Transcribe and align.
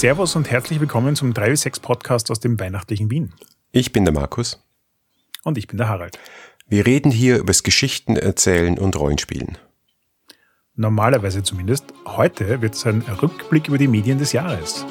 Servus 0.00 0.34
und 0.34 0.50
herzlich 0.50 0.80
willkommen 0.80 1.14
zum 1.14 1.34
3W6 1.34 1.82
Podcast 1.82 2.30
aus 2.30 2.40
dem 2.40 2.58
weihnachtlichen 2.58 3.10
Wien. 3.10 3.34
Ich 3.70 3.92
bin 3.92 4.06
der 4.06 4.14
Markus. 4.14 4.64
Und 5.44 5.58
ich 5.58 5.66
bin 5.66 5.76
der 5.76 5.90
Harald. 5.90 6.18
Wir 6.66 6.86
reden 6.86 7.12
hier 7.12 7.36
über 7.36 7.48
das 7.48 7.62
Geschichten 7.62 8.16
erzählen 8.16 8.78
und 8.78 8.98
Rollenspielen. 8.98 9.58
Normalerweise 10.74 11.42
zumindest. 11.42 11.84
Heute 12.06 12.62
wird 12.62 12.76
es 12.76 12.86
ein 12.86 13.02
Rückblick 13.02 13.68
über 13.68 13.76
die 13.76 13.88
Medien 13.88 14.16
des 14.16 14.32
Jahres. 14.32 14.86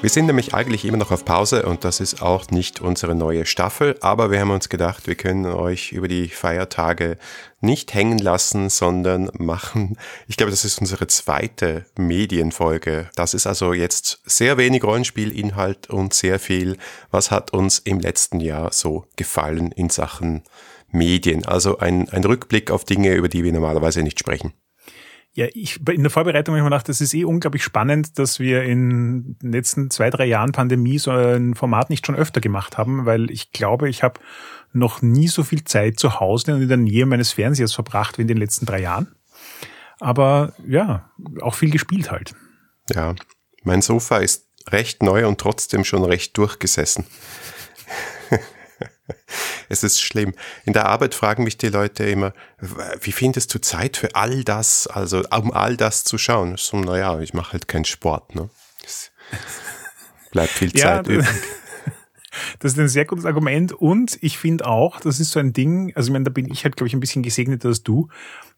Wir 0.00 0.10
sind 0.10 0.26
nämlich 0.26 0.54
eigentlich 0.54 0.84
immer 0.84 0.96
noch 0.96 1.10
auf 1.10 1.24
Pause 1.24 1.64
und 1.66 1.82
das 1.82 1.98
ist 1.98 2.22
auch 2.22 2.52
nicht 2.52 2.80
unsere 2.80 3.16
neue 3.16 3.44
Staffel, 3.46 3.96
aber 4.00 4.30
wir 4.30 4.38
haben 4.38 4.52
uns 4.52 4.68
gedacht, 4.68 5.08
wir 5.08 5.16
können 5.16 5.44
euch 5.46 5.90
über 5.90 6.06
die 6.06 6.28
Feiertage 6.28 7.18
nicht 7.60 7.94
hängen 7.94 8.18
lassen, 8.18 8.70
sondern 8.70 9.28
machen, 9.36 9.98
ich 10.28 10.36
glaube, 10.36 10.52
das 10.52 10.64
ist 10.64 10.80
unsere 10.80 11.08
zweite 11.08 11.84
Medienfolge. 11.98 13.10
Das 13.16 13.34
ist 13.34 13.48
also 13.48 13.72
jetzt 13.72 14.20
sehr 14.24 14.56
wenig 14.56 14.84
Rollenspielinhalt 14.84 15.90
und 15.90 16.14
sehr 16.14 16.38
viel, 16.38 16.76
was 17.10 17.32
hat 17.32 17.52
uns 17.52 17.80
im 17.80 17.98
letzten 17.98 18.38
Jahr 18.38 18.72
so 18.72 19.04
gefallen 19.16 19.72
in 19.72 19.90
Sachen 19.90 20.44
Medien. 20.92 21.44
Also 21.44 21.78
ein, 21.78 22.08
ein 22.10 22.22
Rückblick 22.22 22.70
auf 22.70 22.84
Dinge, 22.84 23.14
über 23.14 23.28
die 23.28 23.42
wir 23.42 23.52
normalerweise 23.52 24.04
nicht 24.04 24.20
sprechen. 24.20 24.52
Ja, 25.38 25.46
ich 25.54 25.78
in 25.88 26.02
der 26.02 26.10
Vorbereitung 26.10 26.54
habe 26.54 26.58
ich 26.58 26.64
mir 26.64 26.70
gedacht, 26.70 26.88
das 26.88 27.00
ist 27.00 27.14
eh 27.14 27.22
unglaublich 27.24 27.62
spannend, 27.62 28.18
dass 28.18 28.40
wir 28.40 28.64
in 28.64 29.36
den 29.40 29.52
letzten 29.52 29.88
zwei, 29.88 30.10
drei 30.10 30.24
Jahren 30.26 30.50
Pandemie 30.50 30.98
so 30.98 31.12
ein 31.12 31.54
Format 31.54 31.90
nicht 31.90 32.04
schon 32.04 32.16
öfter 32.16 32.40
gemacht 32.40 32.76
haben, 32.76 33.06
weil 33.06 33.30
ich 33.30 33.52
glaube, 33.52 33.88
ich 33.88 34.02
habe 34.02 34.18
noch 34.72 35.00
nie 35.00 35.28
so 35.28 35.44
viel 35.44 35.62
Zeit 35.62 36.00
zu 36.00 36.18
Hause 36.18 36.56
und 36.56 36.62
in 36.62 36.66
der 36.66 36.76
Nähe 36.76 37.06
meines 37.06 37.30
Fernsehers 37.30 37.72
verbracht 37.72 38.18
wie 38.18 38.22
in 38.22 38.26
den 38.26 38.36
letzten 38.36 38.66
drei 38.66 38.80
Jahren. 38.80 39.14
Aber 40.00 40.54
ja, 40.66 41.08
auch 41.40 41.54
viel 41.54 41.70
gespielt 41.70 42.10
halt. 42.10 42.34
Ja, 42.92 43.14
mein 43.62 43.80
Sofa 43.80 44.16
ist 44.16 44.48
recht 44.66 45.04
neu 45.04 45.28
und 45.28 45.40
trotzdem 45.40 45.84
schon 45.84 46.02
recht 46.02 46.36
durchgesessen. 46.36 47.04
es 49.68 49.82
ist 49.82 50.00
schlimm. 50.00 50.34
In 50.64 50.72
der 50.72 50.86
Arbeit 50.86 51.14
fragen 51.14 51.44
mich 51.44 51.56
die 51.58 51.68
Leute 51.68 52.04
immer, 52.04 52.32
wie 53.00 53.12
findest 53.12 53.54
du 53.54 53.60
Zeit 53.60 53.96
für 53.96 54.14
all 54.14 54.44
das, 54.44 54.86
also 54.86 55.22
um 55.30 55.52
all 55.52 55.76
das 55.76 56.04
zu 56.04 56.18
schauen? 56.18 56.56
So, 56.56 56.78
naja, 56.78 57.18
ich 57.20 57.34
mache 57.34 57.52
halt 57.52 57.68
keinen 57.68 57.84
Sport, 57.84 58.34
ne? 58.34 58.50
Es 58.84 59.10
bleibt 60.30 60.50
viel 60.50 60.72
Zeit 60.72 61.06
ja, 61.06 61.14
übrig. 61.14 61.28
Das 62.60 62.72
ist 62.72 62.78
ein 62.78 62.88
sehr 62.88 63.04
gutes 63.04 63.24
Argument 63.24 63.72
und 63.72 64.18
ich 64.20 64.38
finde 64.38 64.66
auch, 64.66 65.00
das 65.00 65.18
ist 65.18 65.32
so 65.32 65.40
ein 65.40 65.52
Ding, 65.52 65.92
also 65.96 66.08
ich 66.08 66.12
meine, 66.12 66.24
da 66.24 66.30
bin 66.30 66.50
ich 66.50 66.62
halt, 66.62 66.76
glaube 66.76 66.86
ich, 66.86 66.94
ein 66.94 67.00
bisschen 67.00 67.22
gesegneter 67.22 67.68
als 67.68 67.82
du. 67.82 68.08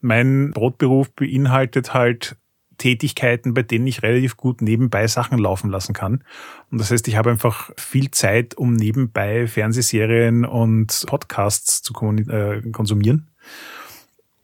Mein 0.01 0.51
Brotberuf 0.51 1.11
beinhaltet 1.13 1.95
halt 1.95 2.37
Tätigkeiten, 2.81 3.55
bei 3.55 3.63
denen 3.63 3.87
ich 3.87 4.03
relativ 4.03 4.37
gut 4.37 4.63
nebenbei 4.63 5.07
Sachen 5.07 5.39
laufen 5.39 5.71
lassen 5.71 5.93
kann. 5.93 6.25
Und 6.71 6.81
das 6.81 6.91
heißt, 6.91 7.07
ich 7.07 7.17
habe 7.17 7.31
einfach 7.31 7.71
viel 7.77 8.11
Zeit, 8.11 8.57
um 8.57 8.73
nebenbei 8.73 9.47
Fernsehserien 9.47 10.45
und 10.45 11.05
Podcasts 11.07 11.83
zu 11.83 11.95
äh, 12.29 12.63
konsumieren. 12.73 13.29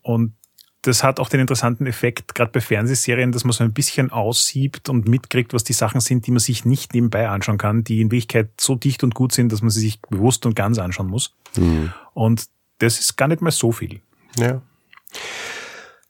Und 0.02 0.34
das 0.82 1.02
hat 1.02 1.18
auch 1.18 1.28
den 1.28 1.40
interessanten 1.40 1.86
Effekt, 1.86 2.34
gerade 2.34 2.52
bei 2.52 2.60
Fernsehserien, 2.60 3.32
dass 3.32 3.44
man 3.44 3.52
so 3.52 3.64
ein 3.64 3.72
bisschen 3.72 4.10
aussiebt 4.10 4.88
und 4.88 5.08
mitkriegt, 5.08 5.52
was 5.54 5.64
die 5.64 5.72
Sachen 5.72 6.00
sind, 6.00 6.26
die 6.26 6.30
man 6.30 6.38
sich 6.38 6.64
nicht 6.64 6.94
nebenbei 6.94 7.28
anschauen 7.28 7.58
kann, 7.58 7.82
die 7.82 8.02
in 8.02 8.10
Wirklichkeit 8.10 8.50
so 8.60 8.76
dicht 8.76 9.02
und 9.02 9.14
gut 9.14 9.32
sind, 9.32 9.50
dass 9.50 9.62
man 9.62 9.70
sie 9.70 9.80
sich 9.80 10.00
bewusst 10.02 10.46
und 10.46 10.54
ganz 10.54 10.78
anschauen 10.78 11.08
muss. 11.08 11.34
Mhm. 11.56 11.92
Und 12.14 12.44
das 12.78 13.00
ist 13.00 13.16
gar 13.16 13.28
nicht 13.28 13.40
mal 13.40 13.50
so 13.50 13.72
viel. 13.72 14.00
Ja. 14.38 14.60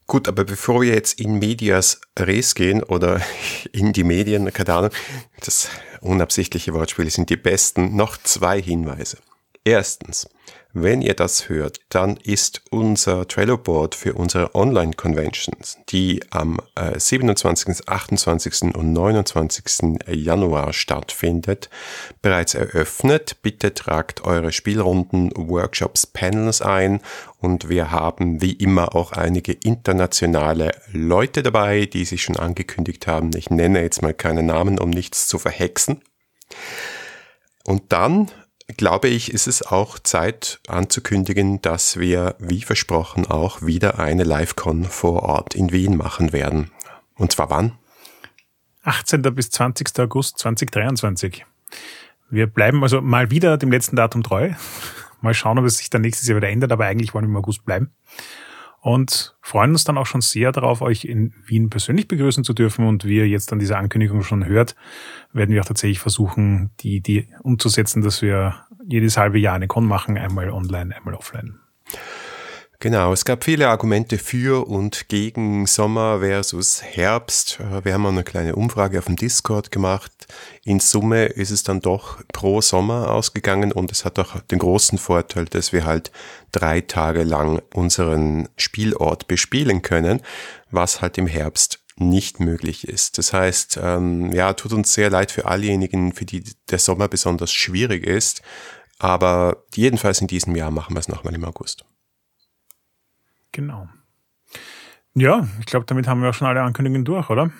Gut, 0.06 0.28
aber 0.28 0.44
bevor 0.44 0.82
wir 0.82 0.94
jetzt 0.94 1.18
in 1.20 1.38
Medias 1.40 2.00
Res 2.16 2.54
gehen 2.54 2.82
oder 2.82 3.20
in 3.72 3.92
die 3.92 4.04
Medien, 4.04 4.52
keine 4.52 4.74
Ahnung, 4.74 4.90
das 5.40 5.68
unabsichtliche 6.00 6.72
Wortspiel 6.74 7.10
sind 7.10 7.30
die 7.30 7.36
besten, 7.36 7.96
noch 7.96 8.16
zwei 8.16 8.62
Hinweise. 8.62 9.18
Erstens, 9.64 10.28
wenn 10.82 11.00
ihr 11.00 11.14
das 11.14 11.48
hört, 11.48 11.80
dann 11.88 12.18
ist 12.18 12.62
unser 12.70 13.26
Trello-Board 13.26 13.94
für 13.94 14.12
unsere 14.12 14.54
Online-Conventions, 14.54 15.78
die 15.88 16.20
am 16.30 16.58
27., 16.76 17.68
äh, 17.68 17.82
28. 17.86 18.74
und 18.74 18.92
29. 18.92 19.98
Januar 20.08 20.74
stattfindet, 20.74 21.70
bereits 22.20 22.54
eröffnet. 22.54 23.40
Bitte 23.40 23.72
tragt 23.72 24.24
eure 24.24 24.52
Spielrunden, 24.52 25.30
Workshops, 25.34 26.06
Panels 26.06 26.60
ein 26.60 27.00
und 27.38 27.70
wir 27.70 27.90
haben 27.90 28.42
wie 28.42 28.52
immer 28.52 28.94
auch 28.94 29.12
einige 29.12 29.52
internationale 29.52 30.72
Leute 30.92 31.42
dabei, 31.42 31.86
die 31.86 32.04
sich 32.04 32.22
schon 32.22 32.36
angekündigt 32.36 33.06
haben. 33.06 33.30
Ich 33.34 33.48
nenne 33.48 33.80
jetzt 33.80 34.02
mal 34.02 34.12
keine 34.12 34.42
Namen, 34.42 34.78
um 34.78 34.90
nichts 34.90 35.26
zu 35.26 35.38
verhexen. 35.38 36.02
Und 37.64 37.92
dann 37.92 38.30
glaube 38.76 39.08
ich, 39.08 39.32
ist 39.32 39.46
es 39.46 39.62
auch 39.62 39.98
Zeit 39.98 40.60
anzukündigen, 40.66 41.62
dass 41.62 41.98
wir, 41.98 42.34
wie 42.38 42.62
versprochen, 42.62 43.26
auch 43.26 43.62
wieder 43.62 43.98
eine 43.98 44.24
LiveCon 44.24 44.84
vor 44.84 45.22
Ort 45.22 45.54
in 45.54 45.72
Wien 45.72 45.96
machen 45.96 46.32
werden. 46.32 46.70
Und 47.14 47.32
zwar 47.32 47.50
wann? 47.50 47.72
18. 48.82 49.22
bis 49.34 49.50
20. 49.50 49.98
August 49.98 50.38
2023. 50.38 51.44
Wir 52.30 52.46
bleiben 52.46 52.82
also 52.82 53.00
mal 53.00 53.30
wieder 53.30 53.56
dem 53.56 53.70
letzten 53.70 53.96
Datum 53.96 54.22
treu. 54.22 54.52
Mal 55.22 55.32
schauen, 55.32 55.58
ob 55.58 55.64
es 55.64 55.78
sich 55.78 55.88
dann 55.88 56.02
nächstes 56.02 56.28
Jahr 56.28 56.36
wieder 56.36 56.50
ändert, 56.50 56.70
aber 56.70 56.84
eigentlich 56.84 57.14
wollen 57.14 57.24
wir 57.24 57.30
im 57.30 57.36
August 57.36 57.64
bleiben 57.64 57.90
und 58.86 59.34
freuen 59.40 59.72
uns 59.72 59.82
dann 59.82 59.98
auch 59.98 60.06
schon 60.06 60.20
sehr 60.20 60.52
darauf, 60.52 60.80
euch 60.80 61.06
in 61.06 61.34
Wien 61.44 61.70
persönlich 61.70 62.06
begrüßen 62.06 62.44
zu 62.44 62.52
dürfen. 62.52 62.86
Und 62.86 63.04
wie 63.04 63.16
ihr 63.16 63.26
jetzt 63.26 63.52
an 63.52 63.58
dieser 63.58 63.78
Ankündigung 63.78 64.22
schon 64.22 64.46
hört, 64.46 64.76
werden 65.32 65.52
wir 65.52 65.60
auch 65.60 65.66
tatsächlich 65.66 65.98
versuchen, 65.98 66.70
die 66.78 66.94
Idee 66.94 67.26
umzusetzen, 67.42 68.00
dass 68.00 68.22
wir 68.22 68.54
jedes 68.88 69.16
halbe 69.16 69.40
Jahr 69.40 69.56
eine 69.56 69.66
Con 69.66 69.86
machen, 69.86 70.16
einmal 70.16 70.50
online, 70.50 70.94
einmal 70.94 71.14
offline. 71.14 71.58
Genau, 72.78 73.14
es 73.14 73.24
gab 73.24 73.44
viele 73.44 73.68
Argumente 73.68 74.18
für 74.18 74.68
und 74.68 75.08
gegen 75.08 75.66
Sommer 75.66 76.20
versus 76.20 76.82
Herbst. 76.82 77.58
Äh, 77.60 77.84
wir 77.86 77.94
haben 77.94 78.04
auch 78.04 78.10
eine 78.10 78.22
kleine 78.22 78.54
Umfrage 78.54 78.98
auf 78.98 79.06
dem 79.06 79.16
Discord 79.16 79.70
gemacht. 79.70 80.12
In 80.62 80.78
Summe 80.80 81.26
ist 81.26 81.50
es 81.50 81.62
dann 81.62 81.80
doch 81.80 82.22
pro 82.34 82.60
Sommer 82.60 83.10
ausgegangen 83.10 83.72
und 83.72 83.92
es 83.92 84.04
hat 84.04 84.18
auch 84.18 84.40
den 84.40 84.58
großen 84.58 84.98
Vorteil, 84.98 85.46
dass 85.46 85.72
wir 85.72 85.86
halt 85.86 86.12
drei 86.52 86.82
Tage 86.82 87.22
lang 87.22 87.62
unseren 87.72 88.48
Spielort 88.56 89.26
bespielen 89.26 89.80
können, 89.80 90.20
was 90.70 91.00
halt 91.00 91.16
im 91.16 91.26
Herbst 91.26 91.80
nicht 91.98 92.40
möglich 92.40 92.86
ist. 92.86 93.16
Das 93.16 93.32
heißt, 93.32 93.80
ähm, 93.82 94.32
ja, 94.32 94.52
tut 94.52 94.74
uns 94.74 94.92
sehr 94.92 95.08
leid 95.08 95.32
für 95.32 95.46
allejenigen, 95.46 96.12
für 96.12 96.26
die 96.26 96.44
der 96.70 96.78
Sommer 96.78 97.08
besonders 97.08 97.52
schwierig 97.52 98.06
ist. 98.06 98.42
Aber 98.98 99.64
jedenfalls 99.74 100.20
in 100.20 100.26
diesem 100.26 100.56
Jahr 100.56 100.70
machen 100.70 100.94
wir 100.94 101.00
es 101.00 101.08
nochmal 101.08 101.34
im 101.34 101.44
August. 101.44 101.86
Genau. 103.56 103.88
Ja, 105.14 105.48
ich 105.60 105.64
glaube, 105.64 105.86
damit 105.86 106.06
haben 106.06 106.20
wir 106.20 106.28
auch 106.28 106.34
schon 106.34 106.46
alle 106.46 106.60
Ankündigungen 106.60 107.06
durch, 107.06 107.30
oder? 107.30 107.50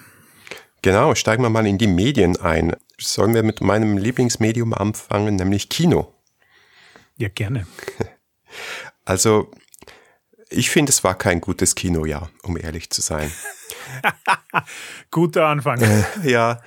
Genau, 0.82 1.14
steigen 1.14 1.42
wir 1.42 1.48
mal 1.48 1.66
in 1.66 1.78
die 1.78 1.86
Medien 1.86 2.36
ein. 2.36 2.76
Sollen 2.98 3.32
wir 3.32 3.42
mit 3.42 3.62
meinem 3.62 3.96
Lieblingsmedium 3.96 4.74
anfangen, 4.74 5.36
nämlich 5.36 5.70
Kino? 5.70 6.12
Ja, 7.16 7.28
gerne. 7.28 7.66
Also, 9.04 9.52
ich 10.48 10.70
finde, 10.70 10.90
es 10.90 11.04
war 11.04 11.16
kein 11.16 11.40
gutes 11.40 11.76
Kinojahr, 11.76 12.28
um 12.42 12.56
ehrlich 12.56 12.90
zu 12.90 13.02
sein. 13.02 13.31
Guter 15.12 15.46
Anfang. 15.46 15.81
Ja, 16.25 16.60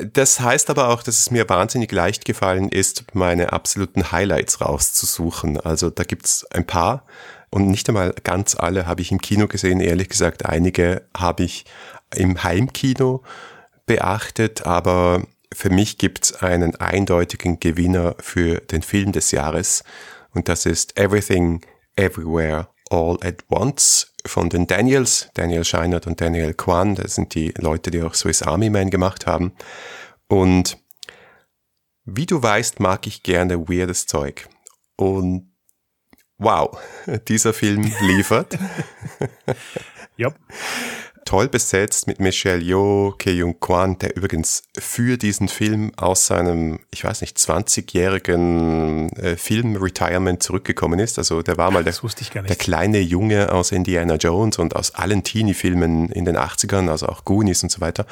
das 0.00 0.38
heißt 0.38 0.70
aber 0.70 0.88
auch, 0.88 1.02
dass 1.02 1.18
es 1.18 1.30
mir 1.32 1.48
wahnsinnig 1.48 1.90
leicht 1.90 2.24
gefallen 2.24 2.68
ist, 2.68 3.14
meine 3.14 3.52
absoluten 3.52 4.12
Highlights 4.12 4.60
rauszusuchen. 4.60 5.58
Also 5.58 5.90
da 5.90 6.04
gibt's 6.04 6.44
ein 6.52 6.66
paar, 6.66 7.04
und 7.50 7.68
nicht 7.68 7.88
einmal 7.88 8.14
ganz 8.22 8.54
alle 8.54 8.86
habe 8.86 9.02
ich 9.02 9.10
im 9.12 9.20
Kino 9.20 9.48
gesehen. 9.48 9.80
Ehrlich 9.80 10.08
gesagt, 10.08 10.46
einige 10.46 11.02
habe 11.16 11.42
ich 11.42 11.64
im 12.14 12.42
Heimkino 12.42 13.22
beachtet, 13.86 14.66
aber 14.66 15.22
für 15.52 15.70
mich 15.70 15.98
gibt 15.98 16.24
es 16.24 16.42
einen 16.42 16.76
eindeutigen 16.76 17.58
Gewinner 17.58 18.14
für 18.20 18.60
den 18.60 18.82
Film 18.82 19.12
des 19.12 19.32
Jahres 19.32 19.82
und 20.32 20.48
das 20.48 20.66
ist 20.66 20.98
Everything 20.98 21.60
Everywhere 21.96 22.68
All 22.90 23.18
at 23.22 23.44
Once 23.50 24.12
von 24.26 24.48
den 24.48 24.66
Daniels, 24.66 25.30
Daniel 25.34 25.64
Scheinert 25.64 26.06
und 26.06 26.20
Daniel 26.20 26.54
Kwan, 26.54 26.94
das 26.94 27.14
sind 27.14 27.34
die 27.34 27.52
Leute, 27.56 27.90
die 27.90 28.02
auch 28.02 28.14
Swiss 28.14 28.42
Army 28.42 28.70
Man 28.70 28.90
gemacht 28.90 29.26
haben. 29.26 29.52
Und 30.28 30.78
wie 32.04 32.26
du 32.26 32.42
weißt, 32.42 32.80
mag 32.80 33.06
ich 33.06 33.22
gerne 33.22 33.68
weirdes 33.68 34.06
Zeug. 34.06 34.48
Und 34.96 35.49
wow, 36.40 36.76
dieser 37.28 37.52
Film 37.52 37.92
liefert. 38.00 38.58
yep. 40.18 40.34
toll 41.24 41.48
besetzt 41.48 42.08
mit 42.08 42.18
Michelle 42.18 42.60
Yeoh, 42.60 43.14
Ke 43.16 43.30
Jung 43.30 43.60
Kwan, 43.60 43.98
der 43.98 44.16
übrigens 44.16 44.64
für 44.76 45.16
diesen 45.16 45.46
Film 45.46 45.92
aus 45.96 46.26
seinem, 46.26 46.80
ich 46.90 47.04
weiß 47.04 47.20
nicht, 47.20 47.36
20-jährigen 47.36 49.10
äh, 49.10 49.36
Film-Retirement 49.36 50.42
zurückgekommen 50.42 50.98
ist. 50.98 51.18
Also 51.18 51.42
der 51.42 51.56
war 51.56 51.70
mal 51.70 51.84
der, 51.84 51.94
der 52.48 52.56
kleine 52.56 52.98
Junge 52.98 53.52
aus 53.52 53.70
Indiana 53.70 54.16
Jones 54.16 54.58
und 54.58 54.74
aus 54.74 54.94
allen 54.96 55.22
Teenie-Filmen 55.22 56.10
in 56.10 56.24
den 56.24 56.36
80ern, 56.36 56.90
also 56.90 57.06
auch 57.06 57.24
Goonies 57.24 57.62
und 57.62 57.70
so 57.70 57.80
weiter. 57.80 58.06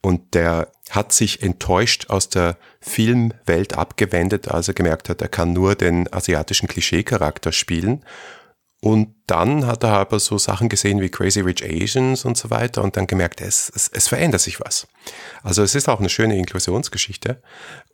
Und 0.00 0.34
der 0.34 0.68
hat 0.90 1.12
sich 1.12 1.42
enttäuscht 1.42 2.10
aus 2.10 2.28
der 2.28 2.58
Filmwelt 2.86 3.78
abgewendet, 3.78 4.48
als 4.48 4.68
er 4.68 4.74
gemerkt 4.74 5.08
hat, 5.08 5.22
er 5.22 5.28
kann 5.28 5.52
nur 5.52 5.74
den 5.74 6.12
asiatischen 6.12 6.68
Klischee-Charakter 6.68 7.50
spielen 7.50 8.04
und 8.84 9.14
dann 9.26 9.66
hat 9.66 9.82
er 9.82 9.94
aber 9.94 10.20
so 10.20 10.36
Sachen 10.36 10.68
gesehen 10.68 11.00
wie 11.00 11.08
Crazy 11.08 11.40
Rich 11.40 11.64
Asians 11.64 12.26
und 12.26 12.36
so 12.36 12.50
weiter 12.50 12.84
und 12.84 12.98
dann 12.98 13.06
gemerkt, 13.06 13.40
es, 13.40 13.72
es, 13.74 13.88
es 13.88 14.08
verändert 14.08 14.42
sich 14.42 14.60
was. 14.60 14.86
Also 15.42 15.62
es 15.62 15.74
ist 15.74 15.88
auch 15.88 16.00
eine 16.00 16.10
schöne 16.10 16.36
Inklusionsgeschichte, 16.36 17.40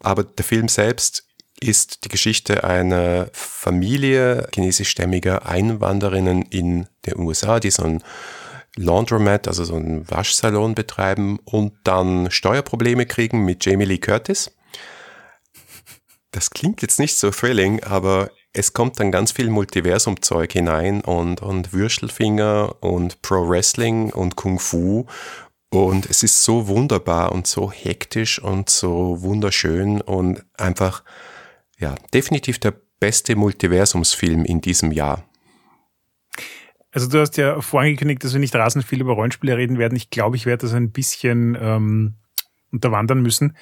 aber 0.00 0.24
der 0.24 0.44
Film 0.44 0.66
selbst 0.66 1.28
ist 1.60 2.04
die 2.04 2.08
Geschichte 2.08 2.64
einer 2.64 3.28
Familie 3.32 4.48
chinesischstämmiger 4.52 5.46
Einwanderinnen 5.46 6.42
in 6.42 6.88
den 7.06 7.20
USA, 7.20 7.60
die 7.60 7.70
so 7.70 7.84
ein 7.84 8.02
Laundromat, 8.76 9.46
also 9.46 9.62
so 9.62 9.76
einen 9.76 10.10
Waschsalon 10.10 10.74
betreiben 10.74 11.38
und 11.44 11.74
dann 11.84 12.32
Steuerprobleme 12.32 13.06
kriegen 13.06 13.44
mit 13.44 13.64
Jamie 13.64 13.84
Lee 13.84 13.98
Curtis. 13.98 14.50
Das 16.32 16.50
klingt 16.50 16.82
jetzt 16.82 17.00
nicht 17.00 17.16
so 17.16 17.30
thrilling, 17.30 17.82
aber 17.82 18.30
es 18.52 18.72
kommt 18.72 19.00
dann 19.00 19.12
ganz 19.12 19.32
viel 19.32 19.50
Multiversum-Zeug 19.50 20.52
hinein 20.52 21.00
und, 21.00 21.42
und 21.42 21.72
Würstelfinger 21.72 22.76
und 22.80 23.22
Pro 23.22 23.48
Wrestling 23.48 24.12
und 24.12 24.36
Kung 24.36 24.58
Fu. 24.58 25.06
Und 25.70 26.10
es 26.10 26.22
ist 26.22 26.42
so 26.42 26.66
wunderbar 26.66 27.32
und 27.32 27.46
so 27.46 27.70
hektisch 27.70 28.40
und 28.40 28.68
so 28.68 29.22
wunderschön 29.22 30.00
und 30.00 30.44
einfach, 30.56 31.04
ja, 31.78 31.94
definitiv 32.12 32.58
der 32.58 32.74
beste 32.98 33.36
Multiversumsfilm 33.36 34.44
in 34.44 34.60
diesem 34.60 34.90
Jahr. 34.90 35.24
Also 36.92 37.08
du 37.08 37.20
hast 37.20 37.36
ja 37.36 37.60
vorangekündigt, 37.60 38.24
dass 38.24 38.32
wir 38.32 38.40
nicht 38.40 38.54
rasend 38.54 38.84
viel 38.84 39.00
über 39.00 39.12
Rollenspiele 39.12 39.56
reden 39.56 39.78
werden. 39.78 39.94
Ich 39.94 40.10
glaube, 40.10 40.36
ich 40.36 40.44
werde 40.44 40.66
das 40.66 40.74
ein 40.74 40.90
bisschen 40.90 41.56
ähm, 41.60 42.14
unterwandern 42.72 43.22
müssen. 43.22 43.56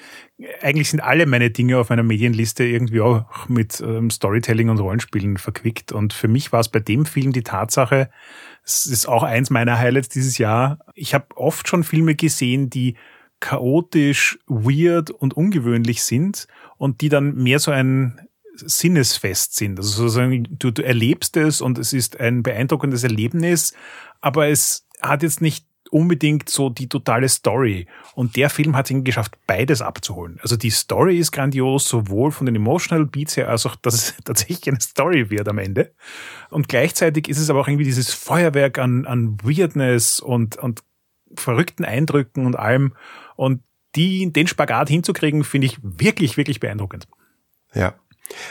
Eigentlich 0.61 0.89
sind 0.89 0.99
alle 0.99 1.25
meine 1.25 1.49
Dinge 1.49 1.77
auf 1.77 1.89
meiner 1.89 2.03
Medienliste 2.03 2.63
irgendwie 2.63 3.01
auch 3.01 3.47
mit 3.47 3.81
ähm, 3.81 4.09
Storytelling 4.09 4.69
und 4.69 4.79
Rollenspielen 4.79 5.37
verquickt. 5.37 5.91
Und 5.91 6.13
für 6.13 6.27
mich 6.27 6.51
war 6.51 6.59
es 6.59 6.69
bei 6.69 6.79
dem 6.79 7.05
Film 7.05 7.31
die 7.33 7.43
Tatsache, 7.43 8.09
es 8.63 8.85
ist 8.85 9.07
auch 9.07 9.23
eins 9.23 9.49
meiner 9.49 9.79
Highlights 9.79 10.09
dieses 10.09 10.37
Jahr. 10.37 10.79
Ich 10.93 11.13
habe 11.13 11.25
oft 11.35 11.67
schon 11.67 11.83
Filme 11.83 12.15
gesehen, 12.15 12.69
die 12.69 12.95
chaotisch, 13.39 14.37
weird 14.47 15.11
und 15.11 15.33
ungewöhnlich 15.33 16.03
sind 16.03 16.47
und 16.77 17.01
die 17.01 17.09
dann 17.09 17.35
mehr 17.35 17.59
so 17.59 17.71
ein 17.71 18.21
Sinnesfest 18.55 19.55
sind. 19.55 19.79
Also 19.79 20.03
sozusagen, 20.03 20.47
du, 20.51 20.71
du 20.71 20.83
erlebst 20.83 21.37
es 21.37 21.61
und 21.61 21.77
es 21.77 21.93
ist 21.93 22.19
ein 22.19 22.43
beeindruckendes 22.43 23.03
Erlebnis, 23.03 23.73
aber 24.21 24.49
es 24.49 24.85
hat 25.01 25.23
jetzt 25.23 25.41
nicht 25.41 25.65
unbedingt 25.91 26.49
so 26.49 26.69
die 26.69 26.87
totale 26.87 27.29
Story. 27.29 27.87
Und 28.15 28.35
der 28.35 28.49
Film 28.49 28.75
hat 28.75 28.89
es 28.89 29.03
geschafft, 29.03 29.37
beides 29.47 29.81
abzuholen. 29.81 30.39
Also 30.41 30.55
die 30.55 30.69
Story 30.69 31.17
ist 31.17 31.31
grandios, 31.31 31.87
sowohl 31.87 32.31
von 32.31 32.45
den 32.45 32.55
Emotional 32.55 33.05
Beats 33.05 33.37
her, 33.37 33.49
als 33.49 33.65
auch, 33.65 33.75
dass 33.75 33.93
es 33.93 34.15
tatsächlich 34.23 34.67
eine 34.67 34.81
Story 34.81 35.29
wird 35.29 35.47
am 35.47 35.57
Ende. 35.57 35.93
Und 36.49 36.67
gleichzeitig 36.67 37.27
ist 37.27 37.39
es 37.39 37.49
aber 37.49 37.61
auch 37.61 37.67
irgendwie 37.67 37.85
dieses 37.85 38.13
Feuerwerk 38.13 38.77
an, 38.79 39.05
an 39.05 39.37
Weirdness 39.43 40.19
und, 40.19 40.57
und 40.57 40.81
verrückten 41.35 41.85
Eindrücken 41.85 42.45
und 42.45 42.55
allem. 42.55 42.93
Und 43.35 43.61
die, 43.95 44.31
den 44.31 44.47
Spagat 44.47 44.89
hinzukriegen, 44.89 45.43
finde 45.43 45.67
ich 45.67 45.79
wirklich, 45.81 46.37
wirklich 46.37 46.59
beeindruckend. 46.59 47.07
Ja. 47.73 47.95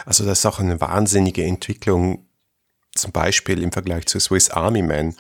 Also 0.05 0.25
das 0.25 0.41
ist 0.41 0.47
auch 0.47 0.59
eine 0.59 0.81
wahnsinnige 0.81 1.45
Entwicklung, 1.45 2.27
zum 2.95 3.13
Beispiel 3.13 3.63
im 3.63 3.71
Vergleich 3.71 4.07
zu 4.07 4.19
Swiss 4.19 4.51
Army 4.51 4.83
Man 4.83 5.15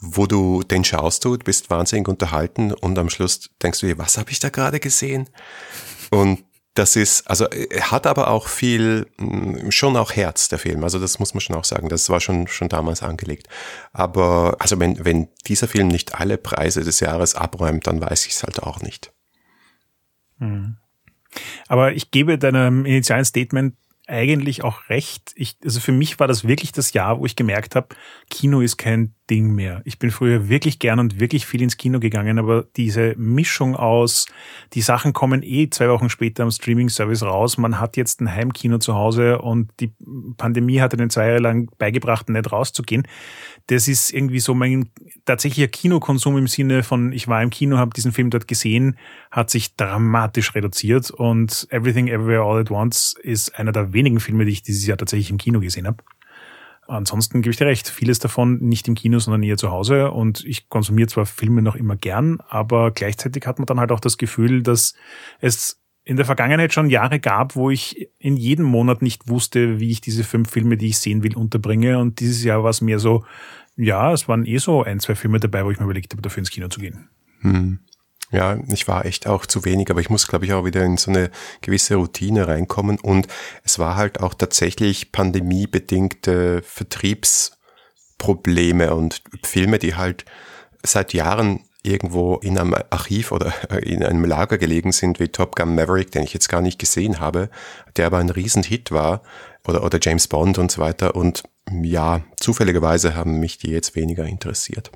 wo 0.00 0.26
du 0.26 0.62
den 0.62 0.84
schaust 0.84 1.24
du, 1.24 1.36
bist 1.38 1.70
wahnsinnig 1.70 2.08
unterhalten 2.08 2.72
und 2.72 2.98
am 2.98 3.10
Schluss 3.10 3.50
denkst 3.62 3.80
du 3.80 3.86
dir, 3.86 3.98
was 3.98 4.18
habe 4.18 4.30
ich 4.30 4.38
da 4.38 4.48
gerade 4.48 4.80
gesehen? 4.80 5.28
Und 6.10 6.44
das 6.74 6.96
ist, 6.96 7.28
also 7.28 7.46
er 7.46 7.90
hat 7.90 8.06
aber 8.06 8.28
auch 8.28 8.48
viel, 8.48 9.06
mm, 9.18 9.70
schon 9.70 9.96
auch 9.96 10.12
Herz, 10.12 10.48
der 10.48 10.58
Film. 10.58 10.84
Also 10.84 10.98
das 10.98 11.18
muss 11.18 11.34
man 11.34 11.40
schon 11.40 11.56
auch 11.56 11.64
sagen. 11.64 11.88
Das 11.88 12.08
war 12.08 12.20
schon, 12.20 12.46
schon 12.46 12.68
damals 12.68 13.02
angelegt. 13.02 13.48
Aber, 13.92 14.56
also 14.60 14.78
wenn, 14.78 15.04
wenn 15.04 15.28
dieser 15.46 15.68
Film 15.68 15.88
nicht 15.88 16.14
alle 16.14 16.38
Preise 16.38 16.82
des 16.82 17.00
Jahres 17.00 17.34
abräumt, 17.34 17.86
dann 17.86 18.00
weiß 18.00 18.26
ich 18.26 18.32
es 18.32 18.42
halt 18.44 18.62
auch 18.62 18.80
nicht. 18.80 19.12
Hm. 20.38 20.76
Aber 21.68 21.92
ich 21.92 22.10
gebe 22.10 22.38
deinem 22.38 22.86
initialen 22.86 23.24
Statement 23.24 23.74
eigentlich 24.10 24.64
auch 24.64 24.88
recht. 24.88 25.32
Ich, 25.36 25.56
also 25.64 25.80
für 25.80 25.92
mich 25.92 26.18
war 26.18 26.28
das 26.28 26.46
wirklich 26.46 26.72
das 26.72 26.92
Jahr, 26.92 27.20
wo 27.20 27.26
ich 27.26 27.36
gemerkt 27.36 27.76
habe, 27.76 27.88
Kino 28.28 28.60
ist 28.60 28.76
kein 28.76 29.14
Ding 29.30 29.54
mehr. 29.54 29.80
Ich 29.84 29.98
bin 29.98 30.10
früher 30.10 30.48
wirklich 30.48 30.80
gern 30.80 30.98
und 30.98 31.20
wirklich 31.20 31.46
viel 31.46 31.62
ins 31.62 31.76
Kino 31.76 32.00
gegangen, 32.00 32.38
aber 32.38 32.64
diese 32.76 33.14
Mischung 33.16 33.76
aus, 33.76 34.26
die 34.72 34.82
Sachen 34.82 35.12
kommen 35.12 35.42
eh 35.44 35.70
zwei 35.70 35.88
Wochen 35.88 36.10
später 36.10 36.42
am 36.42 36.50
Streaming-Service 36.50 37.22
raus. 37.22 37.56
Man 37.56 37.78
hat 37.78 37.96
jetzt 37.96 38.20
ein 38.20 38.34
Heimkino 38.34 38.78
zu 38.78 38.94
Hause 38.94 39.38
und 39.38 39.70
die 39.78 39.92
Pandemie 40.36 40.80
hat 40.80 40.92
einen 40.92 41.10
zwei 41.10 41.28
Jahre 41.28 41.38
lang 41.38 41.70
beigebracht, 41.78 42.28
nicht 42.28 42.50
rauszugehen. 42.50 43.06
Das 43.70 43.86
ist 43.86 44.12
irgendwie 44.12 44.40
so 44.40 44.52
mein 44.52 44.90
tatsächlicher 45.26 45.68
Kinokonsum 45.68 46.36
im 46.36 46.48
Sinne 46.48 46.82
von, 46.82 47.12
ich 47.12 47.28
war 47.28 47.40
im 47.40 47.50
Kino, 47.50 47.78
habe 47.78 47.94
diesen 47.94 48.10
Film 48.10 48.28
dort 48.28 48.48
gesehen, 48.48 48.98
hat 49.30 49.48
sich 49.48 49.76
dramatisch 49.76 50.56
reduziert 50.56 51.12
und 51.12 51.68
Everything 51.70 52.08
Everywhere 52.08 52.42
All 52.42 52.60
at 52.60 52.72
Once 52.72 53.14
ist 53.22 53.56
einer 53.56 53.70
der 53.70 53.92
wenigen 53.92 54.18
Filme, 54.18 54.44
die 54.44 54.50
ich 54.50 54.64
dieses 54.64 54.84
Jahr 54.88 54.98
tatsächlich 54.98 55.30
im 55.30 55.38
Kino 55.38 55.60
gesehen 55.60 55.86
habe. 55.86 55.98
Ansonsten 56.88 57.42
gebe 57.42 57.52
ich 57.52 57.58
dir 57.58 57.66
recht, 57.66 57.88
vieles 57.88 58.18
davon 58.18 58.58
nicht 58.58 58.88
im 58.88 58.96
Kino, 58.96 59.20
sondern 59.20 59.44
eher 59.44 59.56
zu 59.56 59.70
Hause. 59.70 60.10
Und 60.10 60.44
ich 60.44 60.68
konsumiere 60.68 61.06
zwar 61.06 61.24
Filme 61.24 61.62
noch 61.62 61.76
immer 61.76 61.94
gern, 61.94 62.38
aber 62.48 62.90
gleichzeitig 62.90 63.46
hat 63.46 63.60
man 63.60 63.66
dann 63.66 63.78
halt 63.78 63.92
auch 63.92 64.00
das 64.00 64.18
Gefühl, 64.18 64.64
dass 64.64 64.94
es 65.38 65.80
in 66.10 66.16
der 66.16 66.26
Vergangenheit 66.26 66.74
schon 66.74 66.90
Jahre 66.90 67.20
gab, 67.20 67.54
wo 67.54 67.70
ich 67.70 68.10
in 68.18 68.36
jedem 68.36 68.66
Monat 68.66 69.00
nicht 69.00 69.28
wusste, 69.28 69.78
wie 69.78 69.92
ich 69.92 70.00
diese 70.00 70.24
fünf 70.24 70.50
Filme, 70.50 70.76
die 70.76 70.88
ich 70.88 70.98
sehen 70.98 71.22
will, 71.22 71.36
unterbringe. 71.36 72.00
Und 72.00 72.18
dieses 72.18 72.42
Jahr 72.42 72.64
war 72.64 72.70
es 72.70 72.80
mehr 72.80 72.98
so, 72.98 73.24
ja, 73.76 74.12
es 74.12 74.26
waren 74.26 74.44
eh 74.44 74.58
so 74.58 74.82
ein, 74.82 74.98
zwei 74.98 75.14
Filme 75.14 75.38
dabei, 75.38 75.64
wo 75.64 75.70
ich 75.70 75.78
mir 75.78 75.84
überlegt 75.84 76.12
habe, 76.12 76.20
dafür 76.20 76.40
ins 76.40 76.50
Kino 76.50 76.66
zu 76.66 76.80
gehen. 76.80 77.08
Hm. 77.42 77.78
Ja, 78.32 78.58
ich 78.72 78.88
war 78.88 79.06
echt 79.06 79.28
auch 79.28 79.46
zu 79.46 79.64
wenig, 79.64 79.88
aber 79.88 80.00
ich 80.00 80.10
muss, 80.10 80.26
glaube 80.26 80.46
ich, 80.46 80.52
auch 80.52 80.64
wieder 80.64 80.84
in 80.84 80.96
so 80.96 81.12
eine 81.12 81.30
gewisse 81.60 81.94
Routine 81.94 82.48
reinkommen. 82.48 82.98
Und 82.98 83.28
es 83.62 83.78
war 83.78 83.94
halt 83.94 84.18
auch 84.18 84.34
tatsächlich 84.34 85.12
pandemiebedingte 85.12 86.62
Vertriebsprobleme 86.64 88.96
und 88.96 89.22
Filme, 89.44 89.78
die 89.78 89.94
halt 89.94 90.24
seit 90.82 91.12
Jahren 91.12 91.60
irgendwo 91.82 92.36
in 92.36 92.58
einem 92.58 92.74
Archiv 92.90 93.32
oder 93.32 93.52
in 93.82 94.02
einem 94.02 94.24
Lager 94.24 94.58
gelegen 94.58 94.92
sind, 94.92 95.20
wie 95.20 95.28
Top 95.28 95.56
Gun 95.56 95.74
Maverick, 95.74 96.10
den 96.10 96.22
ich 96.22 96.34
jetzt 96.34 96.48
gar 96.48 96.60
nicht 96.60 96.78
gesehen 96.78 97.20
habe, 97.20 97.50
der 97.96 98.06
aber 98.06 98.18
ein 98.18 98.30
Riesenhit 98.30 98.90
war, 98.90 99.22
oder, 99.66 99.84
oder 99.84 99.98
James 100.00 100.28
Bond 100.28 100.58
und 100.58 100.70
so 100.70 100.80
weiter. 100.80 101.14
Und 101.14 101.42
ja, 101.82 102.22
zufälligerweise 102.36 103.14
haben 103.14 103.40
mich 103.40 103.58
die 103.58 103.70
jetzt 103.70 103.94
weniger 103.94 104.24
interessiert. 104.24 104.90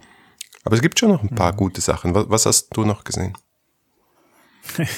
Aber 0.65 0.75
es 0.75 0.83
gibt 0.83 0.99
schon 0.99 1.11
noch 1.11 1.23
ein 1.23 1.35
paar 1.35 1.53
mhm. 1.53 1.57
gute 1.57 1.81
Sachen. 1.81 2.15
Was, 2.15 2.31
was 2.31 2.47
hast 2.47 2.69
du 2.77 2.85
noch 2.85 3.05
gesehen? 3.05 3.37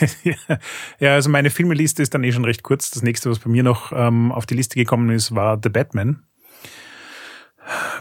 ja, 1.00 1.14
also 1.14 1.28
meine 1.28 1.50
Filmeliste 1.50 2.02
ist 2.02 2.14
dann 2.14 2.22
eh 2.22 2.30
schon 2.30 2.44
recht 2.44 2.62
kurz. 2.62 2.90
Das 2.90 3.02
nächste, 3.02 3.30
was 3.30 3.40
bei 3.40 3.50
mir 3.50 3.64
noch 3.64 3.92
ähm, 3.92 4.30
auf 4.30 4.46
die 4.46 4.54
Liste 4.54 4.76
gekommen 4.76 5.10
ist, 5.10 5.34
war 5.34 5.58
The 5.60 5.68
Batman. 5.68 6.22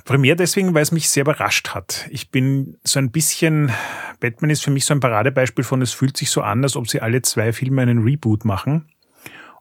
Primär 0.04 0.36
deswegen, 0.36 0.74
weil 0.74 0.84
es 0.84 0.92
mich 0.92 1.10
sehr 1.10 1.22
überrascht 1.22 1.70
hat. 1.70 2.08
Ich 2.12 2.30
bin 2.30 2.78
so 2.84 3.00
ein 3.00 3.12
bisschen, 3.12 3.72
Batman 4.20 4.52
ist 4.52 4.64
für 4.64 4.72
mich 4.72 4.86
so 4.86 4.94
ein 4.94 5.00
Paradebeispiel 5.00 5.64
von, 5.64 5.82
es 5.82 5.94
fühlt 5.94 6.16
sich 6.18 6.30
so 6.30 6.42
an, 6.42 6.64
als 6.64 6.76
ob 6.76 6.88
sie 6.88 7.02
alle 7.02 7.22
zwei 7.22 7.52
Filme 7.52 7.82
einen 7.82 8.04
Reboot 8.04 8.46
machen. 8.46 8.90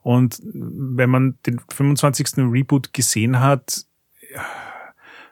Und 0.02 0.38
wenn 0.44 1.08
man 1.08 1.38
den 1.46 1.60
25. 1.72 2.44
Reboot 2.50 2.92
gesehen 2.92 3.40
hat, 3.40 3.86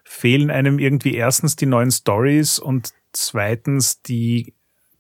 fehlen 0.02 0.50
einem 0.50 0.78
irgendwie 0.78 1.14
erstens 1.14 1.56
die 1.56 1.66
neuen 1.66 1.90
Stories 1.90 2.58
und 2.58 2.94
zweitens 3.12 4.00
die 4.00 4.54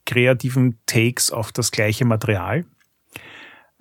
kreativen 0.04 0.78
Takes 0.86 1.30
auf 1.30 1.52
das 1.52 1.70
gleiche 1.70 2.04
Material. 2.04 2.66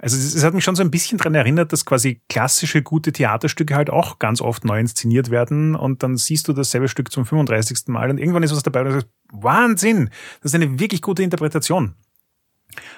Also 0.02 0.18
es, 0.18 0.44
hat 0.44 0.56
mich 0.56 0.64
schon 0.64 0.76
so 0.76 0.82
ein 0.82 0.90
bisschen 0.90 1.20
dran 1.20 1.36
erinnert, 1.36 1.72
dass 1.72 1.86
quasi 1.86 2.24
klassische 2.28 2.82
gute 2.82 3.12
Theaterstücke 3.12 3.76
halt 3.76 3.92
auch 3.92 4.18
ganz 4.18 4.42
oft 4.42 4.66
neu 4.66 4.80
inszeniert 4.80 5.30
werden 5.30 5.76
und 5.76 6.02
dann 6.02 6.18
siehst 6.18 6.48
du 6.48 6.54
dasselbe 6.54 6.88
Stück 6.88 7.12
zum 7.12 7.24
35. 7.24 7.88
Mal 7.88 8.10
und 8.10 8.18
irgendwann 8.18 8.42
ist 8.42 8.52
was 8.52 8.64
dabei 8.64 8.80
und 8.80 8.88
du 8.88 8.94
sagst, 8.94 9.10
Wahnsinn, 9.32 10.10
das 10.42 10.54
ist 10.54 10.56
eine 10.56 10.80
wirklich 10.80 11.04
gute 11.04 11.22
Interpretation. 11.22 11.94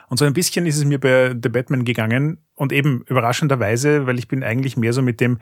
Und 0.08 0.18
so 0.18 0.24
ein 0.24 0.32
bisschen 0.32 0.66
ist 0.66 0.78
es 0.78 0.86
mir 0.86 0.98
bei 0.98 1.32
The 1.32 1.50
Batman 1.50 1.84
gegangen 1.84 2.38
und 2.56 2.72
eben 2.72 3.04
überraschenderweise, 3.10 4.08
weil 4.08 4.18
ich 4.18 4.30
bin 4.30 4.42
eigentlich 4.42 4.78
mehr 4.78 4.94
so 4.94 5.02
mit 5.02 5.20
dem, 5.20 5.40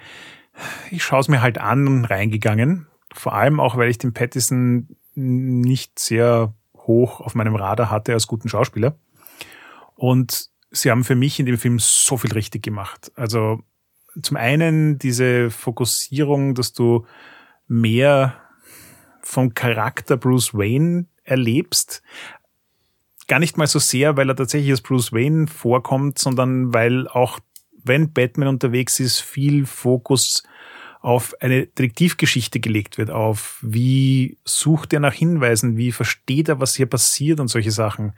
ich 0.90 1.04
schaue 1.04 1.20
es 1.20 1.28
mir 1.28 1.44
halt 1.44 1.60
an 1.60 2.06
reingegangen. 2.06 2.88
Vor 3.14 3.36
allem 3.36 3.60
auch, 3.60 3.78
weil 3.78 3.90
ich 3.90 4.00
den 4.00 4.14
Pattison 4.14 4.88
nicht 5.14 6.00
sehr 6.00 6.56
hoch 6.76 7.22
auf 7.22 7.36
meinem 7.36 7.56
Radar 7.56 7.92
hatte 7.92 8.14
als 8.14 8.26
guten 8.26 8.50
Schauspieler. 8.50 8.98
Und 9.96 10.51
sie 10.72 10.90
haben 10.90 11.04
für 11.04 11.16
mich 11.16 11.40
in 11.40 11.46
dem 11.46 11.58
Film 11.58 11.80
so 11.80 12.18
viel 12.18 12.32
richtig 12.32 12.64
gemacht. 12.64 13.12
Also 13.16 13.62
zum 14.22 14.38
einen 14.38 14.98
diese 14.98 15.52
Fokussierung, 15.52 16.56
dass 16.56 16.74
du 16.74 17.06
mehr 17.68 18.42
vom 19.22 19.54
Charakter 19.54 20.18
Bruce 20.18 20.54
Wayne 20.54 21.06
erlebst. 21.24 22.02
Gar 23.28 23.40
nicht 23.40 23.58
mal 23.58 23.68
so 23.68 23.80
sehr, 23.80 24.18
weil 24.18 24.30
er 24.30 24.36
tatsächlich 24.36 24.72
als 24.72 24.82
Bruce 24.82 25.14
Wayne 25.14 25.48
vorkommt, 25.48 26.20
sondern 26.20 26.74
weil 26.74 27.08
auch 27.08 27.40
wenn 27.84 28.14
Batman 28.14 28.48
unterwegs 28.48 29.00
ist, 29.00 29.20
viel 29.20 29.66
Fokus 29.66 30.44
auf 31.02 31.34
eine 31.42 31.66
Detektivgeschichte 31.66 32.60
gelegt 32.60 33.00
wird, 33.00 33.10
auf 33.10 33.58
wie 33.64 34.38
sucht 34.46 34.94
er 34.94 35.00
nach 35.00 35.14
Hinweisen, 35.14 35.76
wie 35.76 35.92
versteht 35.92 36.48
er, 36.48 36.60
was 36.60 36.76
hier 36.76 36.86
passiert 36.86 37.40
und 37.40 37.48
solche 37.48 37.72
Sachen, 37.72 38.14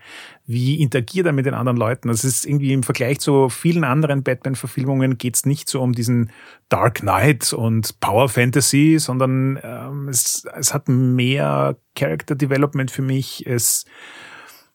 wie 0.45 0.81
interagiert 0.81 1.25
er 1.25 1.31
mit 1.31 1.45
den 1.45 1.53
anderen 1.53 1.77
Leuten. 1.77 2.09
Das 2.09 2.25
ist 2.25 2.45
irgendwie 2.45 2.73
im 2.73 2.83
Vergleich 2.83 3.21
zu 3.21 3.47
vielen 3.47 3.85
anderen 3.85 4.23
Batman-Verfilmungen 4.23 5.17
geht 5.17 5.35
es 5.35 5.45
nicht 5.45 5.69
so 5.69 5.81
um 5.81 5.93
diesen 5.93 6.31
Dark 6.67 6.95
Knight 6.95 7.53
und 7.53 8.01
Power 8.01 8.27
Fantasy, 8.27 8.97
sondern 8.99 9.57
ähm, 9.63 10.09
es, 10.09 10.45
es 10.53 10.73
hat 10.73 10.89
mehr 10.89 11.77
Character 11.95 12.35
Development 12.35 12.91
für 12.91 13.01
mich. 13.01 13.47
Es 13.47 13.85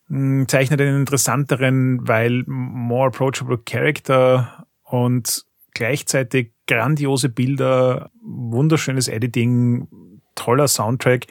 hm, 0.08 0.48
zeichnet 0.48 0.80
einen 0.80 1.00
interessanteren, 1.00 2.08
weil 2.08 2.42
more 2.46 3.08
approachable 3.08 3.58
Character 3.58 4.66
und 4.82 5.44
gleichzeitig 5.74 6.52
grandiose 6.68 7.28
Bilder, 7.28 8.10
wunderschönes 8.22 9.08
Editing, 9.08 9.88
toller 10.36 10.68
Soundtrack. 10.68 11.26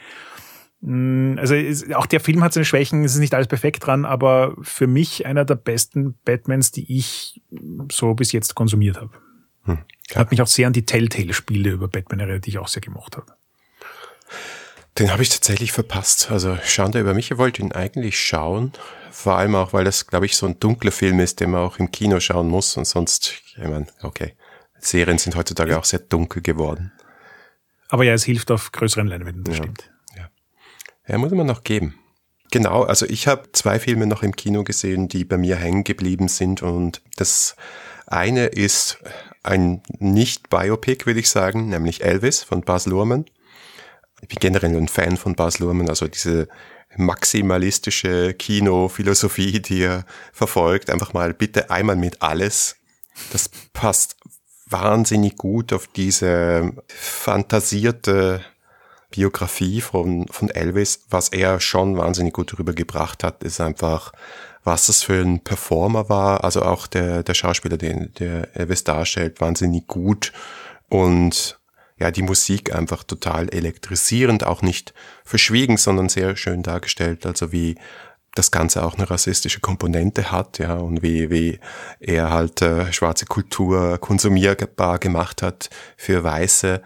Mm, 0.81 1.37
also 1.37 1.55
auch 1.95 2.05
der 2.07 2.19
Film 2.19 2.43
hat 2.43 2.53
seine 2.53 2.65
Schwächen, 2.65 3.05
es 3.05 3.13
ist 3.13 3.19
nicht 3.19 3.33
alles 3.33 3.47
perfekt 3.47 3.85
dran, 3.85 4.03
aber 4.03 4.55
für 4.61 4.87
mich 4.87 5.25
einer 5.25 5.45
der 5.45 5.55
besten 5.55 6.15
Batmans, 6.25 6.71
die 6.71 6.97
ich 6.97 7.41
so 7.89 8.13
bis 8.13 8.33
jetzt 8.33 8.55
konsumiert 8.55 8.97
habe. 8.97 9.11
Hm, 9.63 9.79
hat 10.15 10.31
mich 10.31 10.41
auch 10.41 10.47
sehr 10.47 10.67
an 10.67 10.73
die 10.73 10.85
Telltale-Spiele 10.85 11.69
über 11.69 11.87
Batman 11.87 12.19
erinnert, 12.19 12.45
die 12.45 12.49
ich 12.49 12.57
auch 12.57 12.67
sehr 12.67 12.81
gemocht 12.81 13.15
habe. 13.15 13.33
Den 14.97 15.11
habe 15.11 15.21
ich 15.21 15.29
tatsächlich 15.29 15.71
verpasst. 15.71 16.31
Also 16.31 16.57
Schande 16.63 16.99
über 16.99 17.13
mich, 17.13 17.29
ihr 17.29 17.37
wollt 17.37 17.59
ihn 17.59 17.71
eigentlich 17.71 18.19
schauen. 18.19 18.71
Vor 19.11 19.37
allem 19.37 19.55
auch, 19.55 19.73
weil 19.73 19.83
das, 19.83 20.07
glaube 20.07 20.25
ich, 20.25 20.35
so 20.35 20.47
ein 20.47 20.59
dunkler 20.59 20.91
Film 20.91 21.19
ist, 21.19 21.39
den 21.39 21.51
man 21.51 21.61
auch 21.61 21.77
im 21.77 21.91
Kino 21.91 22.19
schauen 22.19 22.47
muss 22.47 22.77
und 22.77 22.85
sonst, 22.85 23.33
ich 23.55 23.57
meine, 23.57 23.87
okay. 24.01 24.33
Serien 24.79 25.17
sind 25.17 25.35
heutzutage 25.35 25.77
auch 25.77 25.85
sehr 25.85 25.99
dunkel 25.99 26.41
geworden. 26.41 26.91
Aber 27.89 28.03
ja, 28.03 28.13
es 28.13 28.23
hilft 28.23 28.51
auf 28.51 28.71
größeren 28.71 29.07
Leinwänden, 29.07 29.43
das 29.43 29.57
ja. 29.57 29.63
stimmt. 29.63 29.91
Ja. 30.15 30.29
ja, 31.07 31.17
muss 31.17 31.31
man 31.31 31.47
noch 31.47 31.63
geben. 31.63 31.95
Genau, 32.51 32.83
also 32.83 33.05
ich 33.05 33.27
habe 33.27 33.51
zwei 33.51 33.79
Filme 33.79 34.07
noch 34.07 34.23
im 34.23 34.35
Kino 34.35 34.63
gesehen, 34.63 35.07
die 35.09 35.25
bei 35.25 35.37
mir 35.37 35.57
hängen 35.57 35.83
geblieben 35.83 36.27
sind 36.27 36.61
und 36.61 37.01
das 37.17 37.55
eine 38.05 38.45
ist 38.45 38.99
ein 39.43 39.81
Nicht-Biopic, 39.99 41.05
würde 41.05 41.19
ich 41.19 41.29
sagen, 41.29 41.69
nämlich 41.69 42.03
Elvis 42.03 42.43
von 42.43 42.61
Baz 42.61 42.85
Luhrmann. 42.85 43.25
Ich 44.21 44.29
bin 44.29 44.39
generell 44.39 44.75
ein 44.75 44.87
Fan 44.87 45.17
von 45.17 45.35
Baz 45.35 45.59
Luhrmann, 45.59 45.89
also 45.89 46.07
diese 46.07 46.47
maximalistische 46.95 48.33
Kinophilosophie, 48.33 49.61
die 49.61 49.81
er 49.83 50.05
verfolgt. 50.31 50.89
Einfach 50.89 51.13
mal 51.13 51.33
bitte 51.33 51.69
einmal 51.69 51.95
mit 51.95 52.21
alles. 52.21 52.77
Das 53.31 53.49
passt 53.73 54.15
wahnsinnig 54.69 55.37
gut 55.37 55.73
auf 55.73 55.87
diese 55.87 56.73
fantasierte 56.87 58.41
Biografie 59.09 59.81
von, 59.81 60.27
von 60.27 60.49
Elvis. 60.49 61.05
Was 61.09 61.29
er 61.29 61.59
schon 61.59 61.97
wahnsinnig 61.97 62.33
gut 62.33 62.57
rübergebracht 62.57 63.23
hat, 63.23 63.43
ist 63.43 63.61
einfach, 63.61 64.11
was 64.63 64.87
das 64.87 65.03
für 65.03 65.21
ein 65.21 65.39
Performer 65.39 66.09
war. 66.09 66.43
Also 66.43 66.61
auch 66.63 66.87
der, 66.87 67.23
der 67.23 67.33
Schauspieler, 67.33 67.77
den 67.77 68.13
der 68.19 68.55
Elvis 68.55 68.83
darstellt, 68.83 69.39
wahnsinnig 69.39 69.87
gut. 69.87 70.33
Und 70.89 71.57
ja, 71.99 72.11
die 72.11 72.21
Musik 72.21 72.75
einfach 72.75 73.03
total 73.03 73.49
elektrisierend, 73.49 74.43
auch 74.43 74.61
nicht 74.61 74.93
verschwiegen, 75.23 75.77
sondern 75.77 76.09
sehr 76.09 76.35
schön 76.35 76.61
dargestellt. 76.61 77.25
Also 77.25 77.51
wie 77.51 77.77
das 78.37 78.51
Ganze 78.51 78.83
auch 78.83 78.95
eine 78.95 79.09
rassistische 79.09 79.59
Komponente 79.59 80.31
hat, 80.31 80.59
ja, 80.59 80.75
und 80.75 81.01
wie, 81.01 81.29
wie 81.29 81.59
er 81.99 82.29
halt 82.29 82.61
äh, 82.61 82.91
schwarze 82.93 83.25
Kultur 83.25 83.97
konsumierbar 83.97 84.99
gemacht 84.99 85.41
hat 85.41 85.69
für 85.95 86.23
Weiße 86.23 86.81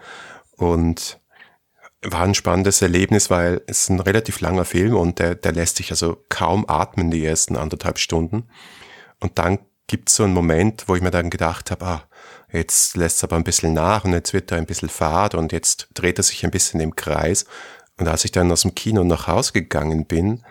und 0.56 1.20
war 2.02 2.22
ein 2.22 2.34
spannendes 2.34 2.82
Erlebnis, 2.82 3.30
weil 3.30 3.62
es 3.66 3.88
ein 3.88 4.00
relativ 4.00 4.40
langer 4.40 4.64
Film 4.64 4.96
und 4.96 5.18
der, 5.18 5.34
der 5.34 5.52
lässt 5.52 5.76
sich 5.76 5.90
also 5.90 6.24
kaum 6.28 6.64
atmen 6.68 7.10
die 7.10 7.24
ersten 7.24 7.56
anderthalb 7.56 7.98
Stunden. 7.98 8.48
Und 9.20 9.38
dann 9.38 9.60
gibt's 9.86 10.16
so 10.16 10.24
einen 10.24 10.34
Moment, 10.34 10.84
wo 10.88 10.96
ich 10.96 11.02
mir 11.02 11.10
dann 11.10 11.30
gedacht 11.30 11.70
habe, 11.70 11.84
ah, 11.84 12.02
jetzt 12.52 12.96
lässt 12.96 13.22
aber 13.22 13.36
ein 13.36 13.44
bisschen 13.44 13.72
nach 13.72 14.04
und 14.04 14.12
jetzt 14.12 14.32
wird 14.32 14.50
er 14.50 14.58
ein 14.58 14.66
bisschen 14.66 14.88
fad 14.88 15.34
und 15.34 15.52
jetzt 15.52 15.88
dreht 15.94 16.18
er 16.18 16.24
sich 16.24 16.44
ein 16.44 16.50
bisschen 16.50 16.80
im 16.80 16.96
Kreis. 16.96 17.46
Und 17.98 18.08
als 18.08 18.24
ich 18.24 18.32
dann 18.32 18.50
aus 18.50 18.62
dem 18.62 18.74
Kino 18.74 19.04
nach 19.04 19.28
Hause 19.28 19.52
gegangen 19.52 20.06
bin, 20.06 20.42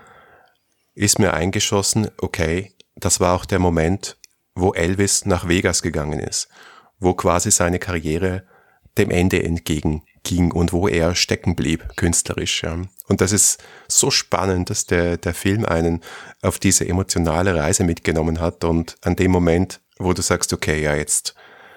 ist 0.93 1.19
mir 1.19 1.33
eingeschossen, 1.33 2.09
okay, 2.17 2.73
das 2.95 3.19
war 3.19 3.35
auch 3.35 3.45
der 3.45 3.59
Moment, 3.59 4.17
wo 4.55 4.73
Elvis 4.73 5.25
nach 5.25 5.47
Vegas 5.47 5.81
gegangen 5.81 6.19
ist, 6.19 6.49
wo 6.99 7.13
quasi 7.13 7.51
seine 7.51 7.79
Karriere 7.79 8.43
dem 8.97 9.09
Ende 9.09 9.41
entgegen 9.43 10.03
ging 10.23 10.51
und 10.51 10.73
wo 10.73 10.87
er 10.87 11.15
stecken 11.15 11.55
blieb, 11.55 11.95
künstlerisch. 11.95 12.63
Ja. 12.63 12.81
Und 13.07 13.21
das 13.21 13.31
ist 13.31 13.63
so 13.87 14.11
spannend, 14.11 14.69
dass 14.69 14.85
der, 14.85 15.17
der 15.17 15.33
Film 15.33 15.65
einen 15.65 16.01
auf 16.41 16.59
diese 16.59 16.87
emotionale 16.87 17.55
Reise 17.55 17.83
mitgenommen 17.83 18.39
hat 18.39 18.63
und 18.63 18.97
an 19.01 19.15
dem 19.15 19.31
Moment, 19.31 19.81
wo 19.97 20.13
du 20.13 20.21
sagst, 20.21 20.53
okay, 20.53 20.81
ja, 20.81 20.95
jetzt 20.95 21.35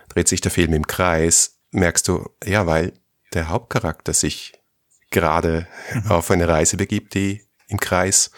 dreht 0.08 0.28
sich 0.28 0.40
der 0.40 0.50
Film 0.50 0.74
im 0.74 0.86
Kreis, 0.86 1.58
merkst 1.70 2.08
du, 2.08 2.28
ja, 2.44 2.66
weil 2.66 2.92
der 3.32 3.48
Hauptcharakter 3.48 4.12
sich 4.12 4.52
gerade 5.10 5.66
mhm. 5.92 6.10
auf 6.10 6.30
eine 6.30 6.48
Reise 6.48 6.76
begibt, 6.76 7.14
die 7.14 7.42
im 7.68 7.80
Kreis 7.80 8.30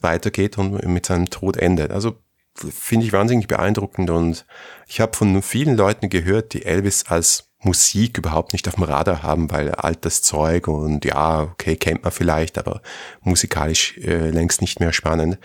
weitergeht 0.00 0.58
und 0.58 0.84
mit 0.86 1.06
seinem 1.06 1.30
Tod 1.30 1.56
endet. 1.56 1.90
Also 1.90 2.22
finde 2.54 3.06
ich 3.06 3.12
wahnsinnig 3.12 3.48
beeindruckend 3.48 4.10
und 4.10 4.46
ich 4.86 5.00
habe 5.00 5.16
von 5.16 5.42
vielen 5.42 5.76
Leuten 5.76 6.08
gehört, 6.08 6.52
die 6.54 6.64
Elvis 6.64 7.04
als 7.06 7.50
Musik 7.60 8.18
überhaupt 8.18 8.52
nicht 8.52 8.68
auf 8.68 8.74
dem 8.74 8.84
Radar 8.84 9.22
haben, 9.22 9.50
weil 9.50 9.70
altes 9.72 10.22
Zeug 10.22 10.68
und 10.68 11.04
ja, 11.04 11.42
okay, 11.42 11.76
kennt 11.76 12.02
man 12.02 12.12
vielleicht, 12.12 12.58
aber 12.58 12.80
musikalisch 13.20 13.96
äh, 13.98 14.30
längst 14.30 14.60
nicht 14.60 14.80
mehr 14.80 14.92
spannend. 14.92 15.38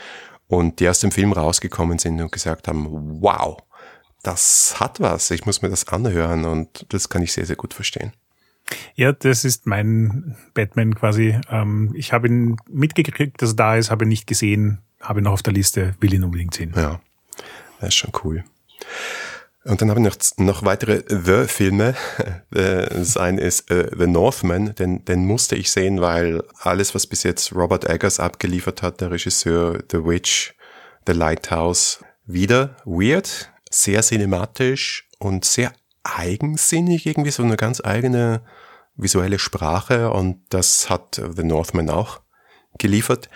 Und 0.48 0.80
die 0.80 0.90
aus 0.90 1.00
dem 1.00 1.12
Film 1.12 1.32
rausgekommen 1.32 1.98
sind 1.98 2.22
und 2.22 2.32
gesagt 2.32 2.68
haben, 2.68 3.22
wow, 3.22 3.58
das 4.22 4.76
hat 4.80 5.00
was, 5.00 5.32
ich 5.32 5.46
muss 5.46 5.62
mir 5.62 5.70
das 5.70 5.88
anhören 5.88 6.46
und 6.46 6.86
das 6.90 7.10
kann 7.10 7.24
ich 7.24 7.32
sehr, 7.34 7.46
sehr 7.46 7.56
gut 7.56 7.74
verstehen. 7.74 8.12
Ja, 8.96 9.12
das 9.12 9.46
ist 9.46 9.68
mein 9.68 10.36
Batman 10.54 10.96
quasi. 10.96 11.40
Ähm, 11.50 11.92
ich 11.96 12.14
habe 12.14 12.28
ihn 12.28 12.58
mitgekriegt, 12.70 13.42
dass 13.42 13.52
er 13.52 13.56
da 13.56 13.76
ist, 13.76 13.92
habe 13.92 14.06
ihn 14.06 14.10
nicht 14.10 14.28
gesehen, 14.28 14.80
habe 15.00 15.22
ihn 15.22 15.24
noch 15.24 15.34
auf 15.34 15.44
der 15.44 15.54
Liste, 15.54 15.96
will 16.00 16.14
ihn 16.14 16.24
unbedingt 16.24 16.54
sehen. 16.54 16.74
Ja, 16.76 17.00
das 17.80 17.90
ist 17.90 17.96
schon 17.96 18.12
cool. 18.24 18.44
Und 19.64 19.82
dann 19.82 19.90
habe 19.90 20.00
ich 20.00 20.06
noch, 20.06 20.18
noch 20.38 20.66
weitere 20.66 21.04
The-Filme. 21.08 21.96
Das 22.50 23.16
eine 23.16 23.40
ist 23.40 23.72
uh, 23.72 23.86
The 23.98 24.08
Northman, 24.08 24.76
den, 24.76 25.06
den 25.06 25.26
musste 25.26 25.56
ich 25.56 25.72
sehen, 25.72 26.02
weil 26.02 26.44
alles, 26.60 26.94
was 26.94 27.08
bis 27.08 27.24
jetzt 27.24 27.56
Robert 27.56 27.90
Eggers 27.90 28.20
abgeliefert 28.20 28.82
hat, 28.82 29.00
der 29.00 29.12
Regisseur 29.12 29.82
The 29.90 30.04
Witch, 30.04 30.54
The 31.08 31.14
Lighthouse, 31.14 32.04
wieder 32.26 32.76
weird, 32.84 33.52
sehr 33.70 34.02
cinematisch 34.02 35.08
und 35.18 35.46
sehr 35.46 35.72
eigensinnig, 36.04 37.06
irgendwie 37.06 37.32
so 37.32 37.44
eine 37.44 37.56
ganz 37.56 37.82
eigene 37.84 38.42
visuelle 38.96 39.40
Sprache 39.40 40.12
und 40.12 40.42
das 40.50 40.90
hat 40.90 41.22
The 41.36 41.44
Northman 41.44 41.90
auch 41.90 42.22
geliefert. 42.78 43.30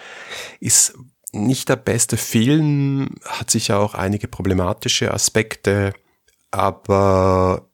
Ist 0.59 0.95
nicht 1.31 1.69
der 1.69 1.75
beste 1.75 2.17
Film, 2.17 3.15
hat 3.25 3.51
sicher 3.51 3.79
auch 3.79 3.93
einige 3.93 4.27
problematische 4.27 5.13
Aspekte, 5.13 5.93
aber 6.51 7.67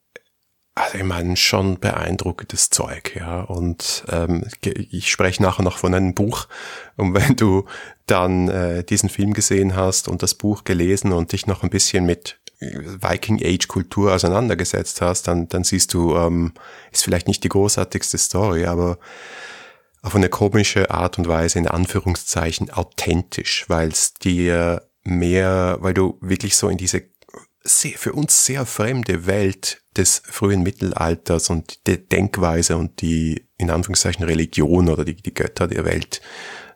also 0.73 0.97
ich 0.97 1.03
meine 1.03 1.35
schon 1.35 1.79
beeindruckendes 1.79 2.69
Zeug, 2.69 3.15
ja. 3.15 3.41
Und 3.41 4.05
ähm, 4.09 4.45
ich 4.63 5.11
spreche 5.11 5.43
nachher 5.43 5.63
noch 5.63 5.77
von 5.77 5.93
einem 5.93 6.15
Buch. 6.15 6.47
Und 6.95 7.13
wenn 7.13 7.35
du 7.35 7.65
dann 8.05 8.47
äh, 8.47 8.83
diesen 8.83 9.09
Film 9.09 9.33
gesehen 9.33 9.75
hast 9.75 10.07
und 10.07 10.23
das 10.23 10.33
Buch 10.33 10.63
gelesen 10.63 11.11
und 11.11 11.33
dich 11.33 11.45
noch 11.45 11.63
ein 11.63 11.69
bisschen 11.69 12.05
mit 12.05 12.40
Viking 12.61 13.41
Age 13.43 13.67
Kultur 13.67 14.13
auseinandergesetzt 14.13 15.01
hast, 15.01 15.27
dann, 15.27 15.47
dann 15.49 15.63
siehst 15.63 15.93
du, 15.93 16.15
ähm, 16.15 16.53
ist 16.91 17.03
vielleicht 17.03 17.27
nicht 17.27 17.43
die 17.43 17.49
großartigste 17.49 18.17
Story, 18.17 18.65
aber 18.65 18.99
auf 20.03 20.15
eine 20.15 20.29
komische 20.29 20.91
Art 20.91 21.17
und 21.17 21.27
Weise 21.27 21.59
in 21.59 21.67
Anführungszeichen 21.67 22.69
authentisch, 22.71 23.65
weil 23.67 23.89
es 23.89 24.13
dir 24.13 24.87
mehr, 25.03 25.77
weil 25.81 25.93
du 25.93 26.17
wirklich 26.21 26.55
so 26.55 26.69
in 26.69 26.77
diese 26.77 27.03
sehr, 27.63 27.97
für 27.97 28.13
uns 28.13 28.45
sehr 28.45 28.65
fremde 28.65 29.27
Welt 29.27 29.81
des 29.95 30.21
frühen 30.25 30.63
Mittelalters 30.63 31.49
und 31.49 31.85
die 31.87 31.97
Denkweise 31.97 32.77
und 32.77 33.01
die, 33.01 33.47
in 33.57 33.69
Anführungszeichen, 33.69 34.25
Religion 34.25 34.89
oder 34.89 35.05
die, 35.05 35.15
die 35.15 35.33
Götter 35.33 35.67
der 35.67 35.85
Welt 35.85 36.21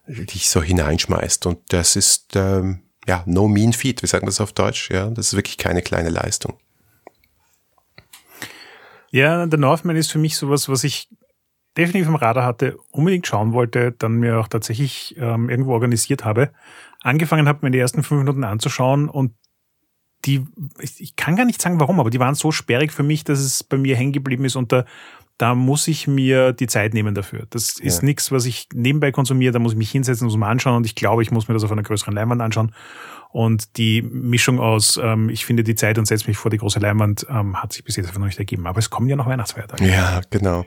dich 0.07 0.49
so 0.49 0.61
hineinschmeißt. 0.61 1.45
Und 1.47 1.59
das 1.69 1.95
ist, 1.95 2.35
ähm, 2.35 2.81
ja, 3.07 3.23
no 3.25 3.47
mean 3.47 3.73
feat, 3.73 4.01
wie 4.01 4.07
sagen 4.07 4.23
wir 4.23 4.27
das 4.27 4.41
auf 4.41 4.53
Deutsch? 4.53 4.89
Ja, 4.91 5.09
das 5.09 5.27
ist 5.27 5.35
wirklich 5.35 5.57
keine 5.57 5.81
kleine 5.81 6.09
Leistung. 6.09 6.57
Ja, 9.11 9.45
der 9.45 9.59
Northman 9.59 9.95
ist 9.95 10.11
für 10.11 10.17
mich 10.17 10.35
sowas, 10.35 10.67
was 10.67 10.83
ich 10.83 11.07
definitiv 11.77 12.07
im 12.07 12.15
Radar 12.15 12.45
hatte, 12.45 12.77
unbedingt 12.91 13.27
schauen 13.27 13.53
wollte, 13.53 13.91
dann 13.91 14.13
mir 14.13 14.39
auch 14.39 14.47
tatsächlich 14.47 15.15
ähm, 15.17 15.49
irgendwo 15.49 15.73
organisiert 15.73 16.25
habe. 16.25 16.51
Angefangen 17.01 17.47
habe, 17.47 17.59
mir 17.61 17.71
die 17.71 17.79
ersten 17.79 18.03
fünf 18.03 18.19
Minuten 18.19 18.43
anzuschauen 18.43 19.09
und 19.09 19.33
die, 20.25 20.45
ich 20.79 21.15
kann 21.15 21.35
gar 21.35 21.45
nicht 21.45 21.61
sagen 21.61 21.79
warum, 21.79 21.99
aber 21.99 22.09
die 22.09 22.19
waren 22.19 22.35
so 22.35 22.51
sperrig 22.51 22.91
für 22.91 23.03
mich, 23.03 23.23
dass 23.23 23.39
es 23.39 23.63
bei 23.63 23.77
mir 23.77 23.95
hängen 23.95 24.13
geblieben 24.13 24.45
ist 24.45 24.55
und 24.55 24.71
da, 25.37 25.55
muss 25.55 25.87
ich 25.87 26.07
mir 26.07 26.53
die 26.53 26.67
Zeit 26.67 26.93
nehmen 26.93 27.15
dafür. 27.15 27.45
Das 27.49 27.79
ist 27.79 28.01
ja. 28.01 28.05
nichts, 28.05 28.31
was 28.31 28.45
ich 28.45 28.67
nebenbei 28.73 29.11
konsumiere, 29.11 29.51
da 29.53 29.59
muss 29.59 29.73
ich 29.73 29.77
mich 29.77 29.91
hinsetzen, 29.91 30.25
muss 30.25 30.37
mal 30.37 30.49
anschauen 30.49 30.77
und 30.77 30.85
ich 30.85 30.95
glaube, 30.95 31.21
ich 31.21 31.31
muss 31.31 31.47
mir 31.47 31.53
das 31.53 31.63
auf 31.63 31.71
einer 31.71 31.83
größeren 31.83 32.13
Leinwand 32.13 32.41
anschauen. 32.41 32.73
Und 33.31 33.75
die 33.75 34.01
Mischung 34.01 34.61
aus, 34.61 34.97
ähm, 35.01 35.29
ich 35.29 35.45
finde 35.45 35.65
die 35.65 35.75
Zeit 35.75 35.97
und 35.97 36.05
setze 36.05 36.27
mich 36.27 36.37
vor 36.37 36.51
die 36.51 36.57
große 36.57 36.79
Leinwand, 36.79 37.27
ähm, 37.29 37.61
hat 37.61 37.73
sich 37.73 37.83
bis 37.83 37.97
jetzt 37.97 38.07
einfach 38.07 38.19
noch 38.19 38.27
nicht 38.27 38.39
ergeben. 38.39 38.65
Aber 38.65 38.79
es 38.79 38.89
kommen 38.89 39.09
ja 39.09 39.17
noch 39.17 39.25
Weihnachtsfeiertage. 39.25 39.85
Ja, 39.85 40.21
genau. 40.29 40.65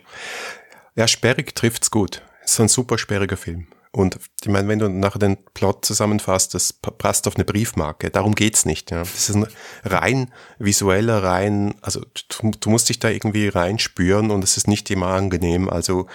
Ja, 0.94 1.08
sperrig 1.08 1.54
trifft's 1.54 1.90
gut. 1.90 2.22
Es 2.44 2.52
ist 2.52 2.60
ein 2.60 2.68
super 2.68 2.98
sperriger 2.98 3.38
Film. 3.38 3.68
Und 3.90 4.18
ich 4.42 4.48
meine, 4.48 4.68
wenn 4.68 4.78
du 4.78 4.88
nachher 4.88 5.18
den 5.18 5.38
Plot 5.54 5.84
zusammenfasst, 5.84 6.54
das 6.54 6.72
passt 6.72 7.26
auf 7.26 7.36
eine 7.36 7.44
Briefmarke. 7.44 8.10
Darum 8.10 8.34
geht's 8.34 8.64
nicht. 8.64 8.90
Ja. 8.90 8.98
Das 8.98 9.28
ist 9.28 9.34
ein 9.34 9.46
rein 9.84 10.32
visueller, 10.58 11.22
rein, 11.22 11.74
also 11.80 12.00
du, 12.00 12.50
du 12.50 12.70
musst 12.70 12.88
dich 12.88 12.98
da 12.98 13.08
irgendwie 13.08 13.48
reinspüren 13.48 14.30
und 14.30 14.44
es 14.44 14.56
ist 14.56 14.68
nicht 14.68 14.90
immer 14.90 15.08
angenehm. 15.08 15.68
Also 15.70 16.06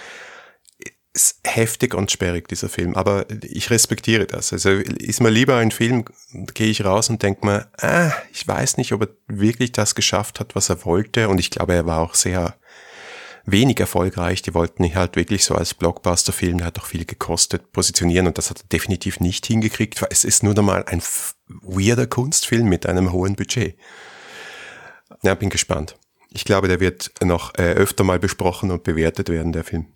ist 1.14 1.38
heftig 1.44 1.94
und 1.94 2.10
sperrig, 2.10 2.48
dieser 2.48 2.68
Film. 2.68 2.96
Aber 2.96 3.26
ich 3.42 3.70
respektiere 3.70 4.26
das. 4.26 4.52
Also 4.52 4.70
ist 4.70 5.22
mir 5.22 5.30
lieber 5.30 5.56
ein 5.56 5.70
Film, 5.70 6.04
gehe 6.54 6.66
ich 6.70 6.84
raus 6.84 7.08
und 7.08 7.22
denke 7.22 7.46
mir, 7.46 7.68
ah, 7.78 8.10
ich 8.32 8.46
weiß 8.46 8.76
nicht, 8.78 8.92
ob 8.92 9.02
er 9.02 9.08
wirklich 9.28 9.70
das 9.70 9.94
geschafft 9.94 10.40
hat, 10.40 10.56
was 10.56 10.70
er 10.70 10.84
wollte. 10.84 11.28
Und 11.28 11.38
ich 11.38 11.50
glaube, 11.50 11.74
er 11.74 11.86
war 11.86 12.00
auch 12.00 12.14
sehr 12.14 12.56
wenig 13.46 13.80
erfolgreich. 13.80 14.42
Die 14.42 14.54
wollten 14.54 14.84
ihn 14.84 14.94
halt 14.94 15.16
wirklich 15.16 15.44
so 15.44 15.54
als 15.54 15.74
Blockbuster-Film, 15.74 16.58
der 16.58 16.68
hat 16.68 16.78
auch 16.78 16.86
viel 16.86 17.04
gekostet, 17.04 17.72
positionieren 17.72 18.26
und 18.26 18.38
das 18.38 18.50
hat 18.50 18.60
er 18.60 18.68
definitiv 18.68 19.20
nicht 19.20 19.46
hingekriegt. 19.46 20.04
Es 20.10 20.24
ist 20.24 20.42
nur 20.42 20.54
nochmal 20.54 20.84
ein 20.86 21.02
weirder 21.48 22.06
Kunstfilm 22.06 22.68
mit 22.68 22.86
einem 22.86 23.12
hohen 23.12 23.36
Budget. 23.36 23.76
Ja, 25.22 25.34
bin 25.34 25.50
gespannt. 25.50 25.96
Ich 26.30 26.44
glaube, 26.44 26.68
der 26.68 26.80
wird 26.80 27.12
noch 27.22 27.54
äh, 27.54 27.72
öfter 27.74 28.02
mal 28.02 28.18
besprochen 28.18 28.70
und 28.70 28.82
bewertet 28.82 29.28
werden, 29.28 29.52
der 29.52 29.64
Film. 29.64 29.86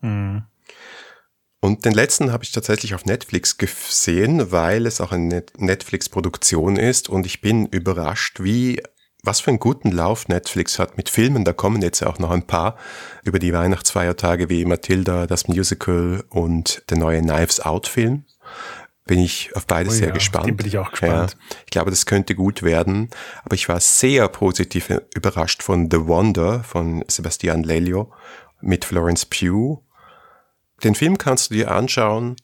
Mhm. 0.00 0.44
Und 1.60 1.86
den 1.86 1.94
letzten 1.94 2.30
habe 2.30 2.44
ich 2.44 2.52
tatsächlich 2.52 2.94
auf 2.94 3.06
Netflix 3.06 3.56
gesehen, 3.56 4.52
weil 4.52 4.84
es 4.84 5.00
auch 5.00 5.12
eine 5.12 5.44
Netflix-Produktion 5.56 6.76
ist 6.76 7.08
und 7.08 7.24
ich 7.24 7.40
bin 7.40 7.66
überrascht, 7.66 8.42
wie 8.42 8.82
was 9.24 9.40
für 9.40 9.50
einen 9.50 9.58
guten 9.58 9.90
Lauf 9.90 10.28
Netflix 10.28 10.78
hat 10.78 10.96
mit 10.96 11.08
Filmen. 11.08 11.44
Da 11.44 11.52
kommen 11.52 11.82
jetzt 11.82 12.02
auch 12.04 12.18
noch 12.18 12.30
ein 12.30 12.46
paar 12.46 12.76
über 13.22 13.38
die 13.38 13.52
Weihnachtsfeiertage 13.52 14.48
wie 14.48 14.64
Matilda, 14.64 15.26
das 15.26 15.48
Musical 15.48 16.24
und 16.30 16.82
der 16.90 16.98
neue 16.98 17.20
Knives 17.20 17.60
Out 17.60 17.88
Film. 17.88 18.24
Bin 19.06 19.18
ich 19.18 19.54
auf 19.54 19.66
beides 19.66 19.94
oh 19.94 19.96
sehr 19.96 20.08
ja, 20.08 20.14
gespannt. 20.14 20.46
Den 20.46 20.56
bin 20.56 20.66
ich 20.66 20.78
auch 20.78 20.90
gespannt. 20.90 21.36
Ja, 21.38 21.56
ich 21.66 21.70
glaube, 21.70 21.90
das 21.90 22.06
könnte 22.06 22.34
gut 22.34 22.62
werden. 22.62 23.10
Aber 23.44 23.54
ich 23.54 23.68
war 23.68 23.78
sehr 23.80 24.28
positiv 24.28 24.90
überrascht 25.14 25.62
von 25.62 25.90
The 25.90 26.06
Wonder 26.06 26.64
von 26.64 27.04
Sebastian 27.08 27.64
Lelio 27.64 28.12
mit 28.62 28.84
Florence 28.84 29.26
Pugh. 29.26 29.82
Den 30.82 30.94
Film 30.94 31.18
kannst 31.18 31.50
du 31.50 31.54
dir 31.54 31.70
anschauen, 31.70 32.36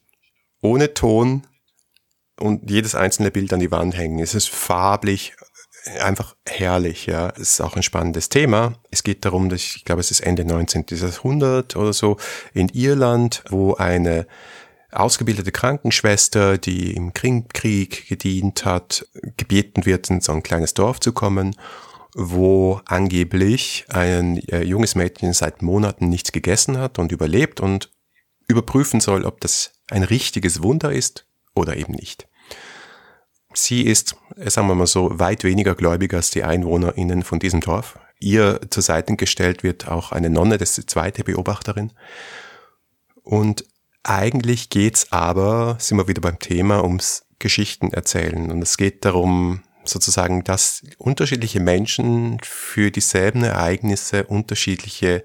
ohne 0.61 0.93
Ton 0.93 1.47
und 2.39 2.69
jedes 2.69 2.95
einzelne 2.95 3.31
Bild 3.31 3.53
an 3.53 3.59
die 3.59 3.71
Wand 3.71 3.97
hängen. 3.97 4.19
Es 4.19 4.35
ist 4.35 4.49
farblich 4.49 5.33
einfach 6.01 6.35
herrlich, 6.47 7.05
ja. 7.05 7.29
Es 7.35 7.53
ist 7.53 7.61
auch 7.61 7.75
ein 7.75 7.83
spannendes 7.83 8.29
Thema. 8.29 8.73
Es 8.91 9.03
geht 9.03 9.25
darum, 9.25 9.49
dass 9.49 9.61
ich 9.61 9.85
glaube, 9.85 10.01
es 10.01 10.11
ist 10.11 10.21
Ende 10.21 10.45
19. 10.45 10.85
Jahrhundert 10.89 11.75
oder 11.75 11.93
so 11.93 12.17
in 12.53 12.69
Irland, 12.69 13.43
wo 13.49 13.75
eine 13.75 14.27
ausgebildete 14.91 15.51
Krankenschwester, 15.51 16.57
die 16.57 16.93
im 16.93 17.13
Krieg 17.13 18.07
gedient 18.07 18.65
hat, 18.65 19.07
gebeten 19.37 19.85
wird, 19.85 20.09
in 20.09 20.21
so 20.21 20.33
ein 20.33 20.43
kleines 20.43 20.73
Dorf 20.73 20.99
zu 20.99 21.13
kommen, 21.13 21.55
wo 22.13 22.81
angeblich 22.85 23.85
ein 23.89 24.37
äh, 24.49 24.63
junges 24.63 24.95
Mädchen 24.95 25.33
seit 25.33 25.61
Monaten 25.61 26.09
nichts 26.09 26.31
gegessen 26.31 26.77
hat 26.77 26.99
und 26.99 27.11
überlebt 27.11 27.61
und 27.61 27.89
überprüfen 28.47 28.99
soll, 28.99 29.23
ob 29.23 29.39
das 29.39 29.71
ein 29.89 30.03
richtiges 30.03 30.61
Wunder 30.61 30.91
ist 30.91 31.25
oder 31.55 31.77
eben 31.77 31.93
nicht. 31.93 32.27
Sie 33.53 33.83
ist, 33.83 34.15
sagen 34.37 34.67
wir 34.67 34.75
mal 34.75 34.87
so, 34.87 35.19
weit 35.19 35.43
weniger 35.43 35.75
gläubig 35.75 36.13
als 36.13 36.31
die 36.31 36.43
EinwohnerInnen 36.43 37.23
von 37.23 37.39
diesem 37.39 37.61
Dorf. 37.61 37.99
Ihr 38.19 38.61
zur 38.69 38.83
Seite 38.83 39.15
gestellt 39.15 39.63
wird 39.63 39.87
auch 39.87 40.11
eine 40.11 40.29
Nonne, 40.29 40.57
das 40.57 40.69
ist 40.69 40.77
die 40.77 40.85
zweite 40.85 41.23
Beobachterin. 41.23 41.91
Und 43.23 43.65
eigentlich 44.03 44.69
geht's 44.69 45.11
aber, 45.11 45.77
sind 45.79 45.97
wir 45.97 46.07
wieder 46.07 46.21
beim 46.21 46.39
Thema, 46.39 46.83
ums 46.83 47.25
Geschichten 47.39 47.91
erzählen. 47.91 48.51
Und 48.51 48.61
es 48.61 48.77
geht 48.77 49.05
darum, 49.05 49.63
sozusagen, 49.83 50.43
dass 50.43 50.83
unterschiedliche 50.97 51.59
Menschen 51.59 52.37
für 52.43 52.91
dieselben 52.91 53.43
Ereignisse 53.43 54.25
unterschiedliche 54.25 55.23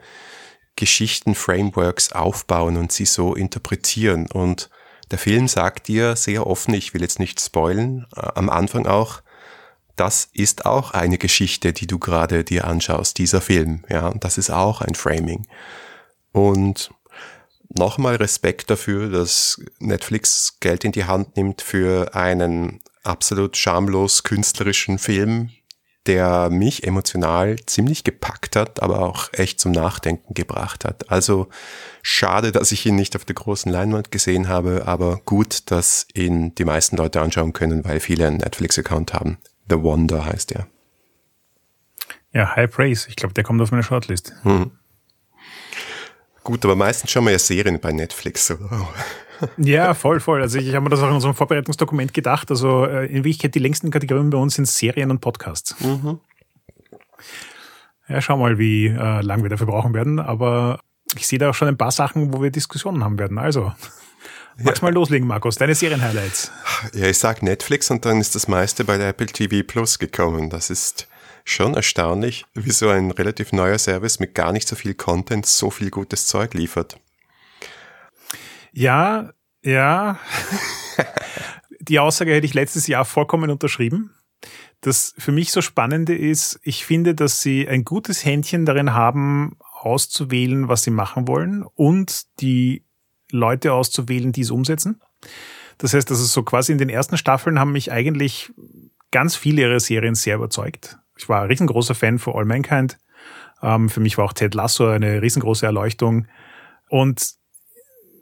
Geschichten, 0.76 1.34
Frameworks 1.34 2.12
aufbauen 2.12 2.76
und 2.76 2.92
sie 2.92 3.06
so 3.06 3.34
interpretieren. 3.34 4.26
Und 4.30 4.70
der 5.10 5.18
Film 5.18 5.48
sagt 5.48 5.88
dir 5.88 6.16
sehr 6.16 6.46
offen, 6.46 6.74
ich 6.74 6.94
will 6.94 7.02
jetzt 7.02 7.20
nicht 7.20 7.40
spoilen, 7.40 8.06
äh, 8.16 8.20
am 8.34 8.50
Anfang 8.50 8.86
auch, 8.86 9.22
das 9.96 10.28
ist 10.32 10.66
auch 10.66 10.90
eine 10.90 11.16
Geschichte, 11.16 11.72
die 11.72 11.86
du 11.86 11.98
gerade 11.98 12.44
dir 12.44 12.66
anschaust, 12.66 13.16
dieser 13.18 13.40
Film. 13.40 13.84
Ja, 13.88 14.12
das 14.20 14.36
ist 14.36 14.50
auch 14.50 14.82
ein 14.82 14.94
Framing. 14.94 15.46
Und 16.32 16.90
nochmal 17.70 18.16
Respekt 18.16 18.68
dafür, 18.68 19.08
dass 19.08 19.60
Netflix 19.78 20.58
Geld 20.60 20.84
in 20.84 20.92
die 20.92 21.04
Hand 21.04 21.36
nimmt 21.36 21.62
für 21.62 22.14
einen 22.14 22.80
absolut 23.04 23.56
schamlos 23.56 24.22
künstlerischen 24.22 24.98
Film, 24.98 25.50
der 26.06 26.50
mich 26.50 26.86
emotional 26.86 27.56
ziemlich 27.66 28.04
gepackt 28.04 28.56
hat, 28.56 28.82
aber 28.82 29.00
auch 29.00 29.32
echt 29.32 29.60
zum 29.60 29.72
Nachdenken 29.72 30.34
gebracht 30.34 30.84
hat. 30.84 31.10
Also 31.10 31.48
schade, 32.02 32.52
dass 32.52 32.72
ich 32.72 32.86
ihn 32.86 32.96
nicht 32.96 33.16
auf 33.16 33.24
der 33.24 33.34
großen 33.34 33.70
Leinwand 33.70 34.10
gesehen 34.10 34.48
habe, 34.48 34.84
aber 34.86 35.20
gut, 35.24 35.70
dass 35.70 36.06
ihn 36.14 36.54
die 36.54 36.64
meisten 36.64 36.96
Leute 36.96 37.20
anschauen 37.20 37.52
können, 37.52 37.84
weil 37.84 38.00
viele 38.00 38.26
einen 38.26 38.38
Netflix-Account 38.38 39.12
haben. 39.12 39.38
The 39.68 39.82
Wonder 39.82 40.24
heißt 40.24 40.52
er. 40.52 40.66
Ja, 42.32 42.54
High 42.54 42.70
Praise. 42.70 43.08
Ich 43.08 43.16
glaube, 43.16 43.34
der 43.34 43.44
kommt 43.44 43.60
auf 43.62 43.70
meine 43.70 43.82
Shortlist. 43.82 44.32
Hm. 44.42 44.70
Gut, 46.44 46.64
aber 46.64 46.76
meistens 46.76 47.10
schauen 47.10 47.24
wir 47.24 47.32
ja 47.32 47.38
Serien 47.38 47.80
bei 47.80 47.92
Netflix. 47.92 48.50
Oder? 48.52 48.86
Ja, 49.56 49.94
voll, 49.94 50.20
voll. 50.20 50.42
Also 50.42 50.58
ich 50.58 50.74
habe 50.74 50.84
mir 50.84 50.90
das 50.90 51.00
auch 51.00 51.08
in 51.08 51.14
unserem 51.14 51.34
Vorbereitungsdokument 51.34 52.14
gedacht. 52.14 52.50
Also 52.50 52.84
äh, 52.84 53.06
in 53.06 53.16
Wirklichkeit 53.16 53.54
die 53.54 53.58
längsten 53.58 53.90
Kategorien 53.90 54.30
bei 54.30 54.38
uns 54.38 54.54
sind 54.54 54.66
Serien 54.66 55.10
und 55.10 55.20
Podcasts. 55.20 55.76
Mhm. 55.80 56.20
Ja, 58.08 58.20
schau 58.20 58.36
mal, 58.36 58.58
wie 58.58 58.86
äh, 58.86 59.20
lang 59.22 59.42
wir 59.42 59.50
dafür 59.50 59.66
brauchen 59.66 59.94
werden. 59.94 60.18
Aber 60.18 60.80
ich 61.14 61.26
sehe 61.26 61.38
da 61.38 61.50
auch 61.50 61.54
schon 61.54 61.68
ein 61.68 61.76
paar 61.76 61.90
Sachen, 61.90 62.32
wo 62.32 62.42
wir 62.42 62.50
Diskussionen 62.50 63.02
haben 63.02 63.18
werden. 63.18 63.38
Also, 63.38 63.72
magst 64.58 64.82
ja. 64.82 64.88
mal 64.88 64.94
loslegen, 64.94 65.26
Markus. 65.26 65.56
Deine 65.56 65.74
Serien-Highlights. 65.74 66.52
Ja, 66.92 67.06
ich 67.06 67.18
sag 67.18 67.42
Netflix 67.42 67.90
und 67.90 68.04
dann 68.04 68.20
ist 68.20 68.34
das 68.34 68.48
meiste 68.48 68.84
bei 68.84 68.96
der 68.96 69.08
Apple 69.08 69.26
TV 69.26 69.66
Plus 69.66 69.98
gekommen. 69.98 70.50
Das 70.50 70.70
ist 70.70 71.08
schon 71.44 71.74
erstaunlich, 71.74 72.44
wie 72.54 72.70
so 72.70 72.88
ein 72.88 73.10
relativ 73.10 73.52
neuer 73.52 73.78
Service 73.78 74.18
mit 74.18 74.34
gar 74.34 74.52
nicht 74.52 74.68
so 74.68 74.76
viel 74.76 74.94
Content 74.94 75.46
so 75.46 75.70
viel 75.70 75.90
gutes 75.90 76.26
Zeug 76.26 76.54
liefert. 76.54 76.98
Ja, 78.76 79.32
ja. 79.62 80.18
Die 81.80 81.98
Aussage 81.98 82.34
hätte 82.34 82.44
ich 82.44 82.52
letztes 82.52 82.86
Jahr 82.86 83.06
vollkommen 83.06 83.48
unterschrieben. 83.48 84.14
Das 84.82 85.14
für 85.16 85.32
mich 85.32 85.50
so 85.50 85.62
Spannende 85.62 86.14
ist, 86.14 86.60
ich 86.62 86.84
finde, 86.84 87.14
dass 87.14 87.40
sie 87.40 87.66
ein 87.66 87.84
gutes 87.84 88.22
Händchen 88.22 88.66
darin 88.66 88.92
haben, 88.92 89.56
auszuwählen, 89.80 90.68
was 90.68 90.82
sie 90.82 90.90
machen 90.90 91.26
wollen 91.26 91.64
und 91.74 92.26
die 92.40 92.84
Leute 93.30 93.72
auszuwählen, 93.72 94.32
die 94.32 94.42
es 94.42 94.50
umsetzen. 94.50 95.00
Das 95.78 95.94
heißt, 95.94 96.10
also 96.10 96.24
so 96.24 96.42
quasi 96.42 96.72
in 96.72 96.78
den 96.78 96.90
ersten 96.90 97.16
Staffeln 97.16 97.58
haben 97.58 97.72
mich 97.72 97.90
eigentlich 97.90 98.52
ganz 99.10 99.36
viele 99.36 99.62
ihrer 99.62 99.80
Serien 99.80 100.14
sehr 100.14 100.36
überzeugt. 100.36 100.98
Ich 101.16 101.30
war 101.30 101.40
ein 101.40 101.48
riesengroßer 101.48 101.94
Fan 101.94 102.18
von 102.18 102.34
All 102.34 102.44
Mankind. 102.44 102.98
Ähm, 103.62 103.88
für 103.88 104.00
mich 104.00 104.18
war 104.18 104.26
auch 104.26 104.34
Ted 104.34 104.54
Lasso 104.54 104.86
eine 104.86 105.22
riesengroße 105.22 105.64
Erleuchtung. 105.64 106.26
Und 106.90 107.35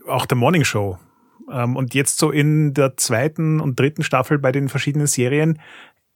auch 0.07 0.27
der 0.27 0.37
Morning 0.37 0.65
Show. 0.65 0.99
Ähm, 1.51 1.77
und 1.77 1.95
jetzt 1.95 2.19
so 2.19 2.31
in 2.31 2.75
der 2.75 2.97
zweiten 2.97 3.61
und 3.61 3.79
dritten 3.79 4.03
Staffel 4.03 4.39
bei 4.39 4.53
den 4.53 4.69
verschiedenen 4.69 5.07
Serien 5.07 5.61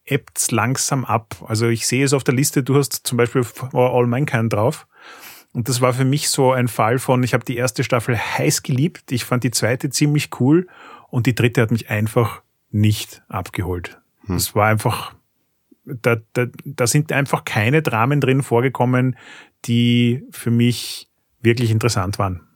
ebbt's 0.05 0.51
langsam 0.51 1.05
ab. 1.05 1.37
Also 1.47 1.69
ich 1.69 1.87
sehe 1.87 2.05
es 2.05 2.13
auf 2.13 2.25
der 2.25 2.35
Liste, 2.35 2.63
du 2.63 2.77
hast 2.77 3.07
zum 3.07 3.19
Beispiel 3.19 3.45
All 3.73 4.07
Mankind 4.07 4.53
drauf. 4.53 4.87
Und 5.53 5.69
das 5.69 5.81
war 5.81 5.93
für 5.93 6.05
mich 6.05 6.29
so 6.29 6.53
ein 6.53 6.69
Fall 6.69 6.99
von, 6.99 7.23
ich 7.23 7.35
habe 7.35 7.45
die 7.45 7.57
erste 7.57 7.85
Staffel 7.85 8.17
heiß 8.17 8.63
geliebt, 8.63 9.11
ich 9.13 9.25
fand 9.25 9.45
die 9.45 9.51
zweite 9.51 9.91
ziemlich 9.91 10.31
cool 10.41 10.67
und 11.11 11.27
die 11.27 11.35
dritte 11.35 11.63
hat 11.63 11.71
mich 11.71 11.91
einfach 11.91 12.43
nicht 12.71 13.23
abgeholt. 13.29 13.99
Hm. 14.27 14.37
Das 14.37 14.55
war 14.55 14.69
einfach, 14.69 15.15
da, 15.85 16.17
da, 16.35 16.47
da 16.65 16.87
sind 16.87 17.13
einfach 17.13 17.45
keine 17.45 17.83
Dramen 17.83 18.21
drin 18.21 18.43
vorgekommen, 18.43 19.17
die 19.65 20.23
für 20.31 20.51
mich 20.51 21.09
wirklich 21.41 21.71
interessant 21.71 22.19
waren. 22.19 22.48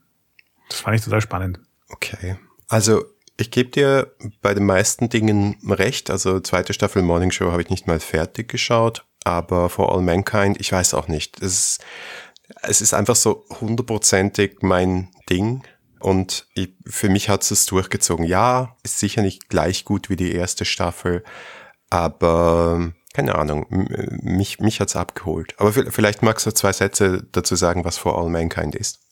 Das 0.73 0.81
fand 0.81 0.97
ich 0.97 1.03
total 1.03 1.21
spannend. 1.21 1.59
Okay. 1.89 2.35
Also 2.67 3.05
ich 3.37 3.51
gebe 3.51 3.69
dir 3.69 4.11
bei 4.41 4.55
den 4.55 4.65
meisten 4.65 5.07
Dingen 5.07 5.55
recht. 5.69 6.09
Also 6.09 6.39
zweite 6.39 6.73
Staffel 6.73 7.03
Morning 7.03 7.29
Show 7.29 7.51
habe 7.51 7.61
ich 7.61 7.69
nicht 7.69 7.85
mal 7.85 7.99
fertig 7.99 8.49
geschaut, 8.49 9.05
aber 9.23 9.69
For 9.69 9.93
All 9.93 10.01
Mankind, 10.01 10.59
ich 10.59 10.71
weiß 10.71 10.95
auch 10.95 11.07
nicht. 11.07 11.39
Es 11.43 11.53
ist, 11.53 11.85
es 12.63 12.81
ist 12.81 12.95
einfach 12.95 13.15
so 13.15 13.45
hundertprozentig 13.61 14.57
mein 14.61 15.11
Ding. 15.29 15.61
Und 15.99 16.47
ich, 16.55 16.73
für 16.87 17.09
mich 17.09 17.29
hat 17.29 17.49
es 17.49 17.65
durchgezogen. 17.67 18.25
Ja, 18.25 18.75
ist 18.81 18.97
sicher 18.97 19.21
nicht 19.21 19.49
gleich 19.49 19.85
gut 19.85 20.09
wie 20.09 20.15
die 20.15 20.33
erste 20.33 20.65
Staffel, 20.65 21.23
aber 21.91 22.93
keine 23.13 23.35
Ahnung, 23.35 23.67
mich, 23.69 24.59
mich 24.59 24.79
hat's 24.79 24.95
abgeholt. 24.95 25.53
Aber 25.59 25.71
vielleicht 25.71 26.23
magst 26.23 26.47
du 26.47 26.51
zwei 26.51 26.73
Sätze 26.73 27.27
dazu 27.31 27.55
sagen, 27.55 27.85
was 27.85 27.99
For 27.99 28.17
All 28.17 28.29
Mankind 28.29 28.73
ist. 28.73 29.02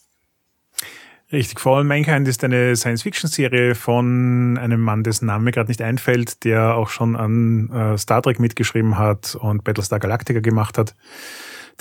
Richtig, 1.31 1.65
All 1.65 1.85
Mankind 1.85 2.27
ist 2.27 2.43
eine 2.43 2.75
Science-Fiction-Serie 2.75 3.73
von 3.73 4.57
einem 4.57 4.81
Mann, 4.81 5.03
dessen 5.03 5.27
Name 5.27 5.45
mir 5.45 5.51
gerade 5.51 5.69
nicht 5.69 5.81
einfällt, 5.81 6.43
der 6.43 6.75
auch 6.75 6.89
schon 6.89 7.15
an 7.15 7.69
äh, 7.69 7.97
Star 7.97 8.21
Trek 8.21 8.39
mitgeschrieben 8.39 8.97
hat 8.97 9.35
und 9.35 9.63
Battlestar 9.63 9.99
Galactica 9.99 10.41
gemacht 10.41 10.77
hat 10.77 10.93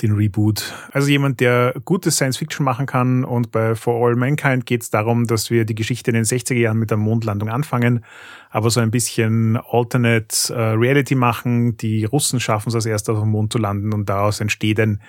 den 0.01 0.13
Reboot. 0.13 0.73
Also 0.91 1.09
jemand, 1.09 1.39
der 1.39 1.73
gutes 1.85 2.15
Science-Fiction 2.15 2.63
machen 2.63 2.85
kann 2.85 3.23
und 3.23 3.51
bei 3.51 3.75
For 3.75 4.05
All 4.05 4.15
Mankind 4.15 4.65
geht 4.65 4.81
es 4.83 4.89
darum, 4.89 5.27
dass 5.27 5.49
wir 5.49 5.65
die 5.65 5.75
Geschichte 5.75 6.11
in 6.11 6.15
den 6.15 6.23
60er 6.23 6.55
Jahren 6.55 6.77
mit 6.77 6.89
der 6.89 6.97
Mondlandung 6.97 7.49
anfangen, 7.49 8.03
aber 8.49 8.69
so 8.69 8.79
ein 8.79 8.91
bisschen 8.91 9.57
Alternate 9.57 10.53
äh, 10.53 10.73
Reality 10.73 11.15
machen. 11.15 11.77
Die 11.77 12.05
Russen 12.05 12.39
schaffen 12.39 12.69
es 12.69 12.75
als 12.75 12.85
erster 12.85 13.13
auf 13.13 13.19
dem 13.19 13.29
Mond 13.29 13.51
zu 13.53 13.59
landen 13.59 13.93
und 13.93 14.09
daraus 14.09 14.39
entsteht 14.39 14.79
ein 14.79 15.01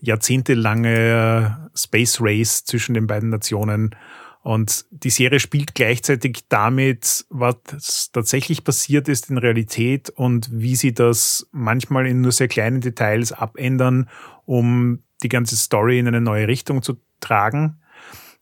jahrzehntelange 0.00 1.70
Space 1.74 2.18
Race 2.20 2.64
zwischen 2.64 2.94
den 2.94 3.06
beiden 3.06 3.30
Nationen 3.30 3.94
und 4.42 4.86
die 4.90 5.10
Serie 5.10 5.40
spielt 5.40 5.74
gleichzeitig 5.74 6.44
damit, 6.48 7.26
was 7.28 8.10
tatsächlich 8.12 8.64
passiert 8.64 9.08
ist 9.08 9.30
in 9.30 9.38
Realität 9.38 10.10
und 10.10 10.48
wie 10.52 10.76
sie 10.76 10.94
das 10.94 11.48
manchmal 11.52 12.06
in 12.06 12.20
nur 12.20 12.32
sehr 12.32 12.48
kleinen 12.48 12.80
Details 12.80 13.32
abändern, 13.32 14.08
um 14.44 15.02
die 15.22 15.28
ganze 15.28 15.56
Story 15.56 15.98
in 15.98 16.06
eine 16.06 16.20
neue 16.20 16.48
Richtung 16.48 16.82
zu 16.82 17.00
tragen. 17.20 17.80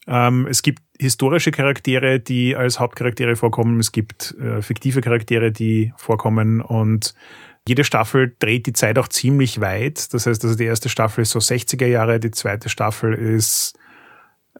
Ähm, 0.06 0.46
es 0.48 0.62
gibt 0.62 0.82
historische 0.98 1.50
Charaktere, 1.50 2.20
die 2.20 2.54
als 2.54 2.78
Hauptcharaktere 2.78 3.35
vorkommen. 3.35 3.80
Es 3.80 3.90
gibt 3.90 4.35
äh, 4.38 4.62
fiktive 4.62 5.00
Charaktere, 5.00 5.50
die 5.50 5.92
vorkommen 5.96 6.61
und 6.61 7.14
jede 7.68 7.82
Staffel 7.82 8.37
dreht 8.38 8.66
die 8.66 8.72
Zeit 8.72 8.96
auch 8.98 9.09
ziemlich 9.09 9.61
weit. 9.61 10.14
Das 10.14 10.26
heißt, 10.26 10.44
also 10.44 10.56
die 10.56 10.64
erste 10.64 10.88
Staffel 10.88 11.22
ist 11.22 11.30
so 11.30 11.40
60er 11.40 11.87
Jahre, 11.87 12.20
die 12.20 12.30
zweite 12.30 12.68
Staffel 12.68 13.12
ist 13.12 13.76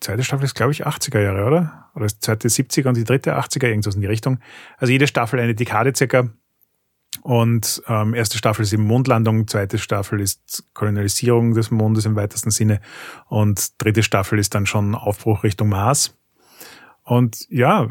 zweite 0.01 0.25
Staffel 0.25 0.45
ist, 0.45 0.55
glaube 0.55 0.73
ich, 0.73 0.87
80er 0.87 1.21
Jahre, 1.21 1.45
oder? 1.45 1.91
Oder 1.95 2.07
ist 2.07 2.23
zweite 2.23 2.49
70er 2.49 2.89
und 2.89 2.97
die 2.97 3.05
dritte 3.05 3.39
80er, 3.39 3.67
irgendwas 3.67 3.95
in 3.95 4.01
die 4.01 4.07
Richtung. 4.07 4.39
Also 4.79 4.93
jede 4.93 5.07
Staffel 5.07 5.41
eine 5.41 5.55
Dekade 5.55 5.93
circa. 5.95 6.31
Und 7.23 7.83
ähm, 7.89 8.15
erste 8.15 8.39
Staffel 8.39 8.63
ist 8.63 8.73
eben 8.73 8.85
Mondlandung, 8.85 9.49
zweite 9.49 9.79
Staffel 9.79 10.21
ist 10.21 10.65
Kolonialisierung 10.75 11.55
des 11.55 11.71
Mondes 11.71 12.05
im 12.05 12.15
weitesten 12.15 12.51
Sinne 12.51 12.81
und 13.27 13.83
dritte 13.83 14.03
Staffel 14.03 14.39
ist 14.39 14.55
dann 14.55 14.67
schon 14.67 14.95
Aufbruch 14.95 15.43
Richtung 15.43 15.71
Mars. 15.71 16.16
Und 17.09 17.47
ja, 17.51 17.89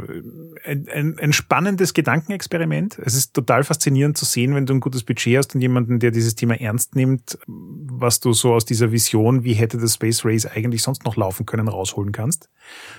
ein, 0.65 0.89
ein, 0.93 1.17
ein 1.17 1.31
spannendes 1.31 1.93
Gedankenexperiment. 1.93 2.99
Es 2.99 3.15
ist 3.15 3.33
total 3.33 3.63
faszinierend 3.63 4.17
zu 4.17 4.25
sehen, 4.25 4.53
wenn 4.55 4.65
du 4.65 4.73
ein 4.73 4.81
gutes 4.81 5.03
Budget 5.03 5.37
hast 5.37 5.55
und 5.55 5.61
jemanden, 5.61 5.99
der 5.99 6.11
dieses 6.11 6.35
Thema 6.35 6.59
ernst 6.59 6.97
nimmt, 6.97 7.37
was 7.47 8.19
du 8.19 8.33
so 8.33 8.53
aus 8.53 8.65
dieser 8.65 8.91
Vision, 8.91 9.45
wie 9.45 9.53
hätte 9.53 9.77
das 9.77 9.93
Space 9.93 10.25
Race 10.25 10.45
eigentlich 10.45 10.83
sonst 10.83 11.05
noch 11.05 11.15
laufen 11.15 11.45
können, 11.45 11.69
rausholen 11.69 12.11
kannst. 12.11 12.49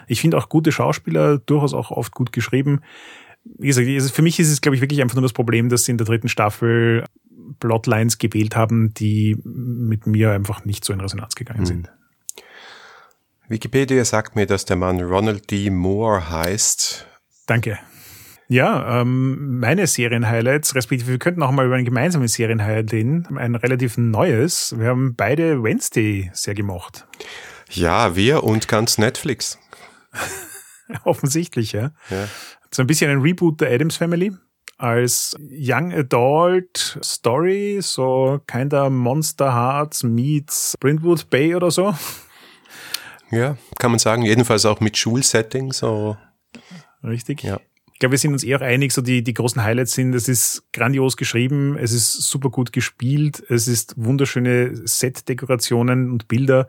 Ich 0.07 0.23
finde 0.23 0.39
auch 0.39 0.49
gute 0.49 0.73
Schauspieler 0.73 1.37
durchaus 1.37 1.75
auch 1.75 1.91
oft 1.91 2.15
gut 2.15 2.33
geschrieben. 2.33 2.81
Wie 3.45 3.67
gesagt, 3.67 3.87
für 4.11 4.23
mich 4.23 4.41
ist 4.41 4.51
es, 4.51 4.63
glaube 4.63 4.77
ich, 4.77 4.81
wirklich 4.81 5.03
einfach 5.03 5.17
nur 5.17 5.23
das 5.23 5.35
Problem, 5.35 5.69
dass 5.69 5.85
sie 5.85 5.93
in 5.93 5.99
der 5.99 6.07
dritten 6.07 6.31
Staffel 6.31 7.05
Plotlines 7.61 8.17
gewählt 8.17 8.57
haben, 8.57 8.95
die 8.95 9.37
mit 9.45 10.07
mir 10.07 10.33
einfach 10.33 10.65
nicht 10.65 10.83
so 10.83 10.95
in 10.95 11.01
Resonanz 11.01 11.35
gegangen 11.35 11.61
mhm. 11.61 11.67
sind. 11.67 11.93
Wikipedia 13.49 14.05
sagt 14.05 14.35
mir, 14.35 14.47
dass 14.47 14.65
der 14.65 14.77
Mann 14.77 15.01
Ronald 15.01 15.51
D. 15.51 15.71
Moore 15.71 16.31
heißt. 16.31 17.07
Danke. 17.47 17.79
Ja, 18.49 19.01
ähm, 19.01 19.59
meine 19.61 19.87
Serienhighlights, 19.87 20.75
respektive 20.75 21.11
wir 21.13 21.19
könnten 21.19 21.43
auch 21.43 21.51
mal 21.53 21.67
über 21.67 21.77
ein 21.77 21.85
gemeinsames 21.85 22.35
Serienhighlight 22.35 22.93
reden, 22.93 23.37
ein 23.37 23.55
relativ 23.55 23.99
neues. 23.99 24.75
Wir 24.79 24.89
haben 24.89 25.15
beide 25.17 25.63
Wednesday 25.63 26.31
sehr 26.33 26.55
gemocht. 26.55 27.07
Ja, 27.71 28.17
wir 28.17 28.45
und 28.45 28.69
ganz 28.69 28.99
Netflix. 28.99 29.59
Offensichtlich, 31.05 31.73
ja. 31.73 31.93
ja. 32.11 32.29
So 32.71 32.83
ein 32.83 32.87
bisschen 32.87 33.11
ein 33.11 33.21
Reboot 33.21 33.61
der 33.61 33.73
Adams 33.73 33.97
Family 33.97 34.33
als 34.79 35.37
Young 35.41 35.93
Adult 35.93 36.99
Story, 37.03 37.79
so 37.81 38.41
kinder 38.47 38.91
Monster 38.91 39.55
Hearts 39.55 40.03
meets 40.03 40.75
Brentwood 40.81 41.31
Bay 41.31 41.55
oder 41.55 41.71
so. 41.71 41.95
Ja, 43.31 43.57
kann 43.79 43.91
man 43.91 43.99
sagen. 43.99 44.23
Jedenfalls 44.23 44.65
auch 44.67 44.81
mit 44.81 44.97
Schulsetting, 44.97 45.73
so. 45.73 46.17
Richtig. 47.03 47.43
Ja. 47.43 47.61
Ich 47.93 48.01
glaube, 48.01 48.13
wir 48.13 48.19
sind 48.19 48.35
uns 48.35 48.45
eher 48.45 48.61
einig, 48.61 48.93
so 48.93 49.01
die, 49.01 49.25
die 49.25 49.33
großen 49.33 49.63
Highlights 49.63 49.93
sind, 49.93 50.15
es 50.15 50.29
ist 50.29 50.65
grandios 50.75 51.17
geschrieben, 51.17 51.79
es 51.79 51.93
ist 51.93 52.13
super 52.13 52.51
gut 52.51 52.71
gespielt, 52.71 53.43
es 53.49 53.69
ist 53.69 53.95
wunderschöne 53.97 54.87
Set-Dekorationen 54.87 56.11
und 56.11 56.29
Bilder. 56.29 56.69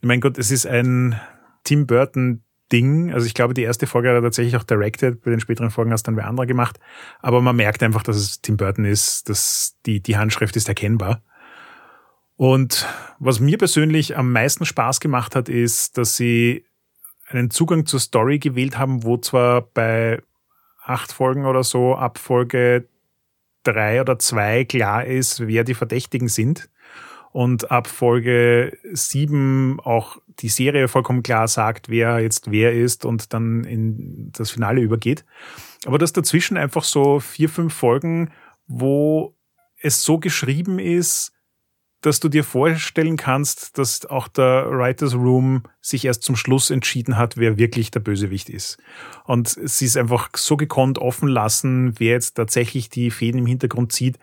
Mein 0.00 0.22
Gott, 0.22 0.38
es 0.38 0.50
ist 0.50 0.66
ein 0.66 1.20
Tim 1.64 1.86
Burton 1.86 2.42
Ding. 2.72 3.12
Also 3.12 3.26
ich 3.26 3.34
glaube, 3.34 3.54
die 3.54 3.62
erste 3.62 3.86
Folge 3.86 4.08
hat 4.08 4.14
er 4.14 4.22
tatsächlich 4.22 4.56
auch 4.56 4.64
directed, 4.64 5.22
bei 5.22 5.30
den 5.30 5.40
späteren 5.40 5.70
Folgen 5.70 5.92
es 5.92 6.02
dann 6.02 6.16
wer 6.16 6.26
andere 6.26 6.46
gemacht. 6.46 6.80
Aber 7.20 7.42
man 7.42 7.54
merkt 7.54 7.82
einfach, 7.82 8.02
dass 8.02 8.16
es 8.16 8.40
Tim 8.40 8.56
Burton 8.56 8.86
ist, 8.86 9.28
dass 9.28 9.76
die, 9.84 10.00
die 10.00 10.16
Handschrift 10.16 10.56
ist 10.56 10.68
erkennbar. 10.68 11.22
Und 12.42 12.88
was 13.20 13.38
mir 13.38 13.56
persönlich 13.56 14.16
am 14.16 14.32
meisten 14.32 14.66
Spaß 14.66 14.98
gemacht 14.98 15.36
hat, 15.36 15.48
ist, 15.48 15.96
dass 15.96 16.16
sie 16.16 16.64
einen 17.28 17.52
Zugang 17.52 17.86
zur 17.86 18.00
Story 18.00 18.40
gewählt 18.40 18.76
haben, 18.76 19.04
wo 19.04 19.16
zwar 19.16 19.60
bei 19.60 20.20
acht 20.82 21.12
Folgen 21.12 21.46
oder 21.46 21.62
so 21.62 21.94
ab 21.94 22.18
Folge 22.18 22.88
drei 23.62 24.00
oder 24.00 24.18
zwei 24.18 24.64
klar 24.64 25.04
ist, 25.04 25.46
wer 25.46 25.62
die 25.62 25.74
Verdächtigen 25.74 26.26
sind. 26.26 26.68
Und 27.30 27.70
ab 27.70 27.86
Folge 27.86 28.76
sieben 28.92 29.78
auch 29.78 30.16
die 30.40 30.48
Serie 30.48 30.88
vollkommen 30.88 31.22
klar 31.22 31.46
sagt, 31.46 31.90
wer 31.90 32.18
jetzt 32.18 32.50
wer 32.50 32.72
ist 32.72 33.04
und 33.04 33.32
dann 33.32 33.62
in 33.62 34.32
das 34.32 34.50
Finale 34.50 34.80
übergeht. 34.80 35.24
Aber 35.86 35.96
dass 35.96 36.12
dazwischen 36.12 36.56
einfach 36.56 36.82
so 36.82 37.20
vier, 37.20 37.48
fünf 37.48 37.72
Folgen, 37.72 38.32
wo 38.66 39.36
es 39.80 40.02
so 40.02 40.18
geschrieben 40.18 40.80
ist, 40.80 41.32
dass 42.02 42.18
du 42.18 42.28
dir 42.28 42.44
vorstellen 42.44 43.16
kannst, 43.16 43.78
dass 43.78 44.04
auch 44.06 44.28
der 44.28 44.66
Writers 44.68 45.14
Room 45.14 45.62
sich 45.80 46.04
erst 46.04 46.24
zum 46.24 46.36
Schluss 46.36 46.70
entschieden 46.70 47.16
hat, 47.16 47.36
wer 47.36 47.56
wirklich 47.56 47.90
der 47.92 48.00
Bösewicht 48.00 48.50
ist. 48.50 48.76
Und 49.24 49.48
sie 49.48 49.86
ist 49.86 49.96
einfach 49.96 50.30
so 50.36 50.56
gekonnt 50.56 50.98
offen 50.98 51.28
lassen, 51.28 51.94
wer 51.98 52.12
jetzt 52.12 52.34
tatsächlich 52.34 52.90
die 52.90 53.10
Fäden 53.10 53.38
im 53.38 53.46
Hintergrund 53.46 53.92
zieht, 53.92 54.18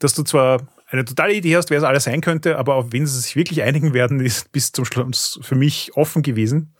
dass 0.00 0.14
du 0.14 0.24
zwar 0.24 0.66
eine 0.88 1.04
totale 1.04 1.34
Idee 1.34 1.56
hast, 1.56 1.70
wer 1.70 1.78
es 1.78 1.84
alles 1.84 2.04
sein 2.04 2.20
könnte, 2.20 2.58
aber 2.58 2.74
auf 2.74 2.86
wen 2.90 3.06
sie 3.06 3.20
sich 3.20 3.36
wirklich 3.36 3.62
einigen 3.62 3.94
werden, 3.94 4.20
ist 4.20 4.50
bis 4.52 4.72
zum 4.72 4.84
Schluss 4.84 5.38
für 5.42 5.54
mich 5.54 5.96
offen 5.96 6.22
gewesen. 6.22 6.72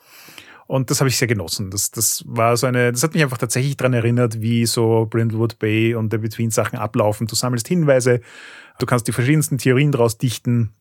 Und 0.67 0.91
das 0.91 1.01
habe 1.01 1.09
ich 1.09 1.17
sehr 1.17 1.29
genossen. 1.29 1.71
Das, 1.71 1.93
das 1.93 2.25
war 2.27 2.57
so 2.57 2.67
eine, 2.67 2.91
das 2.91 3.05
hat 3.05 3.15
mich 3.15 3.23
einfach 3.23 3.39
tatsächlich 3.39 3.77
dran 3.77 3.93
erinnert, 3.93 4.41
wie 4.41 4.67
so 4.67 5.07
Brentwood 5.09 5.61
Bay 5.61 5.95
und 5.95 6.13
der 6.13 6.19
Between 6.19 6.51
Sachen 6.51 6.77
ablaufen. 6.77 7.29
Du 7.29 7.37
sammelst 7.37 7.69
Hinweise, 7.69 8.21
du 8.79 8.87
kannst 8.87 9.07
die 9.09 9.13
verschiedensten 9.13 9.59
Theorien 9.59 9.93
daraus 9.93 10.19
dichten. 10.19 10.75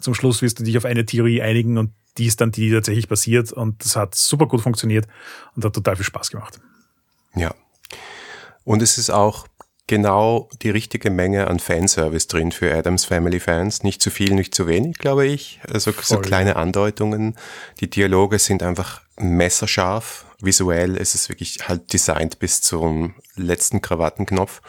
Zum 0.00 0.14
Schluss 0.14 0.42
wirst 0.42 0.60
du 0.60 0.64
dich 0.64 0.76
auf 0.76 0.84
eine 0.84 1.06
Theorie 1.06 1.42
einigen 1.42 1.78
und 1.78 1.92
die 2.18 2.26
ist 2.26 2.40
dann 2.40 2.50
die, 2.50 2.68
die 2.68 2.74
tatsächlich 2.74 3.08
passiert. 3.08 3.52
Und 3.52 3.84
das 3.84 3.96
hat 3.96 4.14
super 4.14 4.46
gut 4.46 4.60
funktioniert 4.60 5.06
und 5.54 5.64
hat 5.64 5.74
total 5.74 5.96
viel 5.96 6.04
Spaß 6.04 6.30
gemacht. 6.30 6.60
Ja. 7.34 7.54
Und 8.64 8.82
es 8.82 8.98
ist 8.98 9.10
auch 9.10 9.46
genau 9.86 10.48
die 10.62 10.70
richtige 10.70 11.10
Menge 11.10 11.48
an 11.48 11.58
Fanservice 11.58 12.28
drin 12.28 12.52
für 12.52 12.72
Adams 12.72 13.06
Family 13.06 13.40
Fans. 13.40 13.82
Nicht 13.82 14.02
zu 14.02 14.10
viel, 14.10 14.34
nicht 14.34 14.54
zu 14.54 14.66
wenig, 14.66 14.98
glaube 14.98 15.26
ich. 15.26 15.60
Also 15.68 15.92
so 15.92 16.18
kleine 16.18 16.56
Andeutungen. 16.56 17.36
Die 17.80 17.90
Dialoge 17.90 18.38
sind 18.38 18.62
einfach 18.62 19.00
messerscharf. 19.16 20.26
Visuell 20.40 20.96
ist 20.96 21.14
es 21.14 21.28
wirklich 21.28 21.68
halt 21.68 21.92
designt 21.92 22.38
bis 22.38 22.60
zum 22.62 23.14
letzten 23.34 23.82
Krawattenknopf. 23.82 24.60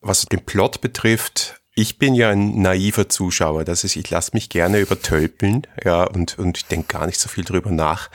Was 0.00 0.24
den 0.24 0.44
Plot 0.46 0.80
betrifft, 0.80 1.59
ich 1.74 1.98
bin 1.98 2.14
ja 2.14 2.30
ein 2.30 2.60
naiver 2.60 3.08
Zuschauer, 3.08 3.64
das 3.64 3.84
ist, 3.84 3.96
ich 3.96 4.10
lasse 4.10 4.32
mich 4.34 4.48
gerne 4.48 4.80
übertölpeln, 4.80 5.66
ja, 5.84 6.04
und, 6.04 6.38
und 6.38 6.58
ich 6.58 6.66
denke 6.66 6.88
gar 6.88 7.06
nicht 7.06 7.20
so 7.20 7.28
viel 7.28 7.44
drüber 7.44 7.70
nach. 7.70 8.10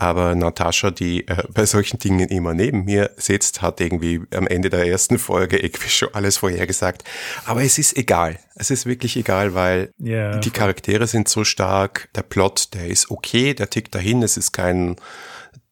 Aber 0.00 0.34
Natascha, 0.34 0.90
die 0.90 1.28
äh, 1.28 1.42
bei 1.52 1.66
solchen 1.66 1.98
Dingen 1.98 2.28
immer 2.28 2.54
neben 2.54 2.86
mir 2.86 3.10
sitzt, 3.16 3.60
hat 3.60 3.82
irgendwie 3.82 4.22
am 4.34 4.46
Ende 4.46 4.70
der 4.70 4.86
ersten 4.86 5.18
Folge 5.18 5.58
irgendwie 5.58 5.90
schon 5.90 6.08
alles 6.14 6.38
vorhergesagt. 6.38 7.04
Aber 7.44 7.62
es 7.62 7.76
ist 7.76 7.98
egal. 7.98 8.38
Es 8.54 8.70
ist 8.70 8.86
wirklich 8.86 9.16
egal, 9.16 9.54
weil 9.54 9.92
yeah, 10.02 10.38
die 10.38 10.50
Charaktere 10.50 11.06
sind 11.06 11.28
so 11.28 11.44
stark, 11.44 12.08
der 12.14 12.22
Plot, 12.22 12.72
der 12.72 12.86
ist 12.86 13.10
okay, 13.10 13.52
der 13.52 13.68
tickt 13.68 13.94
dahin, 13.94 14.22
es 14.22 14.38
ist 14.38 14.52
kein 14.52 14.96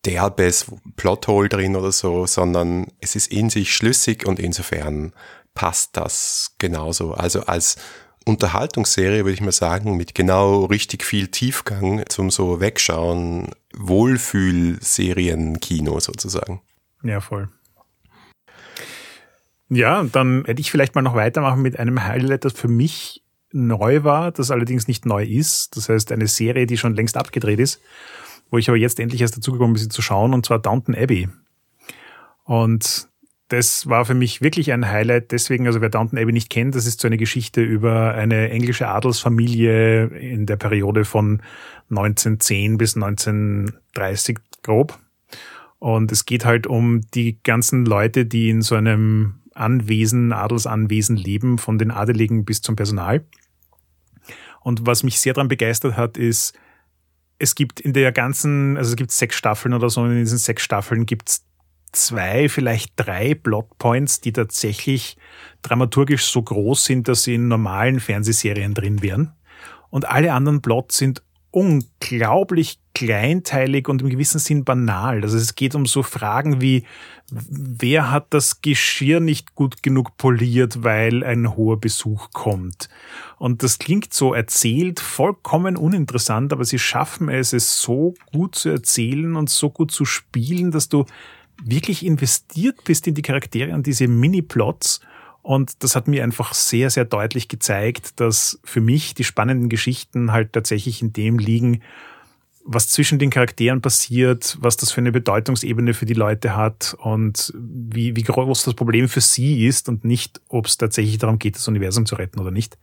derbes 0.04 0.66
Plothole 0.96 1.48
drin 1.48 1.74
oder 1.74 1.92
so, 1.92 2.26
sondern 2.26 2.88
es 3.00 3.16
ist 3.16 3.32
in 3.32 3.48
sich 3.48 3.74
schlüssig 3.74 4.26
und 4.26 4.38
insofern 4.38 5.12
passt 5.58 5.96
das 5.96 6.54
genauso. 6.58 7.14
Also 7.14 7.46
als 7.46 7.76
Unterhaltungsserie 8.24 9.24
würde 9.24 9.32
ich 9.32 9.40
mal 9.40 9.50
sagen, 9.50 9.96
mit 9.96 10.14
genau 10.14 10.66
richtig 10.66 11.04
viel 11.04 11.26
Tiefgang 11.26 12.04
zum 12.08 12.30
so 12.30 12.60
Wegschauen, 12.60 13.50
Wohlfühlserien-Kino 13.74 15.98
sozusagen. 15.98 16.62
Ja, 17.02 17.20
voll. 17.20 17.48
Ja, 19.68 20.04
dann 20.04 20.44
hätte 20.44 20.60
ich 20.60 20.70
vielleicht 20.70 20.94
mal 20.94 21.02
noch 21.02 21.16
weitermachen 21.16 21.60
mit 21.60 21.76
einem 21.76 22.04
Highlight, 22.04 22.44
das 22.44 22.52
für 22.52 22.68
mich 22.68 23.24
neu 23.50 24.04
war, 24.04 24.30
das 24.30 24.52
allerdings 24.52 24.86
nicht 24.86 25.06
neu 25.06 25.24
ist. 25.24 25.76
Das 25.76 25.88
heißt, 25.88 26.12
eine 26.12 26.28
Serie, 26.28 26.66
die 26.66 26.78
schon 26.78 26.94
längst 26.94 27.16
abgedreht 27.16 27.58
ist, 27.58 27.80
wo 28.52 28.58
ich 28.58 28.68
aber 28.68 28.78
jetzt 28.78 29.00
endlich 29.00 29.22
erst 29.22 29.36
dazu 29.36 29.50
gekommen 29.50 29.72
bin, 29.72 29.82
sie 29.82 29.88
zu 29.88 30.02
schauen, 30.02 30.34
und 30.34 30.46
zwar 30.46 30.60
Downton 30.60 30.94
Abbey. 30.94 31.28
Und 32.44 33.08
das 33.48 33.88
war 33.88 34.04
für 34.04 34.14
mich 34.14 34.42
wirklich 34.42 34.72
ein 34.72 34.88
Highlight. 34.88 35.32
Deswegen, 35.32 35.66
also 35.66 35.80
wer 35.80 35.88
Downton 35.88 36.18
Abbey 36.18 36.32
nicht 36.32 36.50
kennt, 36.50 36.74
das 36.74 36.87
ist 36.87 37.00
so 37.00 37.08
eine 37.08 37.16
Geschichte 37.16 37.62
über 37.62 38.14
eine 38.14 38.50
englische 38.50 38.88
Adelsfamilie 38.88 40.06
in 40.06 40.46
der 40.46 40.56
Periode 40.56 41.04
von 41.04 41.42
1910 41.90 42.76
bis 42.76 42.94
1930 42.94 44.38
grob. 44.62 44.98
Und 45.78 46.12
es 46.12 46.26
geht 46.26 46.44
halt 46.44 46.66
um 46.66 47.00
die 47.14 47.38
ganzen 47.42 47.87
Leute, 47.87 48.26
die 48.26 48.50
in 48.50 48.62
so 48.62 48.74
einem 48.74 49.37
Anwesen, 49.54 50.32
Adelsanwesen 50.32 51.16
leben, 51.16 51.58
von 51.58 51.78
den 51.78 51.90
Adeligen 51.90 52.44
bis 52.44 52.61
zum 52.61 52.76
Personal. 52.76 53.24
Und 54.61 54.87
was 54.87 55.02
mich 55.02 55.20
sehr 55.20 55.32
daran 55.32 55.48
begeistert 55.48 55.96
hat, 55.96 56.18
ist, 56.18 56.58
es 57.38 57.54
gibt 57.54 57.80
in 57.80 57.92
der 57.92 58.12
ganzen, 58.12 58.76
also 58.76 58.90
es 58.90 58.96
gibt 58.96 59.12
sechs 59.12 59.37
Staffeln 59.37 59.72
oder 59.72 59.88
so, 59.88 60.02
und 60.02 60.11
in 60.11 60.18
diesen 60.18 60.38
sechs 60.38 60.62
Staffeln 60.62 61.06
gibt's 61.06 61.47
zwei, 61.92 62.48
vielleicht 62.48 62.92
drei 62.96 63.35
Plotpoints, 63.35 64.20
die 64.20 64.33
tatsächlich 64.33 65.16
dramaturgisch 65.62 66.24
so 66.24 66.42
groß 66.42 66.85
sind, 66.85 67.09
dass 67.09 67.24
sie 67.24 67.35
in 67.35 67.48
normalen 67.48 68.01
Fernsehserien 68.01 68.74
drin 68.74 69.03
wären. 69.03 69.33
Und 69.90 70.09
alle 70.09 70.33
anderen 70.33 70.61
Plots 70.61 70.98
sind 70.98 71.22
unglaublich 71.51 72.79
kleinteilig 72.94 73.88
und 73.88 74.03
im 74.03 74.11
gewissen 74.11 74.38
Sinn 74.38 74.64
banal. 74.64 75.22
Also 75.22 75.37
es 75.37 75.55
geht 75.55 75.74
um 75.74 75.87
so 75.87 76.03
Fragen 76.03 76.61
wie, 76.61 76.85
wer 77.31 78.11
hat 78.11 78.27
das 78.31 78.61
Geschirr 78.61 79.20
nicht 79.20 79.55
gut 79.55 79.83
genug 79.83 80.16
poliert, 80.16 80.83
weil 80.83 81.24
ein 81.24 81.57
hoher 81.57 81.81
Besuch 81.81 82.31
kommt? 82.33 82.88
Und 83.38 83.62
das 83.62 83.79
klingt 83.79 84.12
so 84.12 84.35
erzählt, 84.35 85.01
vollkommen 85.01 85.77
uninteressant, 85.77 86.53
aber 86.53 86.64
sie 86.64 86.79
schaffen 86.79 87.29
es, 87.29 87.53
es 87.53 87.81
so 87.81 88.14
gut 88.33 88.57
zu 88.57 88.68
erzählen 88.68 89.37
und 89.37 89.48
so 89.48 89.70
gut 89.70 89.90
zu 89.90 90.05
spielen, 90.05 90.70
dass 90.70 90.88
du 90.88 91.07
wirklich 91.62 92.04
investiert 92.04 92.84
bist 92.84 93.06
in 93.06 93.14
die 93.14 93.22
Charaktere 93.22 93.74
und 93.74 93.86
diese 93.86 94.08
Mini-Plots. 94.08 95.00
Und 95.42 95.82
das 95.82 95.96
hat 95.96 96.08
mir 96.08 96.22
einfach 96.24 96.54
sehr, 96.54 96.90
sehr 96.90 97.04
deutlich 97.04 97.48
gezeigt, 97.48 98.20
dass 98.20 98.60
für 98.64 98.80
mich 98.80 99.14
die 99.14 99.24
spannenden 99.24 99.68
Geschichten 99.68 100.32
halt 100.32 100.52
tatsächlich 100.52 101.00
in 101.02 101.12
dem 101.12 101.38
liegen, 101.38 101.82
was 102.70 102.88
zwischen 102.88 103.18
den 103.18 103.30
Charakteren 103.30 103.80
passiert, 103.80 104.58
was 104.60 104.76
das 104.76 104.92
für 104.92 105.00
eine 105.00 105.10
Bedeutungsebene 105.10 105.94
für 105.94 106.04
die 106.04 106.14
Leute 106.14 106.54
hat 106.54 106.94
und 106.98 107.50
wie, 107.56 108.14
wie 108.14 108.22
groß 108.22 108.64
das 108.64 108.74
Problem 108.74 109.08
für 109.08 109.22
sie 109.22 109.66
ist 109.66 109.88
und 109.88 110.04
nicht, 110.04 110.42
ob 110.48 110.66
es 110.66 110.76
tatsächlich 110.76 111.16
darum 111.16 111.38
geht, 111.38 111.56
das 111.56 111.66
Universum 111.66 112.04
zu 112.04 112.16
retten 112.16 112.40
oder 112.40 112.50
nicht. 112.50 112.76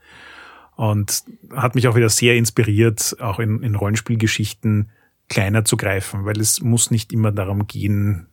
Und 0.76 1.24
hat 1.56 1.76
mich 1.76 1.88
auch 1.88 1.96
wieder 1.96 2.10
sehr 2.10 2.36
inspiriert, 2.36 3.16
auch 3.20 3.38
in, 3.38 3.62
in 3.62 3.76
Rollenspielgeschichten 3.76 4.90
kleiner 5.30 5.66
zu 5.66 5.78
greifen, 5.78 6.26
weil 6.26 6.40
es 6.40 6.62
muss 6.62 6.90
nicht 6.90 7.14
immer 7.14 7.32
darum 7.32 7.68
gehen, 7.68 8.26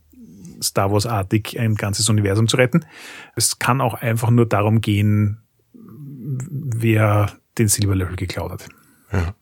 Star 0.62 0.92
Wars-artig 0.92 1.58
ein 1.58 1.74
ganzes 1.74 2.08
Universum 2.08 2.48
zu 2.48 2.56
retten. 2.56 2.84
Es 3.36 3.58
kann 3.58 3.80
auch 3.80 3.94
einfach 3.94 4.30
nur 4.30 4.46
darum 4.46 4.80
gehen, 4.80 5.42
wer 5.72 7.32
den 7.58 7.68
Silberlöffel 7.68 8.16
geklaut 8.16 8.52
hat. 8.52 8.68
Ja. 9.12 9.34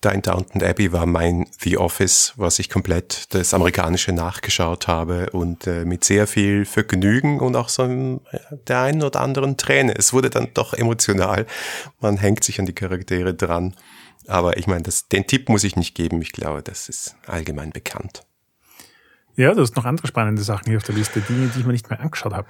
Da 0.00 0.14
Downton 0.14 0.62
Abbey 0.62 0.92
war 0.92 1.04
mein 1.04 1.46
The 1.58 1.76
Office, 1.76 2.32
was 2.36 2.58
ich 2.58 2.70
komplett 2.70 3.34
das 3.34 3.52
amerikanische 3.52 4.12
nachgeschaut 4.12 4.88
habe 4.88 5.28
und 5.30 5.66
äh, 5.66 5.84
mit 5.84 6.04
sehr 6.04 6.26
viel 6.26 6.64
Vergnügen 6.64 7.38
und 7.40 7.54
auch 7.54 7.68
so 7.68 7.82
ein, 7.82 8.20
der 8.66 8.80
einen 8.80 9.02
oder 9.02 9.20
anderen 9.20 9.58
Träne. 9.58 9.94
Es 9.94 10.14
wurde 10.14 10.30
dann 10.30 10.48
doch 10.54 10.72
emotional. 10.72 11.44
Man 12.00 12.16
hängt 12.16 12.44
sich 12.44 12.58
an 12.58 12.64
die 12.64 12.72
Charaktere 12.72 13.34
dran. 13.34 13.74
Aber 14.26 14.56
ich 14.56 14.66
meine, 14.66 14.84
den 15.12 15.26
Tipp 15.26 15.50
muss 15.50 15.64
ich 15.64 15.76
nicht 15.76 15.94
geben. 15.94 16.22
Ich 16.22 16.32
glaube, 16.32 16.62
das 16.62 16.88
ist 16.88 17.16
allgemein 17.26 17.70
bekannt. 17.70 18.22
Ja, 19.40 19.54
du 19.54 19.62
hast 19.62 19.74
noch 19.74 19.86
andere 19.86 20.06
spannende 20.06 20.42
Sachen 20.42 20.66
hier 20.66 20.76
auf 20.76 20.82
der 20.82 20.94
Liste, 20.94 21.22
Dinge, 21.22 21.50
die 21.54 21.60
ich 21.60 21.64
mir 21.64 21.72
nicht 21.72 21.88
mehr 21.88 21.98
angeschaut 21.98 22.34
habe. 22.34 22.48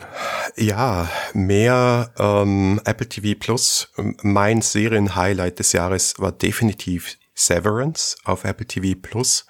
Ja, 0.56 1.08
mehr 1.34 2.10
ähm, 2.18 2.80
Apple 2.84 3.08
TV 3.08 3.38
Plus. 3.38 3.92
Mein 4.22 4.60
Serienhighlight 4.60 5.60
des 5.60 5.70
Jahres 5.70 6.18
war 6.18 6.32
definitiv 6.32 7.16
Severance 7.32 8.16
auf 8.24 8.42
Apple 8.42 8.66
TV 8.66 8.98
Plus, 9.00 9.46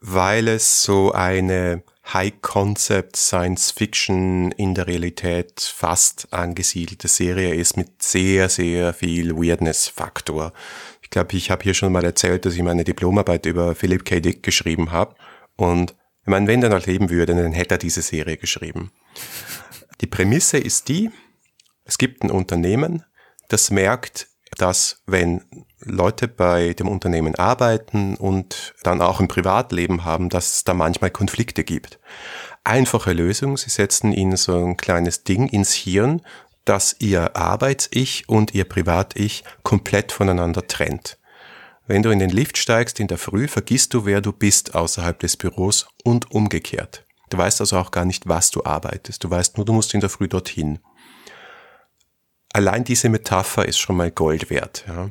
weil 0.00 0.48
es 0.48 0.82
so 0.82 1.12
eine 1.12 1.84
High-Concept 2.12 3.14
Science 3.14 3.70
Fiction 3.70 4.50
in 4.50 4.74
der 4.74 4.88
Realität 4.88 5.60
fast 5.60 6.26
angesiedelte 6.32 7.06
Serie 7.06 7.54
ist 7.54 7.76
mit 7.76 8.02
sehr, 8.02 8.48
sehr 8.48 8.92
viel 8.94 9.36
Weirdness-Faktor. 9.36 10.52
Ich 11.02 11.10
glaube, 11.10 11.36
ich 11.36 11.52
habe 11.52 11.62
hier 11.62 11.74
schon 11.74 11.92
mal 11.92 12.04
erzählt, 12.04 12.44
dass 12.44 12.54
ich 12.54 12.62
meine 12.64 12.82
Diplomarbeit 12.82 13.46
über 13.46 13.76
Philip 13.76 14.04
K. 14.04 14.18
Dick 14.18 14.42
geschrieben 14.42 14.90
habe 14.90 15.14
und 15.54 15.94
ich 16.24 16.30
meine, 16.30 16.46
wenn 16.46 16.62
er 16.62 16.70
noch 16.70 16.86
leben 16.86 17.10
würde, 17.10 17.34
dann 17.34 17.52
hätte 17.52 17.74
er 17.74 17.78
diese 17.78 18.00
Serie 18.00 18.38
geschrieben. 18.38 18.90
Die 20.00 20.06
Prämisse 20.06 20.56
ist 20.56 20.88
die, 20.88 21.10
es 21.84 21.98
gibt 21.98 22.24
ein 22.24 22.30
Unternehmen, 22.30 23.04
das 23.48 23.70
merkt, 23.70 24.28
dass 24.56 25.02
wenn 25.04 25.44
Leute 25.80 26.26
bei 26.28 26.72
dem 26.72 26.88
Unternehmen 26.88 27.34
arbeiten 27.34 28.16
und 28.16 28.74
dann 28.84 29.02
auch 29.02 29.20
ein 29.20 29.28
Privatleben 29.28 30.06
haben, 30.06 30.30
dass 30.30 30.56
es 30.56 30.64
da 30.64 30.72
manchmal 30.72 31.10
Konflikte 31.10 31.62
gibt. 31.62 31.98
Einfache 32.62 33.12
Lösung, 33.12 33.58
sie 33.58 33.68
setzen 33.68 34.12
ihnen 34.12 34.38
so 34.38 34.64
ein 34.64 34.78
kleines 34.78 35.24
Ding 35.24 35.48
ins 35.48 35.74
Hirn, 35.74 36.22
das 36.64 36.96
ihr 37.00 37.36
Arbeits-Ich 37.36 38.30
und 38.30 38.54
ihr 38.54 38.64
Privat-Ich 38.64 39.44
komplett 39.62 40.12
voneinander 40.12 40.66
trennt. 40.66 41.18
Wenn 41.86 42.02
du 42.02 42.10
in 42.10 42.18
den 42.18 42.30
Lift 42.30 42.56
steigst 42.56 42.98
in 42.98 43.08
der 43.08 43.18
Früh, 43.18 43.46
vergisst 43.46 43.92
du, 43.92 44.06
wer 44.06 44.22
du 44.22 44.32
bist 44.32 44.74
außerhalb 44.74 45.18
des 45.18 45.36
Büros 45.36 45.86
und 46.02 46.30
umgekehrt. 46.30 47.04
Du 47.28 47.36
weißt 47.36 47.60
also 47.60 47.76
auch 47.76 47.90
gar 47.90 48.06
nicht, 48.06 48.26
was 48.26 48.50
du 48.50 48.64
arbeitest. 48.64 49.22
Du 49.22 49.30
weißt 49.30 49.58
nur, 49.58 49.66
du 49.66 49.74
musst 49.74 49.92
in 49.92 50.00
der 50.00 50.08
Früh 50.08 50.28
dorthin. 50.28 50.78
Allein 52.52 52.84
diese 52.84 53.08
Metapher 53.10 53.66
ist 53.66 53.78
schon 53.78 53.96
mal 53.96 54.10
Gold 54.10 54.48
wert. 54.48 54.84
Ja. 54.88 55.10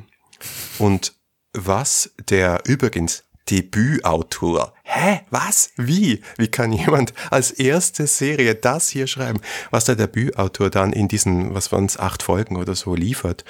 Und 0.78 1.14
was 1.52 2.12
der 2.28 2.62
übrigens 2.64 3.24
Debütautor. 3.50 4.72
Hä? 4.82 5.20
Was? 5.30 5.70
Wie? 5.76 6.22
Wie 6.38 6.48
kann 6.48 6.72
jemand 6.72 7.12
als 7.30 7.50
erste 7.50 8.06
Serie 8.06 8.54
das 8.54 8.88
hier 8.88 9.06
schreiben? 9.06 9.40
Was 9.70 9.84
der 9.84 9.96
Debütautor 9.96 10.70
dann 10.70 10.92
in 10.92 11.08
diesen, 11.08 11.54
was 11.54 11.70
waren 11.70 11.84
es, 11.84 11.98
acht 11.98 12.22
Folgen 12.22 12.56
oder 12.56 12.74
so 12.74 12.94
liefert, 12.94 13.44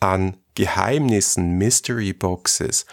an 0.00 0.36
Geheimnissen, 0.58 1.52
Mystery 1.52 2.12
Boxes, 2.12 2.84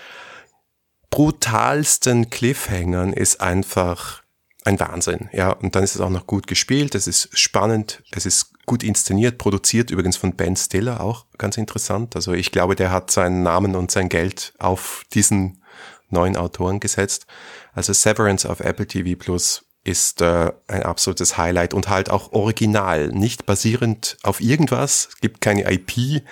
brutalsten 1.10 2.30
Cliffhangern 2.30 3.12
ist 3.12 3.42
einfach 3.42 4.22
ein 4.66 4.80
Wahnsinn. 4.80 5.30
Ja, 5.34 5.50
und 5.50 5.76
dann 5.76 5.84
ist 5.84 5.96
es 5.96 6.02
auch 6.02 6.12
noch 6.12 6.28
gut 6.28 6.46
gespielt, 6.46 6.94
es 6.94 7.08
ist 7.08 7.30
spannend, 7.34 8.04
es 8.12 8.28
ist 8.28 8.52
gut 8.68 8.84
inszeniert, 8.84 9.40
produziert 9.40 9.90
übrigens 9.90 10.16
von 10.16 10.36
Ben 10.36 10.56
Stiller, 10.56 11.02
auch 11.02 11.26
ganz 11.40 11.58
interessant. 11.58 12.16
Also 12.16 12.34
ich 12.34 12.52
glaube, 12.52 12.76
der 12.76 12.92
hat 12.92 13.10
seinen 13.10 13.42
Namen 13.42 13.76
und 13.76 13.90
sein 13.90 14.10
Geld 14.10 14.54
auf 14.60 15.04
diesen 15.12 15.64
neuen 16.12 16.38
Autoren 16.38 16.80
gesetzt. 16.80 17.26
Also 17.74 17.94
Severance 17.94 18.48
auf 18.48 18.60
Apple 18.60 18.86
TV 18.86 19.18
Plus 19.18 19.66
ist 19.84 20.22
äh, 20.22 20.52
ein 20.68 20.84
absolutes 20.84 21.36
Highlight 21.36 21.74
und 21.74 21.90
halt 21.90 22.12
auch 22.12 22.32
original, 22.32 23.08
nicht 23.10 23.48
basierend 23.48 24.18
auf 24.22 24.40
irgendwas, 24.40 25.10
es 25.10 25.18
gibt 25.18 25.42
keine 25.42 25.72
IP, 25.72 26.24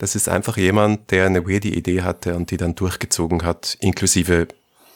das 0.00 0.14
ist 0.14 0.30
einfach 0.30 0.56
jemand, 0.56 1.10
der 1.10 1.26
eine 1.26 1.46
weirde 1.46 1.68
Idee 1.68 2.00
hatte 2.00 2.34
und 2.34 2.50
die 2.50 2.56
dann 2.56 2.74
durchgezogen 2.74 3.44
hat, 3.44 3.76
inklusive 3.80 4.48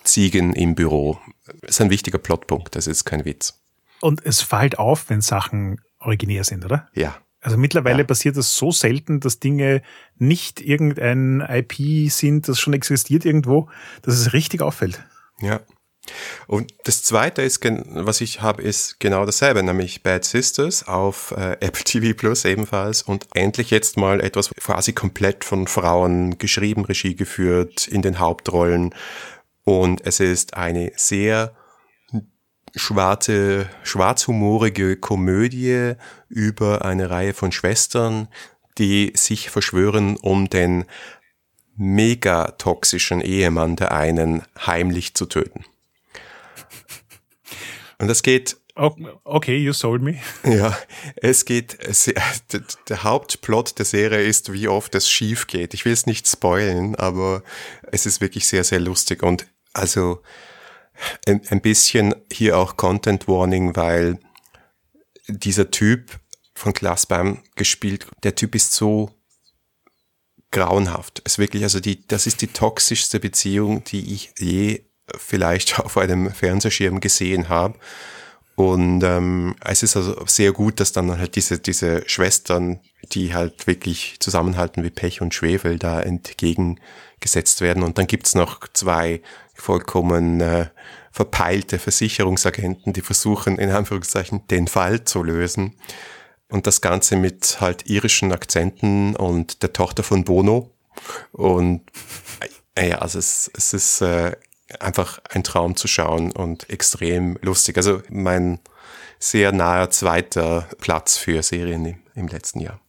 Ziegen 0.03 0.55
im 0.55 0.75
Büro. 0.75 1.19
Das 1.61 1.73
ist 1.73 1.81
ein 1.83 1.91
wichtiger 1.91 2.17
Plotpunkt, 2.17 2.75
das 2.75 2.87
ist 2.87 3.05
kein 3.05 3.27
Witz. 3.27 3.61
Und 4.01 4.25
es 4.25 4.41
fällt 4.41 4.79
auf, 4.79 5.11
wenn 5.11 5.21
Sachen 5.21 5.81
originär 5.99 6.43
sind, 6.45 6.65
oder? 6.65 6.89
Ja. 6.95 7.17
Also 7.43 7.59
mittlerweile 7.59 7.99
ja. 7.99 8.05
passiert 8.05 8.39
das 8.39 8.57
so 8.57 8.71
selten, 8.71 9.21
dass 9.21 9.41
Dinge 9.41 9.83
nicht 10.17 10.63
irgendein 10.63 11.43
IP 11.47 12.11
sind, 12.11 12.49
das 12.49 12.59
schon 12.59 12.73
existiert 12.73 13.27
irgendwo, 13.27 13.69
dass 14.01 14.15
es 14.15 14.33
richtig 14.33 14.63
auffällt. 14.63 15.05
Ja. 15.41 15.61
Und 16.47 16.75
das 16.85 17.03
zweite 17.03 17.43
ist, 17.43 17.61
was 17.65 18.21
ich 18.21 18.43
habe, 18.43 18.63
ist 18.63 19.01
genau 19.01 19.25
dasselbe, 19.25 19.63
nämlich 19.63 20.03
Bad 20.03 20.25
Sisters 20.25 20.87
auf 20.87 21.33
äh, 21.37 21.53
Apple 21.61 21.85
TV 21.85 22.17
Plus 22.17 22.45
ebenfalls 22.45 23.03
und 23.03 23.27
endlich 23.35 23.71
jetzt 23.71 23.97
mal 23.97 24.21
etwas 24.21 24.51
quasi 24.51 24.93
komplett 24.93 25.45
von 25.45 25.67
Frauen 25.67 26.39
geschrieben, 26.39 26.85
Regie 26.85 27.15
geführt 27.15 27.89
in 27.89 28.03
den 28.03 28.19
Hauptrollen 28.19 28.95
und 29.65 30.07
es 30.07 30.21
ist 30.21 30.55
eine 30.55 30.93
sehr 30.97 31.55
schwarze, 32.75 33.69
schwarzhumorige 33.83 34.97
Komödie 34.97 35.95
über 36.29 36.85
eine 36.85 37.11
Reihe 37.11 37.35
von 37.35 37.53
Schwestern, 37.53 38.29
die 38.79 39.13
sich 39.17 39.51
verschwören, 39.51 40.17
um 40.17 40.51
den 40.51 40.85
mega 41.77 42.53
toxischen 42.53 43.21
Ehemann 43.21 43.77
der 43.77 43.93
einen 43.93 44.43
heimlich 44.67 45.15
zu 45.15 45.27
töten. 45.27 45.65
Und 47.99 48.09
das 48.09 48.23
geht. 48.23 48.57
Okay, 48.77 49.57
you 49.57 49.73
sold 49.73 50.03
me. 50.03 50.21
Ja, 50.45 50.77
es 51.17 51.45
geht, 51.45 51.79
der 52.89 53.05
Hauptplot 53.05 53.79
der 53.79 53.85
Serie 53.85 54.23
ist, 54.23 54.53
wie 54.53 54.67
oft 54.67 54.95
es 54.97 55.09
schief 55.09 55.47
geht. 55.47 55.75
Ich 55.75 55.85
will 55.85 55.93
es 55.93 56.07
nicht 56.07 56.27
spoilen, 56.29 56.97
aber 56.97 57.45
es 57.93 58.05
ist 58.05 58.21
wirklich 58.21 58.49
sehr, 58.49 58.65
sehr 58.65 58.81
lustig 58.81 59.23
und 59.23 59.47
also 59.73 60.23
ein, 61.27 61.41
ein 61.51 61.61
bisschen 61.61 62.15
hier 62.33 62.59
auch 62.59 62.77
Content 62.77 63.29
Warning, 63.29 63.77
weil 63.77 64.19
dieser 65.29 65.71
Typ 65.71 66.19
von 66.55 66.73
Glassbaum 66.73 67.43
gespielt, 67.57 68.07
der 68.23 68.35
Typ 68.35 68.55
ist 68.55 68.73
so 68.73 69.11
grauenhaft. 70.51 71.21
Es 71.25 71.33
ist 71.33 71.39
wirklich, 71.39 71.65
also 71.65 71.81
die, 71.81 72.07
das 72.07 72.27
ist 72.27 72.41
die 72.41 72.47
toxischste 72.47 73.19
Beziehung, 73.19 73.83
die 73.85 74.15
ich 74.15 74.33
je 74.39 74.85
vielleicht 75.17 75.79
auf 75.81 75.97
einem 75.99 76.31
Fernsehschirm 76.31 77.01
gesehen 77.01 77.49
habe. 77.49 77.79
Und 78.57 79.03
ähm, 79.03 79.57
es 79.65 79.83
ist 79.83 79.97
also 79.97 80.25
sehr 80.27 80.53
gut, 80.53 80.79
dass 80.79 80.93
dann 80.93 81.19
halt 81.19 81.35
diese, 81.35 81.59
diese 81.59 82.09
Schwestern, 82.09 82.79
die 83.13 83.35
halt 83.35 83.67
wirklich 83.67 84.17
zusammenhalten 84.21 84.85
wie 84.85 84.91
Pech 84.91 85.21
und 85.21 85.35
Schwefel, 85.35 85.79
da 85.79 86.01
entgegengesetzt 86.01 87.61
werden. 87.61 87.83
Und 87.83 87.99
dann 87.99 88.07
gibt's 88.07 88.37
noch 88.37 88.61
zwei 88.73 89.23
vollkommen 89.55 90.41
äh, 90.41 90.67
verpeilte 91.11 91.79
Versicherungsagenten, 91.81 92.93
die 92.93 93.01
versuchen, 93.01 93.59
in 93.59 93.71
Anführungszeichen, 93.71 94.47
den 94.49 94.69
Fall 94.69 95.05
zu 95.05 95.25
lösen. 95.25 95.75
Und 96.49 96.69
das 96.69 96.81
Ganze 96.81 97.17
mit 97.17 97.61
halt 97.61 97.87
irischen 97.87 98.33
Akzenten 98.33 99.17
und 99.17 99.63
der 99.65 99.73
Tochter 99.73 100.05
von 100.05 100.23
Bono. 100.23 100.71
Und 101.33 101.83
äh, 102.77 102.91
ja, 102.91 102.99
also 102.99 103.19
es, 103.19 103.51
es 103.57 103.73
ist 103.73 104.01
äh, 104.01 104.37
einfach 104.81 105.21
ein 105.31 105.45
Traum 105.45 105.77
zu 105.77 105.89
schauen 105.89 106.33
und 106.33 106.71
extrem 106.71 107.39
lustig. 107.43 107.77
Also 107.77 108.03
mein 108.09 108.61
sehr 109.19 109.53
naher 109.53 109.91
zweiter 109.91 110.69
Platz 110.81 111.17
für 111.17 111.43
Serien 111.43 111.85
im, 111.85 111.97
im 112.15 112.29
letzten 112.29 112.61
Jahr. 112.61 112.81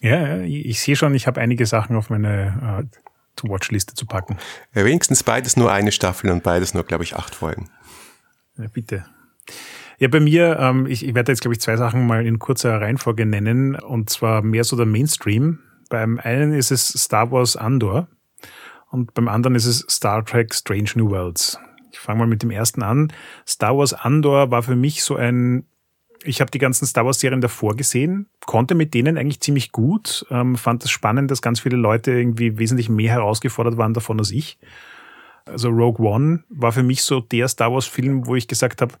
Ja, 0.00 0.38
ich 0.38 0.80
sehe 0.80 0.96
schon, 0.96 1.14
ich 1.14 1.26
habe 1.26 1.40
einige 1.40 1.66
Sachen 1.66 1.96
auf 1.96 2.08
meine 2.08 2.86
äh, 2.92 2.98
To-Watch-Liste 3.36 3.94
zu 3.94 4.06
packen. 4.06 4.38
Ja, 4.74 4.84
wenigstens 4.84 5.22
beides 5.22 5.56
nur 5.56 5.72
eine 5.72 5.92
Staffel 5.92 6.30
und 6.30 6.42
beides 6.42 6.74
nur, 6.74 6.84
glaube 6.84 7.04
ich, 7.04 7.16
acht 7.16 7.34
Folgen. 7.34 7.68
Ja, 8.56 8.66
bitte. 8.68 9.06
Ja, 9.98 10.08
bei 10.08 10.20
mir, 10.20 10.58
ähm, 10.60 10.86
ich, 10.86 11.04
ich 11.04 11.14
werde 11.14 11.32
jetzt, 11.32 11.40
glaube 11.40 11.54
ich, 11.54 11.60
zwei 11.60 11.76
Sachen 11.76 12.06
mal 12.06 12.24
in 12.24 12.38
kurzer 12.38 12.80
Reihenfolge 12.80 13.26
nennen, 13.26 13.74
und 13.74 14.10
zwar 14.10 14.42
mehr 14.42 14.62
so 14.62 14.76
der 14.76 14.86
Mainstream. 14.86 15.58
Beim 15.90 16.18
einen 16.18 16.52
ist 16.52 16.70
es 16.70 16.88
Star 16.88 17.32
Wars 17.32 17.56
Andor 17.56 18.08
und 18.90 19.14
beim 19.14 19.28
anderen 19.28 19.54
ist 19.54 19.66
es 19.66 19.86
Star 19.88 20.24
Trek 20.24 20.54
Strange 20.54 20.90
New 20.94 21.10
Worlds. 21.10 21.58
Ich 21.92 21.98
fange 21.98 22.20
mal 22.20 22.26
mit 22.26 22.42
dem 22.42 22.50
ersten 22.50 22.82
an. 22.82 23.12
Star 23.46 23.76
Wars 23.76 23.92
Andor 23.92 24.50
war 24.50 24.62
für 24.62 24.76
mich 24.76 25.02
so 25.02 25.16
ein, 25.16 25.64
ich 26.22 26.40
habe 26.40 26.50
die 26.50 26.58
ganzen 26.58 26.86
Star 26.86 27.04
Wars 27.04 27.20
Serien 27.20 27.40
davor 27.40 27.76
gesehen, 27.76 28.28
konnte 28.46 28.74
mit 28.74 28.94
denen 28.94 29.18
eigentlich 29.18 29.40
ziemlich 29.40 29.72
gut, 29.72 30.26
ähm, 30.30 30.56
fand 30.56 30.82
es 30.82 30.84
das 30.84 30.90
spannend, 30.90 31.30
dass 31.30 31.42
ganz 31.42 31.60
viele 31.60 31.76
Leute 31.76 32.12
irgendwie 32.12 32.58
wesentlich 32.58 32.88
mehr 32.88 33.12
herausgefordert 33.12 33.76
waren 33.76 33.94
davon 33.94 34.18
als 34.18 34.30
ich. 34.30 34.58
Also 35.44 35.70
Rogue 35.70 36.06
One 36.06 36.44
war 36.48 36.72
für 36.72 36.82
mich 36.82 37.02
so 37.02 37.20
der 37.20 37.48
Star 37.48 37.72
Wars 37.72 37.86
Film, 37.86 38.26
wo 38.26 38.36
ich 38.36 38.48
gesagt 38.48 38.82
habe, 38.82 38.94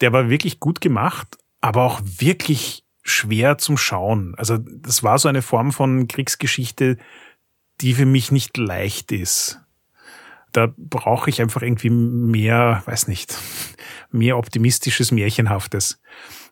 der 0.00 0.12
war 0.12 0.28
wirklich 0.28 0.60
gut 0.60 0.80
gemacht, 0.80 1.38
aber 1.60 1.82
auch 1.82 2.00
wirklich 2.02 2.84
schwer 3.02 3.58
zum 3.58 3.76
Schauen. 3.76 4.34
Also 4.36 4.58
das 4.58 5.02
war 5.02 5.18
so 5.18 5.28
eine 5.28 5.42
Form 5.42 5.72
von 5.72 6.08
Kriegsgeschichte, 6.08 6.98
die 7.80 7.94
für 7.94 8.06
mich 8.06 8.32
nicht 8.32 8.56
leicht 8.56 9.12
ist. 9.12 9.60
Da 10.52 10.72
brauche 10.76 11.28
ich 11.28 11.42
einfach 11.42 11.62
irgendwie 11.62 11.90
mehr, 11.90 12.82
weiß 12.86 13.08
nicht, 13.08 13.36
mehr 14.10 14.38
optimistisches, 14.38 15.12
märchenhaftes. 15.12 16.00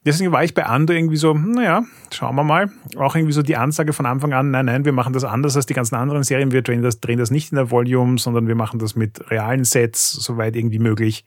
Deswegen 0.04 0.32
war 0.32 0.44
ich 0.44 0.52
bei 0.52 0.66
Andor 0.66 0.94
irgendwie 0.94 1.16
so, 1.16 1.32
naja, 1.32 1.82
schauen 2.12 2.36
wir 2.36 2.44
mal. 2.44 2.70
Auch 2.96 3.16
irgendwie 3.16 3.32
so 3.32 3.40
die 3.40 3.56
Ansage 3.56 3.94
von 3.94 4.04
Anfang 4.04 4.34
an, 4.34 4.50
nein, 4.50 4.66
nein, 4.66 4.84
wir 4.84 4.92
machen 4.92 5.14
das 5.14 5.24
anders 5.24 5.56
als 5.56 5.64
die 5.64 5.72
ganzen 5.72 5.94
anderen 5.94 6.22
Serien. 6.24 6.52
Wir 6.52 6.60
drehen 6.60 6.82
das, 6.82 7.00
drehen 7.00 7.18
das 7.18 7.30
nicht 7.30 7.52
in 7.52 7.56
der 7.56 7.70
Volume, 7.70 8.18
sondern 8.18 8.46
wir 8.46 8.54
machen 8.54 8.78
das 8.78 8.96
mit 8.96 9.30
realen 9.30 9.64
Sets, 9.64 10.10
soweit 10.12 10.56
irgendwie 10.56 10.78
möglich. 10.78 11.24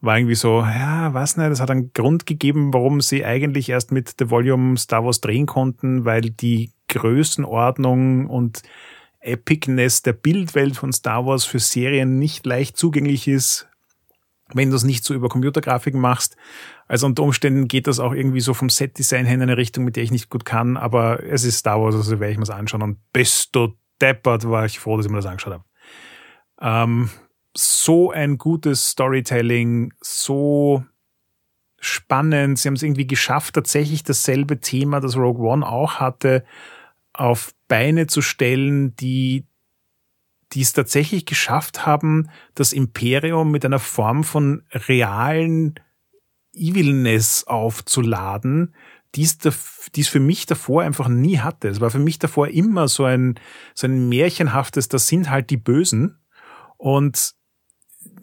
War 0.00 0.18
irgendwie 0.18 0.34
so, 0.34 0.60
ja, 0.62 1.14
was 1.14 1.36
nicht, 1.36 1.50
das 1.50 1.60
hat 1.60 1.70
einen 1.70 1.92
Grund 1.92 2.26
gegeben, 2.26 2.74
warum 2.74 3.00
sie 3.00 3.24
eigentlich 3.24 3.68
erst 3.68 3.92
mit 3.92 4.14
The 4.18 4.30
Volume 4.30 4.76
Star 4.76 5.04
Wars 5.04 5.20
drehen 5.20 5.46
konnten, 5.46 6.04
weil 6.04 6.22
die 6.22 6.72
Größenordnung 6.88 8.26
und 8.26 8.62
Epicness 9.20 10.02
der 10.02 10.12
Bildwelt 10.12 10.76
von 10.76 10.92
Star 10.92 11.26
Wars 11.26 11.44
für 11.44 11.58
Serien 11.58 12.18
nicht 12.18 12.46
leicht 12.46 12.76
zugänglich 12.76 13.28
ist, 13.28 13.68
wenn 14.52 14.70
du 14.70 14.76
es 14.76 14.84
nicht 14.84 15.04
so 15.04 15.14
über 15.14 15.28
Computergrafiken 15.28 16.00
machst. 16.00 16.36
Also 16.88 17.06
unter 17.06 17.22
Umständen 17.22 17.68
geht 17.68 17.86
das 17.86 18.00
auch 18.00 18.12
irgendwie 18.12 18.40
so 18.40 18.54
vom 18.54 18.68
Set-Design 18.68 19.26
her 19.26 19.34
in 19.34 19.42
eine 19.42 19.56
Richtung, 19.56 19.84
mit 19.84 19.96
der 19.96 20.02
ich 20.02 20.10
nicht 20.10 20.28
gut 20.28 20.44
kann, 20.44 20.76
aber 20.76 21.22
es 21.22 21.44
ist 21.44 21.58
Star 21.58 21.80
Wars, 21.80 21.94
also 21.94 22.18
werde 22.18 22.32
ich 22.32 22.38
mir 22.38 22.46
das 22.46 22.54
anschauen. 22.54 22.82
Und 22.82 22.98
bist 23.12 23.54
du 23.54 23.74
deppert, 24.00 24.48
war 24.48 24.64
ich 24.64 24.78
froh, 24.80 24.96
dass 24.96 25.06
ich 25.06 25.12
mir 25.12 25.18
das 25.18 25.26
angeschaut 25.26 25.52
habe. 25.52 25.64
Ähm, 26.60 27.10
so 27.56 28.10
ein 28.10 28.38
gutes 28.38 28.88
Storytelling, 28.88 29.92
so 30.00 30.84
spannend. 31.78 32.58
Sie 32.58 32.68
haben 32.68 32.74
es 32.74 32.82
irgendwie 32.82 33.06
geschafft, 33.06 33.54
tatsächlich 33.54 34.02
dasselbe 34.04 34.60
Thema, 34.60 35.00
das 35.00 35.16
Rogue 35.16 35.46
One 35.46 35.66
auch 35.66 35.94
hatte, 35.94 36.44
auf 37.12 37.52
Beine 37.70 38.08
zu 38.08 38.20
stellen, 38.20 38.94
die 38.96 39.46
die 40.52 40.62
es 40.62 40.72
tatsächlich 40.72 41.26
geschafft 41.26 41.86
haben, 41.86 42.28
das 42.56 42.72
Imperium 42.72 43.52
mit 43.52 43.64
einer 43.64 43.78
Form 43.78 44.24
von 44.24 44.64
realen 44.72 45.76
Evilness 46.52 47.44
aufzuladen, 47.44 48.74
die 49.14 49.22
es, 49.22 49.38
die 49.94 50.00
es 50.00 50.08
für 50.08 50.18
mich 50.18 50.46
davor 50.46 50.82
einfach 50.82 51.06
nie 51.06 51.38
hatte. 51.38 51.68
Es 51.68 51.80
war 51.80 51.90
für 51.90 52.00
mich 52.00 52.18
davor 52.18 52.48
immer 52.48 52.88
so 52.88 53.04
ein, 53.04 53.38
so 53.74 53.86
ein 53.86 54.08
märchenhaftes, 54.08 54.88
das 54.88 55.06
sind 55.06 55.30
halt 55.30 55.50
die 55.50 55.56
Bösen. 55.56 56.18
Und 56.76 57.34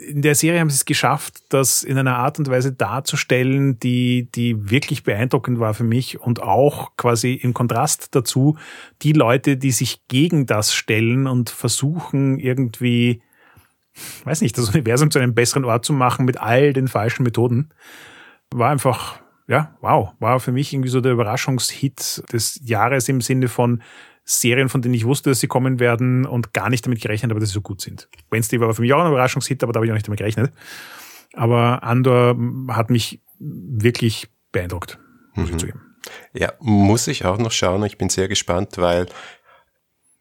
in 0.01 0.21
der 0.21 0.35
Serie 0.35 0.59
haben 0.59 0.69
sie 0.69 0.75
es 0.75 0.85
geschafft, 0.85 1.41
das 1.49 1.83
in 1.83 1.97
einer 1.97 2.17
Art 2.17 2.39
und 2.39 2.49
Weise 2.49 2.71
darzustellen, 2.71 3.79
die, 3.79 4.29
die 4.31 4.69
wirklich 4.69 5.03
beeindruckend 5.03 5.59
war 5.59 5.73
für 5.73 5.83
mich 5.83 6.19
und 6.19 6.41
auch 6.41 6.95
quasi 6.97 7.33
im 7.33 7.53
Kontrast 7.53 8.15
dazu 8.15 8.57
die 9.01 9.13
Leute, 9.13 9.57
die 9.57 9.71
sich 9.71 10.07
gegen 10.07 10.45
das 10.45 10.73
stellen 10.73 11.27
und 11.27 11.49
versuchen 11.49 12.39
irgendwie, 12.39 13.21
weiß 14.23 14.41
nicht, 14.41 14.57
das 14.57 14.69
Universum 14.69 15.11
zu 15.11 15.19
einem 15.19 15.33
besseren 15.33 15.65
Ort 15.65 15.85
zu 15.85 15.93
machen 15.93 16.25
mit 16.25 16.37
all 16.37 16.73
den 16.73 16.87
falschen 16.87 17.23
Methoden, 17.23 17.69
war 18.51 18.69
einfach, 18.69 19.19
ja, 19.47 19.75
wow, 19.81 20.13
war 20.19 20.39
für 20.39 20.51
mich 20.51 20.73
irgendwie 20.73 20.89
so 20.89 21.01
der 21.01 21.13
Überraschungshit 21.13 22.23
des 22.31 22.59
Jahres 22.63 23.09
im 23.09 23.21
Sinne 23.21 23.47
von, 23.47 23.81
Serien, 24.29 24.67
von 24.67 24.81
denen 24.81 24.93
ich 24.93 25.05
wusste, 25.05 25.29
dass 25.29 25.39
sie 25.39 25.47
kommen 25.47 25.79
werden 25.79 26.25
und 26.25 26.53
gar 26.53 26.69
nicht 26.69 26.85
damit 26.85 27.01
gerechnet 27.01 27.31
habe, 27.31 27.39
dass 27.39 27.49
sie 27.49 27.53
so 27.53 27.61
gut 27.61 27.79
sind. 27.79 28.09
Wednesday 28.29 28.59
war 28.59 28.73
für 28.73 28.81
mich 28.81 28.91
auch 28.91 28.99
ein 28.99 29.07
Überraschungshit, 29.07 29.63
aber 29.63 29.71
da 29.71 29.77
habe 29.77 29.85
ich 29.85 29.91
auch 29.91 29.95
nicht 29.95 30.07
damit 30.07 30.19
gerechnet. 30.19 30.51
Aber 31.33 31.81
Andor 31.83 32.35
hat 32.67 32.89
mich 32.89 33.21
wirklich 33.39 34.27
beeindruckt, 34.51 34.99
muss 35.33 35.47
mhm. 35.47 35.53
ich 35.53 35.59
zugeben. 35.61 35.81
Ja, 36.33 36.53
muss 36.59 37.07
ich 37.07 37.23
auch 37.23 37.37
noch 37.37 37.51
schauen. 37.51 37.83
Ich 37.85 37.97
bin 37.97 38.09
sehr 38.09 38.27
gespannt, 38.27 38.77
weil 38.77 39.07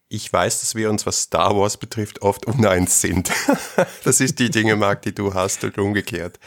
ich 0.08 0.32
weiß, 0.32 0.60
dass 0.60 0.76
wir 0.76 0.88
uns, 0.88 1.04
was 1.04 1.22
Star 1.22 1.56
Wars 1.56 1.76
betrifft, 1.76 2.22
oft 2.22 2.46
uneins 2.46 3.00
sind. 3.00 3.32
das 4.04 4.20
ist 4.20 4.38
die 4.38 4.50
Dinge, 4.50 4.76
Marc, 4.76 5.02
die 5.02 5.14
du 5.14 5.34
hast 5.34 5.64
und 5.64 5.78
umgekehrt. 5.78 6.38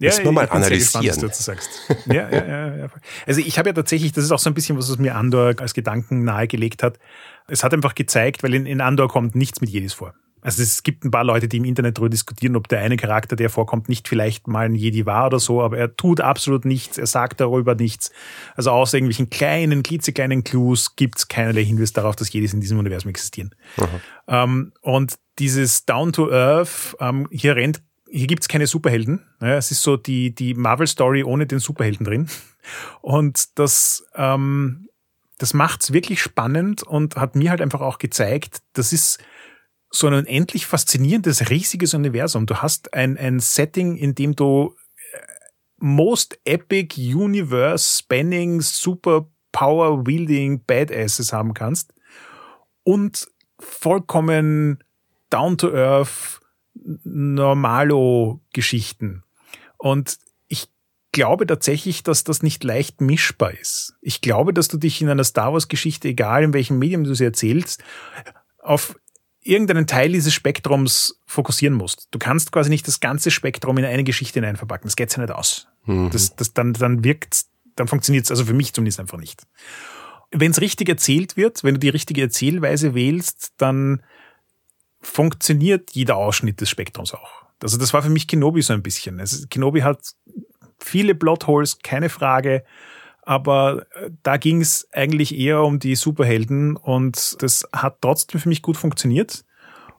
Ja, 0.00 0.10
Müssen 0.10 0.24
wir 0.24 0.32
mal 0.32 0.48
analysieren. 0.48 1.04
Gespannt, 1.04 1.30
was 1.30 1.38
du 1.38 1.42
sagst. 1.44 1.70
Ja, 2.06 2.28
ja, 2.28 2.76
ja. 2.76 2.88
Also 3.26 3.40
ich 3.40 3.58
habe 3.58 3.68
ja 3.68 3.72
tatsächlich, 3.72 4.12
das 4.12 4.24
ist 4.24 4.32
auch 4.32 4.40
so 4.40 4.50
ein 4.50 4.54
bisschen, 4.54 4.76
was 4.76 4.88
es 4.88 4.98
mir 4.98 5.14
Andor 5.14 5.54
als 5.58 5.72
Gedanken 5.72 6.24
nahegelegt 6.24 6.82
hat. 6.82 6.98
Es 7.46 7.62
hat 7.62 7.72
einfach 7.72 7.94
gezeigt, 7.94 8.42
weil 8.42 8.54
in, 8.54 8.66
in 8.66 8.80
Andor 8.80 9.08
kommt 9.08 9.36
nichts 9.36 9.60
mit 9.60 9.70
Jedis 9.70 9.92
vor. 9.92 10.14
Also 10.44 10.62
es 10.62 10.82
gibt 10.82 11.04
ein 11.04 11.10
paar 11.10 11.24
Leute, 11.24 11.48
die 11.48 11.56
im 11.56 11.64
Internet 11.64 11.96
darüber 11.96 12.10
diskutieren, 12.10 12.54
ob 12.54 12.68
der 12.68 12.80
eine 12.80 12.98
Charakter, 12.98 13.34
der 13.34 13.48
vorkommt, 13.48 13.88
nicht 13.88 14.08
vielleicht 14.08 14.46
mal 14.46 14.66
ein 14.66 14.74
Jedi 14.74 15.06
war 15.06 15.26
oder 15.26 15.38
so, 15.38 15.62
aber 15.62 15.78
er 15.78 15.96
tut 15.96 16.20
absolut 16.20 16.66
nichts, 16.66 16.98
er 16.98 17.06
sagt 17.06 17.40
darüber 17.40 17.74
nichts. 17.74 18.10
Also 18.54 18.70
außer 18.70 18.98
irgendwelchen 18.98 19.30
kleinen, 19.30 19.82
klitzekleinen 19.82 20.44
Clues 20.44 20.96
gibt 20.96 21.18
es 21.18 21.28
keinerlei 21.28 21.64
Hinweis 21.64 21.94
darauf, 21.94 22.14
dass 22.14 22.30
Jedis 22.30 22.52
in 22.52 22.60
diesem 22.60 22.78
Universum 22.78 23.08
existieren. 23.08 23.54
Ähm, 24.28 24.72
und 24.82 25.14
dieses 25.38 25.86
Down 25.86 26.12
to 26.12 26.30
Earth, 26.30 26.94
ähm, 27.00 27.26
hier 27.30 27.56
rennt, 27.56 27.80
hier 28.14 28.28
gibt's 28.28 28.46
keine 28.46 28.68
Superhelden. 28.68 29.26
Ja, 29.40 29.56
es 29.56 29.72
ist 29.72 29.82
so 29.82 29.96
die, 29.96 30.32
die 30.32 30.54
Marvel-Story 30.54 31.24
ohne 31.24 31.46
den 31.46 31.58
Superhelden 31.58 32.06
drin. 32.06 32.28
Und 33.02 33.58
das, 33.58 34.06
ähm, 34.14 34.88
das 35.38 35.52
macht's 35.52 35.92
wirklich 35.92 36.22
spannend 36.22 36.84
und 36.84 37.16
hat 37.16 37.34
mir 37.34 37.50
halt 37.50 37.60
einfach 37.60 37.80
auch 37.80 37.98
gezeigt, 37.98 38.62
das 38.72 38.92
ist 38.92 39.18
so 39.90 40.06
ein 40.06 40.14
unendlich 40.14 40.64
faszinierendes, 40.66 41.50
riesiges 41.50 41.92
Universum. 41.92 42.46
Du 42.46 42.56
hast 42.56 42.94
ein, 42.94 43.18
ein 43.18 43.40
Setting, 43.40 43.96
in 43.96 44.14
dem 44.14 44.36
du 44.36 44.76
äh, 45.12 45.18
most 45.78 46.38
epic 46.44 46.96
universe 46.96 47.98
spanning 47.98 48.60
super 48.60 49.28
power 49.50 50.06
wielding 50.06 50.64
badasses 50.64 51.32
haben 51.32 51.52
kannst 51.52 51.92
und 52.84 53.26
vollkommen 53.58 54.82
down 55.30 55.58
to 55.58 55.72
earth 55.72 56.40
normalo 56.84 58.40
Geschichten. 58.52 59.24
Und 59.78 60.18
ich 60.46 60.68
glaube 61.12 61.46
tatsächlich, 61.46 62.02
dass 62.02 62.24
das 62.24 62.42
nicht 62.42 62.64
leicht 62.64 63.00
mischbar 63.00 63.52
ist. 63.52 63.94
Ich 64.00 64.20
glaube, 64.20 64.52
dass 64.52 64.68
du 64.68 64.76
dich 64.76 65.00
in 65.00 65.08
einer 65.08 65.24
Star 65.24 65.52
Wars 65.52 65.68
Geschichte, 65.68 66.08
egal 66.08 66.44
in 66.44 66.52
welchem 66.52 66.78
Medium 66.78 67.04
du 67.04 67.14
sie 67.14 67.24
erzählst, 67.24 67.82
auf 68.58 68.96
irgendeinen 69.44 69.86
Teil 69.86 70.12
dieses 70.12 70.32
Spektrums 70.32 71.20
fokussieren 71.26 71.74
musst. 71.74 72.08
Du 72.10 72.18
kannst 72.18 72.50
quasi 72.50 72.70
nicht 72.70 72.88
das 72.88 73.00
ganze 73.00 73.30
Spektrum 73.30 73.76
in 73.78 73.84
eine 73.84 74.04
Geschichte 74.04 74.40
hineinverpacken. 74.40 74.86
Das 74.88 74.96
geht 74.96 75.14
ja 75.14 75.22
nicht 75.22 75.34
aus. 75.34 75.68
Mhm. 75.84 76.10
Das, 76.10 76.34
das 76.34 76.54
dann, 76.54 76.72
dann 76.72 77.04
wirkt, 77.04 77.44
dann 77.76 77.86
funktioniert 77.86 78.24
es, 78.24 78.30
also 78.30 78.46
für 78.46 78.54
mich 78.54 78.72
zumindest 78.72 79.00
einfach 79.00 79.18
nicht. 79.18 79.46
Wenn 80.30 80.50
es 80.50 80.60
richtig 80.60 80.88
erzählt 80.88 81.36
wird, 81.36 81.62
wenn 81.62 81.74
du 81.74 81.80
die 81.80 81.90
richtige 81.90 82.22
Erzählweise 82.22 82.94
wählst, 82.94 83.52
dann 83.58 84.02
funktioniert 85.04 85.90
jeder 85.92 86.16
Ausschnitt 86.16 86.60
des 86.60 86.70
Spektrums 86.70 87.14
auch. 87.14 87.44
Also 87.62 87.78
das 87.78 87.94
war 87.94 88.02
für 88.02 88.10
mich 88.10 88.26
Kenobi 88.26 88.62
so 88.62 88.72
ein 88.72 88.82
bisschen. 88.82 89.20
Also 89.20 89.46
Kenobi 89.48 89.82
hat 89.82 89.98
viele 90.78 91.14
Plotholes, 91.14 91.78
keine 91.82 92.08
Frage, 92.08 92.64
aber 93.22 93.86
äh, 93.94 94.10
da 94.22 94.36
ging 94.36 94.60
es 94.60 94.88
eigentlich 94.92 95.36
eher 95.38 95.62
um 95.62 95.78
die 95.78 95.94
Superhelden 95.94 96.76
und 96.76 97.42
das 97.42 97.66
hat 97.72 97.98
trotzdem 98.00 98.40
für 98.40 98.48
mich 98.48 98.62
gut 98.62 98.76
funktioniert. 98.76 99.44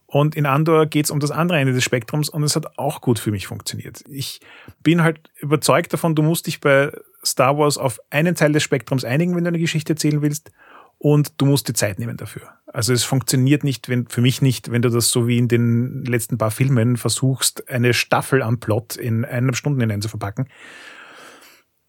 Und 0.07 0.35
in 0.35 0.45
Andor 0.45 0.85
geht 0.85 1.05
es 1.05 1.11
um 1.11 1.19
das 1.19 1.31
andere 1.31 1.59
Ende 1.59 1.73
des 1.73 1.83
Spektrums 1.83 2.29
und 2.29 2.43
es 2.43 2.55
hat 2.55 2.77
auch 2.77 3.01
gut 3.01 3.17
für 3.17 3.31
mich 3.31 3.47
funktioniert. 3.47 4.03
Ich 4.07 4.39
bin 4.83 5.01
halt 5.01 5.31
überzeugt 5.39 5.91
davon, 5.91 6.13
du 6.13 6.21
musst 6.21 6.47
dich 6.47 6.61
bei 6.61 6.91
Star 7.25 7.57
Wars 7.57 7.77
auf 7.77 7.99
einen 8.11 8.35
Teil 8.35 8.51
des 8.51 8.63
Spektrums 8.63 9.03
einigen, 9.03 9.35
wenn 9.35 9.43
du 9.43 9.49
eine 9.49 9.59
Geschichte 9.59 9.93
erzählen 9.93 10.21
willst. 10.21 10.51
Und 10.97 11.33
du 11.37 11.45
musst 11.45 11.67
die 11.67 11.73
Zeit 11.73 11.99
nehmen 11.99 12.17
dafür. 12.17 12.49
Also 12.67 12.93
es 12.93 13.03
funktioniert 13.03 13.63
nicht, 13.63 13.89
wenn, 13.89 14.07
für 14.07 14.21
mich 14.21 14.41
nicht, 14.41 14.71
wenn 14.71 14.81
du 14.81 14.89
das 14.89 15.09
so 15.09 15.27
wie 15.27 15.37
in 15.37 15.47
den 15.47 16.03
letzten 16.03 16.37
paar 16.37 16.51
Filmen 16.51 16.97
versuchst, 16.97 17.69
eine 17.69 17.93
Staffel 17.93 18.41
am 18.41 18.59
Plot 18.59 18.95
in 18.95 19.23
eineinhalb 19.23 19.55
Stunden 19.55 19.79
hinein 19.79 20.01
zu 20.01 20.09
verpacken 20.09 20.47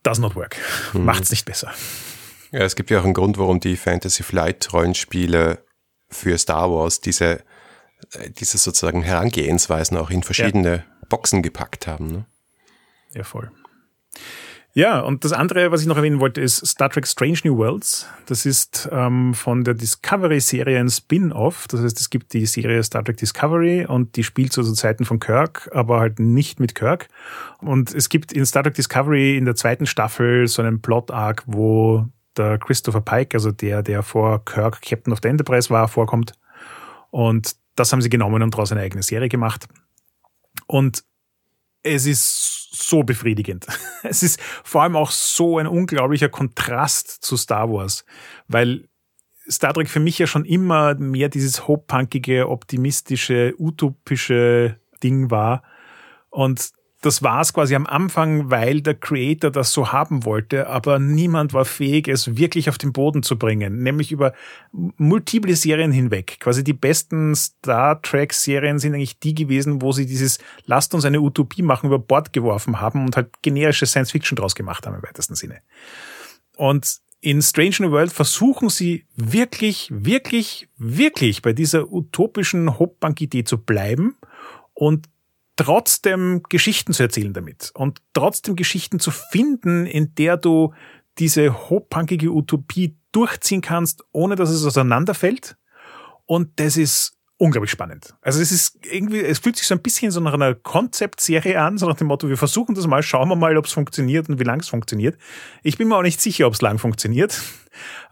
does 0.07 0.19
not 0.19 0.37
work. 0.37 0.57
Hm. 0.93 1.05
Macht's 1.05 1.31
nicht 1.31 1.45
besser. 1.45 1.73
Ja, 2.53 2.61
es 2.61 2.77
gibt 2.77 2.91
ja 2.91 3.01
auch 3.01 3.05
einen 3.05 3.15
Grund, 3.15 3.39
warum 3.39 3.59
die 3.59 3.77
Fantasy 3.77 4.23
Flight 4.23 4.73
Rollenspiele 4.73 5.59
für 6.09 6.39
Star 6.39 6.71
Wars 6.71 7.01
diese, 7.01 7.43
äh, 8.13 8.31
diese 8.31 8.59
sozusagen 8.59 9.03
Herangehensweisen 9.03 9.97
auch 9.97 10.11
in 10.11 10.23
verschiedene 10.23 10.77
ja. 10.77 11.07
Boxen 11.09 11.43
gepackt 11.43 11.89
haben. 11.89 12.07
Ne? 12.07 12.27
Ja, 13.13 13.25
voll. 13.25 13.51
Ja, 14.77 15.01
und 15.01 15.25
das 15.25 15.33
andere, 15.33 15.73
was 15.73 15.81
ich 15.81 15.87
noch 15.87 15.97
erwähnen 15.97 16.21
wollte, 16.21 16.43
ist 16.43 16.67
Star 16.67 16.91
Trek 16.91 17.07
Strange 17.07 17.39
New 17.45 17.57
Worlds. 17.57 18.07
Das 18.27 18.45
ist 18.45 18.87
ähm, 18.93 19.33
von 19.33 19.65
der 19.65 19.73
Discovery-Serie 19.73 20.79
ein 20.79 20.91
Spin-off. 20.91 21.67
Das 21.69 21.81
heißt, 21.81 21.99
es 21.99 22.11
gibt 22.11 22.35
die 22.35 22.45
Serie 22.45 22.83
Star 22.83 23.03
Trek 23.03 23.17
Discovery 23.17 23.87
und 23.87 24.17
die 24.17 24.23
spielt 24.23 24.53
so 24.53 24.63
zu 24.63 24.75
Zeiten 24.75 25.07
von 25.07 25.19
Kirk, 25.19 25.71
aber 25.73 26.01
halt 26.01 26.19
nicht 26.19 26.61
mit 26.61 26.75
Kirk. 26.75 27.09
Und 27.63 27.95
es 27.95 28.11
gibt 28.11 28.35
in 28.35 28.45
Star 28.45 28.65
Trek 28.65 28.75
Discovery 28.75 29.39
in 29.39 29.47
der 29.47 29.55
zweiten 29.55 29.87
Staffel 29.87 30.47
so 30.47 30.61
einen 30.61 30.83
Plot-Arc, 30.83 31.45
wo 31.47 32.05
der 32.37 32.59
Christopher 32.59 33.01
Pike, 33.01 33.35
also 33.35 33.53
der, 33.53 33.83
der 33.83 34.03
vor 34.03 34.45
Kirk 34.45 34.83
Captain 34.83 35.11
of 35.11 35.21
the 35.23 35.29
Enterprise 35.29 35.71
war, 35.71 35.89
vorkommt. 35.89 36.35
Und 37.11 37.57
das 37.77 37.95
haben 37.95 38.03
sie 38.03 38.11
genommen 38.11 38.43
und 38.43 38.53
daraus 38.53 38.73
eine 38.73 38.83
eigene 38.83 39.03
Serie 39.03 39.31
gemacht. 39.31 39.69
Und 40.67 41.03
es 41.87 42.07
ist 42.07 42.69
so 42.73 43.03
befriedigend. 43.03 43.67
Es 44.03 44.23
ist 44.23 44.41
vor 44.41 44.83
allem 44.83 44.95
auch 44.95 45.11
so 45.11 45.59
ein 45.59 45.67
unglaublicher 45.67 46.29
Kontrast 46.29 47.09
zu 47.09 47.37
Star 47.37 47.69
Wars, 47.71 48.05
weil 48.47 48.89
Star 49.49 49.73
Trek 49.73 49.89
für 49.89 50.01
mich 50.01 50.19
ja 50.19 50.27
schon 50.27 50.45
immer 50.45 50.95
mehr 50.95 51.29
dieses 51.29 51.67
hopepunkige, 51.67 52.49
optimistische, 52.49 53.55
utopische 53.59 54.79
Ding 55.03 55.31
war. 55.31 55.63
Und 56.31 56.71
das 57.07 57.23
war 57.23 57.41
es 57.41 57.53
quasi 57.53 57.75
am 57.75 57.87
Anfang, 57.87 58.51
weil 58.51 58.81
der 58.81 58.95
Creator 58.95 59.51
das 59.51 59.73
so 59.73 59.93
haben 59.93 60.25
wollte, 60.25 60.67
aber 60.67 60.99
niemand 60.99 61.55
war 61.55 61.65
fähig, 61.65 62.09
es 62.09 62.37
wirklich 62.37 62.69
auf 62.69 62.79
den 62.79 62.93
Boden 62.93 63.23
zu 63.23 63.39
bringen, 63.39 63.83
nämlich 63.83 64.11
über 64.11 64.33
multiple 64.73 65.55
Serien 65.55 65.93
hinweg. 65.93 66.39
Quasi 66.41 66.65
die 66.65 66.73
besten 66.73 67.35
Star 67.35 68.03
Trek-Serien 68.03 68.79
sind 68.79 68.95
eigentlich 68.95 69.21
die 69.21 69.35
gewesen, 69.35 69.81
wo 69.81 69.93
sie 69.93 70.07
dieses 70.07 70.39
Lasst 70.65 70.95
uns 70.95 71.05
eine 71.05 71.21
Utopie 71.21 71.63
machen 71.63 71.87
über 71.87 71.99
Bord 71.99 72.33
geworfen 72.33 72.81
haben 72.81 73.05
und 73.05 73.17
halt 73.17 73.31
generische 73.41 73.87
Science 73.87 74.11
Fiction 74.11 74.37
draus 74.37 74.55
gemacht 74.55 74.87
haben 74.87 74.97
im 74.97 75.03
weitesten 75.03 75.37
Sinne. 75.37 75.61
Und 76.57 76.99
in 77.21 77.41
Strange 77.41 77.77
New 77.81 77.93
World 77.93 78.13
versuchen 78.13 78.69
sie 78.69 79.07
wirklich, 79.15 79.89
wirklich, 79.93 80.69
wirklich 80.77 81.41
bei 81.41 81.53
dieser 81.53 81.93
utopischen 81.93 82.79
Hopbank-Idee 82.79 83.45
zu 83.45 83.59
bleiben 83.59 84.17
und 84.75 85.09
trotzdem 85.57 86.43
Geschichten 86.49 86.93
zu 86.93 87.03
erzählen 87.03 87.33
damit 87.33 87.73
und 87.75 88.01
trotzdem 88.13 88.57
Geschichten 88.57 89.01
zu 89.01 89.11
finden, 89.11 89.87
in 89.87 90.15
der 90.15 90.37
du 90.37 90.75
diese 91.19 91.69
hochpunkige 91.71 92.31
Utopie 92.31 92.97
durchziehen 93.13 93.63
kannst, 93.63 94.05
ohne 94.13 94.37
dass 94.37 94.51
es 94.51 94.65
auseinanderfällt. 94.65 95.57
Und 96.27 96.61
das 96.61 96.77
ist 96.77 97.16
unglaublich 97.39 97.71
spannend. 97.71 98.15
Also 98.23 98.41
es 98.41 98.51
ist 98.51 98.79
irgendwie, 98.83 99.21
es 99.21 99.39
fühlt 99.39 99.57
sich 99.57 99.67
so 99.67 99.75
ein 99.75 99.83
bisschen 99.83 100.11
so 100.11 100.21
nach 100.21 100.33
einer 100.33 100.55
Konzeptserie 100.55 101.61
an, 101.61 101.77
so 101.77 101.87
nach 101.87 101.97
dem 101.97 102.07
Motto, 102.07 102.29
wir 102.29 102.39
versuchen 102.39 102.75
das 102.75 102.87
mal, 102.87 103.03
schauen 103.03 103.29
wir 103.29 103.37
mal, 103.37 103.57
ob 103.57 103.67
es 103.67 103.73
funktioniert 103.73 104.29
und 104.29 104.41
wie 104.41 104.45
lang 104.45 104.61
es 104.61 104.69
funktioniert. 104.69 105.19
Ich 105.63 105.77
bin 105.77 105.89
mir 105.89 105.97
auch 105.97 106.03
nicht 106.03 106.21
sicher, 106.21 106.47
ob 106.47 106.55
es 106.55 106.63
lang 106.63 106.79
funktioniert. 106.79 107.41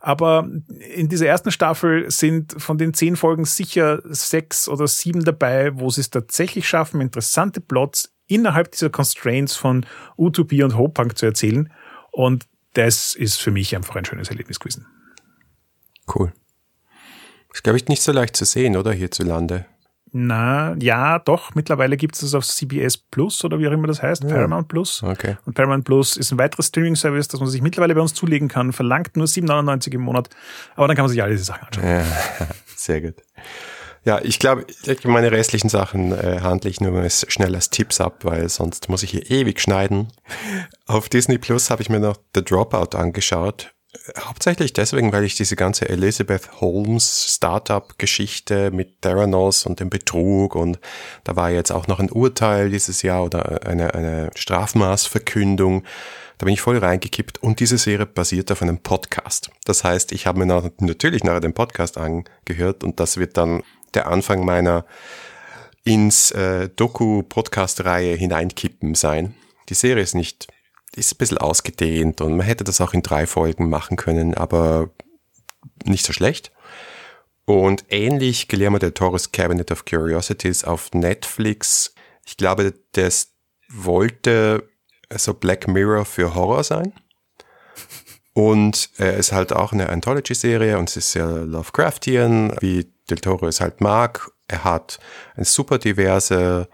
Aber 0.01 0.47
in 0.95 1.09
dieser 1.09 1.27
ersten 1.27 1.51
Staffel 1.51 2.11
sind 2.11 2.55
von 2.59 2.77
den 2.77 2.93
zehn 2.93 3.17
Folgen 3.17 3.47
sicher 3.47 4.03
sechs 4.05 4.69
oder 4.69 4.87
sieben 4.87 5.25
dabei, 5.25 5.79
wo 5.79 5.89
sie 5.89 6.03
es 6.03 6.11
tatsächlich 6.11 6.69
schaffen, 6.69 7.01
interessante 7.01 7.63
Plots 7.63 8.15
innerhalb 8.27 8.73
dieser 8.73 8.91
Constraints 8.91 9.57
von 9.57 9.87
Utopie 10.19 10.63
und 10.63 10.77
Hope-Punk 10.77 11.17
zu 11.17 11.25
erzählen. 11.25 11.73
Und 12.13 12.45
das 12.75 13.15
ist 13.15 13.41
für 13.41 13.51
mich 13.51 13.75
einfach 13.75 13.97
ein 13.97 14.05
schönes 14.05 14.29
Erlebnis 14.29 14.61
gewesen. 14.61 14.87
Cool. 16.15 16.33
Ist, 17.55 17.63
glaube 17.63 17.79
ich, 17.79 17.87
nicht 17.87 18.03
so 18.03 18.11
leicht 18.11 18.37
zu 18.37 18.45
sehen, 18.45 18.77
oder 18.77 18.93
hierzulande? 18.93 19.65
Na, 20.17 20.77
ja, 20.79 21.19
doch. 21.21 21.55
Mittlerweile 21.55 21.97
gibt 21.97 22.17
es 22.17 22.21
das 22.21 22.35
auf 22.35 22.45
CBS 22.45 22.97
Plus 22.97 23.45
oder 23.45 23.59
wie 23.59 23.69
auch 23.69 23.73
immer 23.73 23.87
das 23.87 24.03
heißt, 24.03 24.25
ja. 24.25 24.31
Paramount 24.31 24.69
Plus. 24.69 25.03
Okay. 25.03 25.37
Und 25.45 25.55
Paramount 25.55 25.85
Plus 25.85 26.17
ist 26.17 26.33
ein 26.33 26.39
weiteres 26.39 26.67
Streaming-Service, 26.67 27.29
das 27.29 27.41
man 27.41 27.49
sich 27.49 27.63
mittlerweile 27.63 27.95
bei 27.95 28.01
uns 28.01 28.15
zulegen 28.15 28.49
kann, 28.49 28.73
verlangt 28.73 29.17
nur 29.17 29.27
7,99 29.27 29.95
im 29.95 30.03
Monat. 30.03 30.29
Aber 30.75 30.89
dann 30.89 30.97
kann 30.97 31.05
man 31.05 31.11
sich 31.11 31.23
all 31.23 31.31
diese 31.31 31.45
Sachen 31.45 31.67
anschauen. 31.67 31.85
Ja, 31.85 32.05
sehr 32.77 33.01
gut. 33.01 33.15
Ja, 34.05 34.21
ich 34.23 34.39
glaube, 34.39 34.67
meine 35.05 35.33
restlichen 35.33 35.69
Sachen 35.69 36.13
äh, 36.13 36.41
handle 36.43 36.71
ich 36.71 36.81
nur 36.81 37.09
schnell 37.09 37.55
als 37.55 37.71
Tipps 37.71 38.01
ab, 38.01 38.25
weil 38.25 38.49
sonst 38.49 38.89
muss 38.89 39.03
ich 39.03 39.11
hier 39.11 39.31
ewig 39.31 39.61
schneiden. 39.61 40.09
Auf 40.87 41.09
Disney 41.09 41.39
Plus 41.39 41.71
habe 41.71 41.83
ich 41.83 41.89
mir 41.89 42.01
noch 42.01 42.19
The 42.35 42.45
Dropout 42.45 42.97
angeschaut. 42.97 43.74
Hauptsächlich 44.19 44.73
deswegen, 44.73 45.13
weil 45.13 45.25
ich 45.25 45.37
diese 45.37 45.57
ganze 45.57 45.89
Elizabeth 45.89 46.61
Holmes 46.61 47.35
Startup-Geschichte 47.35 48.71
mit 48.71 49.03
Theranos 49.03 49.67
und 49.67 49.81
dem 49.81 49.89
Betrug 49.89 50.57
und 50.57 50.79
da 51.23 51.37
war 51.37 51.51
jetzt 51.51 51.71
auch 51.71 51.87
noch 51.87 52.01
ein 52.01 52.11
Urteil 52.11 52.71
dieses 52.71 53.03
Jahr 53.03 53.25
oder 53.25 53.67
eine, 53.67 53.95
eine 53.95 54.31
Strafmaßverkündung. 54.35 55.85
Da 56.39 56.45
bin 56.45 56.55
ich 56.55 56.61
voll 56.61 56.79
reingekippt 56.79 57.43
und 57.43 57.61
diese 57.61 57.79
Serie 57.79 58.07
basiert 58.07 58.51
auf 58.51 58.63
einem 58.63 58.79
Podcast. 58.79 59.51
Das 59.65 59.85
heißt, 59.85 60.11
ich 60.13 60.27
habe 60.27 60.45
mir 60.45 60.73
natürlich 60.81 61.23
nachher 61.23 61.41
den 61.41 61.55
Podcast 61.55 61.97
angehört 61.97 62.83
und 62.83 62.99
das 62.99 63.17
wird 63.17 63.37
dann 63.37 63.63
der 63.95 64.09
Anfang 64.09 64.45
meiner 64.45 64.85
ins 65.85 66.31
äh, 66.33 66.69
Doku-Podcast-Reihe 66.69 68.17
hineinkippen 68.17 68.95
sein. 68.95 69.35
Die 69.69 69.75
Serie 69.75 70.03
ist 70.03 70.15
nicht 70.15 70.49
ist 70.97 71.15
ein 71.15 71.19
bisschen 71.19 71.39
ausgedehnt 71.39 72.21
und 72.21 72.37
man 72.37 72.47
hätte 72.47 72.65
das 72.65 72.81
auch 72.81 72.95
in 72.95 73.03
drei 73.03 73.27
Folgen 73.27 73.69
machen 73.69 73.97
können, 73.97 74.35
aber 74.35 74.91
nicht 75.85 76.07
so 76.07 76.13
schlecht. 76.13 76.53
Und 77.47 77.85
ähnlich 77.89 78.49
Guillermo 78.49 78.79
del 78.79 78.93
Toro's 78.93 79.33
Cabinet 79.33 79.71
of 79.71 79.85
Curiosities 79.85 80.65
auf 80.65 80.93
Netflix. 80.93 81.95
Ich 82.25 82.37
glaube, 82.37 82.75
das 82.93 83.33
wollte 83.69 84.69
so 85.15 85.35
Black 85.35 85.69
Mirror 85.69 86.05
für 86.05 86.35
Horror 86.35 86.65
sein. 86.65 86.93
Und 88.33 88.91
er 88.97 89.15
ist 89.15 89.33
halt 89.33 89.53
auch 89.53 89.73
eine 89.73 89.91
Anthology-Serie 89.91 90.79
und 90.79 90.89
es 90.89 90.97
ist 90.97 91.13
sehr 91.13 91.27
Lovecraftian, 91.27 92.57
wie 92.61 92.93
Del 93.09 93.19
Toro 93.19 93.47
es 93.47 93.61
halt 93.61 93.81
mag. 93.81 94.31
Er 94.49 94.65
hat 94.65 94.99
eine 95.37 95.45
super 95.45 95.79
diverse 95.79 96.69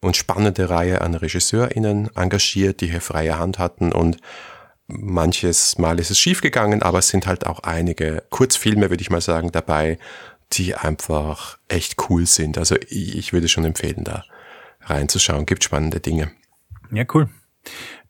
und 0.00 0.16
spannende 0.16 0.70
Reihe 0.70 1.00
an 1.00 1.14
RegisseurInnen 1.14 2.10
engagiert, 2.16 2.80
die 2.80 2.90
hier 2.90 3.00
freie 3.00 3.38
Hand 3.38 3.58
hatten 3.58 3.92
und 3.92 4.18
manches 4.86 5.78
Mal 5.78 6.00
ist 6.00 6.10
es 6.10 6.18
schiefgegangen, 6.18 6.82
aber 6.82 6.98
es 6.98 7.08
sind 7.08 7.26
halt 7.26 7.46
auch 7.46 7.60
einige 7.60 8.24
Kurzfilme, 8.30 8.90
würde 8.90 9.02
ich 9.02 9.10
mal 9.10 9.20
sagen, 9.20 9.52
dabei, 9.52 9.98
die 10.52 10.74
einfach 10.74 11.58
echt 11.68 11.96
cool 12.08 12.26
sind. 12.26 12.58
Also 12.58 12.76
ich 12.88 13.32
würde 13.32 13.48
schon 13.48 13.64
empfehlen, 13.64 14.04
da 14.04 14.24
reinzuschauen. 14.82 15.46
Gibt 15.46 15.64
spannende 15.64 16.00
Dinge. 16.00 16.32
Ja, 16.90 17.04
cool. 17.14 17.28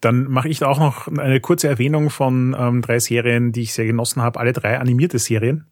Dann 0.00 0.24
mache 0.24 0.48
ich 0.48 0.62
auch 0.62 0.78
noch 0.78 1.08
eine 1.08 1.40
kurze 1.40 1.68
Erwähnung 1.68 2.08
von 2.08 2.56
ähm, 2.58 2.80
drei 2.82 2.98
Serien, 2.98 3.52
die 3.52 3.62
ich 3.62 3.74
sehr 3.74 3.84
genossen 3.84 4.22
habe. 4.22 4.40
Alle 4.40 4.52
drei 4.52 4.78
animierte 4.78 5.18
Serien. 5.18 5.66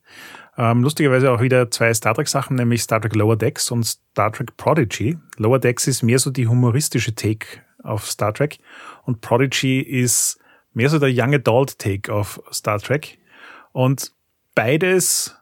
Ähm, 0.58 0.82
lustigerweise 0.82 1.30
auch 1.30 1.40
wieder 1.40 1.70
zwei 1.70 1.94
Star 1.94 2.14
Trek-Sachen, 2.14 2.56
nämlich 2.56 2.82
Star 2.82 3.00
Trek 3.00 3.14
Lower 3.14 3.36
Decks 3.36 3.70
und 3.70 3.84
Star 3.84 4.32
Trek 4.32 4.56
Prodigy. 4.56 5.16
Lower 5.36 5.60
Decks 5.60 5.86
ist 5.86 6.02
mehr 6.02 6.18
so 6.18 6.30
die 6.30 6.48
humoristische 6.48 7.14
Take 7.14 7.46
auf 7.84 8.10
Star 8.10 8.34
Trek 8.34 8.58
und 9.04 9.20
Prodigy 9.20 9.80
ist 9.80 10.40
mehr 10.72 10.88
so 10.88 10.98
der 10.98 11.10
Young 11.12 11.32
Adult 11.32 11.78
Take 11.78 12.12
auf 12.12 12.42
Star 12.52 12.80
Trek. 12.80 13.18
Und 13.70 14.12
beides 14.56 15.36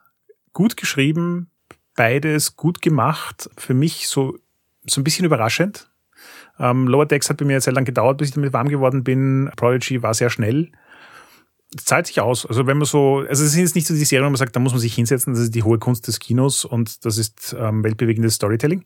gut 0.53 0.77
geschrieben, 0.77 1.49
beides 1.95 2.55
gut 2.55 2.83
gemacht. 2.83 3.49
Für 3.57 3.73
mich 3.73 4.07
so, 4.07 4.37
so 4.85 5.01
ein 5.01 5.03
bisschen 5.03 5.25
überraschend. 5.25 5.89
Ähm, 6.59 6.87
Lower 6.87 7.07
Decks 7.07 7.29
hat 7.31 7.37
bei 7.37 7.45
mir 7.45 7.59
sehr 7.59 7.73
lang 7.73 7.85
gedauert, 7.85 8.19
bis 8.19 8.29
ich 8.29 8.35
damit 8.35 8.53
warm 8.53 8.69
geworden 8.69 9.03
bin. 9.03 9.49
Prodigy 9.55 10.03
war 10.03 10.13
sehr 10.13 10.29
schnell. 10.29 10.71
Das 11.71 11.83
zahlt 11.83 12.07
sich 12.07 12.21
aus. 12.21 12.45
Also 12.45 12.65
wenn 12.65 12.77
man 12.77 12.85
so, 12.85 13.25
also 13.27 13.43
es 13.43 13.51
sind 13.51 13.61
jetzt 13.61 13.75
nicht 13.75 13.87
so 13.87 13.93
die 13.93 14.05
Serien, 14.05 14.25
wo 14.25 14.29
man 14.29 14.37
sagt, 14.37 14.55
da 14.55 14.59
muss 14.59 14.71
man 14.71 14.79
sich 14.79 14.95
hinsetzen, 14.95 15.33
das 15.33 15.43
ist 15.43 15.55
die 15.55 15.63
hohe 15.63 15.79
Kunst 15.79 16.07
des 16.07 16.19
Kinos 16.19 16.63
und 16.63 17.03
das 17.05 17.17
ist 17.17 17.55
ähm, 17.59 17.83
weltbewegendes 17.83 18.35
Storytelling. 18.35 18.85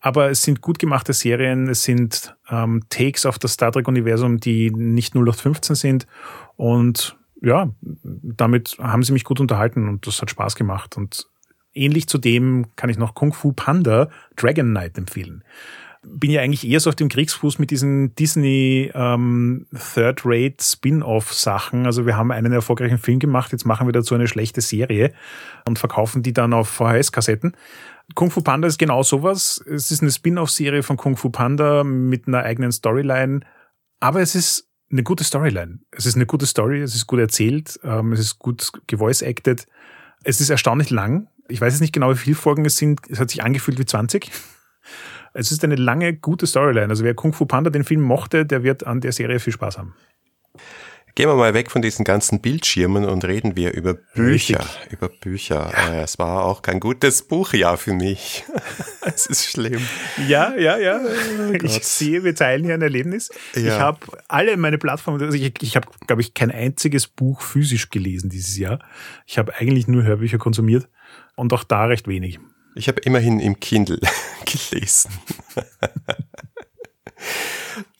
Aber 0.00 0.30
es 0.30 0.42
sind 0.42 0.60
gut 0.60 0.78
gemachte 0.78 1.14
Serien, 1.14 1.68
es 1.68 1.84
sind 1.84 2.36
ähm, 2.50 2.82
Takes 2.90 3.24
auf 3.24 3.38
das 3.38 3.54
Star 3.54 3.72
Trek-Universum, 3.72 4.38
die 4.40 4.70
nicht 4.70 5.14
0815 5.14 5.74
sind. 5.74 6.06
Und 6.56 7.16
ja, 7.42 7.70
damit 8.02 8.76
haben 8.78 9.02
sie 9.02 9.12
mich 9.12 9.24
gut 9.24 9.40
unterhalten 9.40 9.88
und 9.88 10.06
das 10.06 10.20
hat 10.20 10.30
Spaß 10.30 10.54
gemacht. 10.54 10.98
Und 10.98 11.26
ähnlich 11.72 12.08
zu 12.08 12.18
dem 12.18 12.66
kann 12.76 12.90
ich 12.90 12.98
noch 12.98 13.14
Kung 13.14 13.32
Fu 13.32 13.52
Panda 13.52 14.10
Dragon 14.36 14.66
Knight 14.66 14.98
empfehlen 14.98 15.44
bin 16.10 16.30
ja 16.30 16.40
eigentlich 16.40 16.66
eher 16.66 16.80
so 16.80 16.90
auf 16.90 16.96
dem 16.96 17.08
Kriegsfuß 17.08 17.58
mit 17.58 17.70
diesen 17.70 18.14
Disney 18.14 18.90
ähm, 18.94 19.66
Third-Rate 19.94 20.56
Spin-off-Sachen. 20.60 21.86
Also 21.86 22.06
wir 22.06 22.16
haben 22.16 22.32
einen 22.32 22.52
erfolgreichen 22.52 22.98
Film 22.98 23.18
gemacht, 23.18 23.52
jetzt 23.52 23.64
machen 23.64 23.86
wir 23.86 23.92
dazu 23.92 24.14
eine 24.14 24.28
schlechte 24.28 24.60
Serie 24.60 25.12
und 25.66 25.78
verkaufen 25.78 26.22
die 26.22 26.32
dann 26.32 26.52
auf 26.52 26.68
VHS-Kassetten. 26.68 27.56
Kung 28.14 28.30
Fu 28.30 28.40
Panda 28.40 28.68
ist 28.68 28.78
genau 28.78 29.02
sowas. 29.02 29.62
Es 29.66 29.90
ist 29.90 30.02
eine 30.02 30.10
Spin-off-Serie 30.10 30.82
von 30.82 30.96
Kung 30.96 31.16
Fu 31.16 31.30
Panda 31.30 31.84
mit 31.84 32.26
einer 32.26 32.42
eigenen 32.42 32.72
Storyline, 32.72 33.40
aber 34.00 34.20
es 34.20 34.34
ist 34.34 34.68
eine 34.90 35.02
gute 35.02 35.24
Storyline. 35.24 35.80
Es 35.90 36.06
ist 36.06 36.16
eine 36.16 36.26
gute 36.26 36.46
Story, 36.46 36.80
es 36.80 36.94
ist 36.94 37.06
gut 37.06 37.20
erzählt, 37.20 37.78
ähm, 37.84 38.12
es 38.12 38.20
ist 38.20 38.38
gut 38.38 38.70
gevoice-acted. 38.86 39.66
Es 40.24 40.40
ist 40.40 40.50
erstaunlich 40.50 40.90
lang. 40.90 41.28
Ich 41.48 41.60
weiß 41.60 41.74
jetzt 41.74 41.80
nicht 41.80 41.92
genau, 41.92 42.10
wie 42.10 42.16
viele 42.16 42.36
Folgen 42.36 42.64
es 42.64 42.76
sind. 42.76 43.00
Es 43.08 43.20
hat 43.20 43.30
sich 43.30 43.42
angefühlt 43.42 43.78
wie 43.78 43.86
20. 43.86 44.30
Es 45.38 45.52
ist 45.52 45.62
eine 45.62 45.76
lange, 45.76 46.14
gute 46.14 46.48
Storyline. 46.48 46.88
Also 46.88 47.04
wer 47.04 47.14
Kung 47.14 47.32
Fu 47.32 47.46
Panda 47.46 47.70
den 47.70 47.84
Film 47.84 48.00
mochte, 48.00 48.44
der 48.44 48.64
wird 48.64 48.84
an 48.84 49.00
der 49.00 49.12
Serie 49.12 49.38
viel 49.38 49.52
Spaß 49.52 49.78
haben. 49.78 49.94
Gehen 51.14 51.28
wir 51.28 51.36
mal 51.36 51.54
weg 51.54 51.70
von 51.70 51.80
diesen 51.80 52.04
ganzen 52.04 52.40
Bildschirmen 52.40 53.04
und 53.04 53.24
reden 53.24 53.54
wir 53.54 53.72
über 53.72 53.94
Bücher. 53.94 54.58
Richtig. 54.58 54.58
Über 54.90 55.08
Bücher. 55.08 55.70
Ja. 55.72 55.92
Äh, 55.94 56.02
es 56.02 56.18
war 56.18 56.44
auch 56.44 56.60
kein 56.60 56.80
gutes 56.80 57.22
Buchjahr 57.22 57.76
für 57.76 57.92
mich. 57.92 58.44
es 59.02 59.26
ist 59.26 59.44
schlimm. 59.44 59.80
Ja, 60.26 60.56
ja, 60.56 60.76
ja. 60.76 61.00
Oh 61.04 61.52
ich 61.52 61.84
sehe, 61.84 62.24
wir 62.24 62.34
teilen 62.34 62.64
hier 62.64 62.74
ein 62.74 62.82
Erlebnis. 62.82 63.30
Ja. 63.54 63.62
Ich 63.62 63.78
habe 63.78 64.00
alle 64.26 64.56
meine 64.56 64.78
Plattformen, 64.78 65.22
also 65.22 65.36
ich, 65.36 65.52
ich 65.62 65.76
habe, 65.76 65.86
glaube 66.08 66.20
ich, 66.20 66.34
kein 66.34 66.50
einziges 66.50 67.06
Buch 67.06 67.42
physisch 67.42 67.90
gelesen 67.90 68.28
dieses 68.28 68.58
Jahr. 68.58 68.80
Ich 69.24 69.38
habe 69.38 69.54
eigentlich 69.54 69.86
nur 69.86 70.02
Hörbücher 70.02 70.38
konsumiert 70.38 70.88
und 71.36 71.52
auch 71.52 71.62
da 71.62 71.84
recht 71.84 72.08
wenig. 72.08 72.40
Ich 72.78 72.86
habe 72.86 73.00
immerhin 73.00 73.40
im 73.40 73.58
Kindle 73.58 73.98
gelesen. 74.44 75.10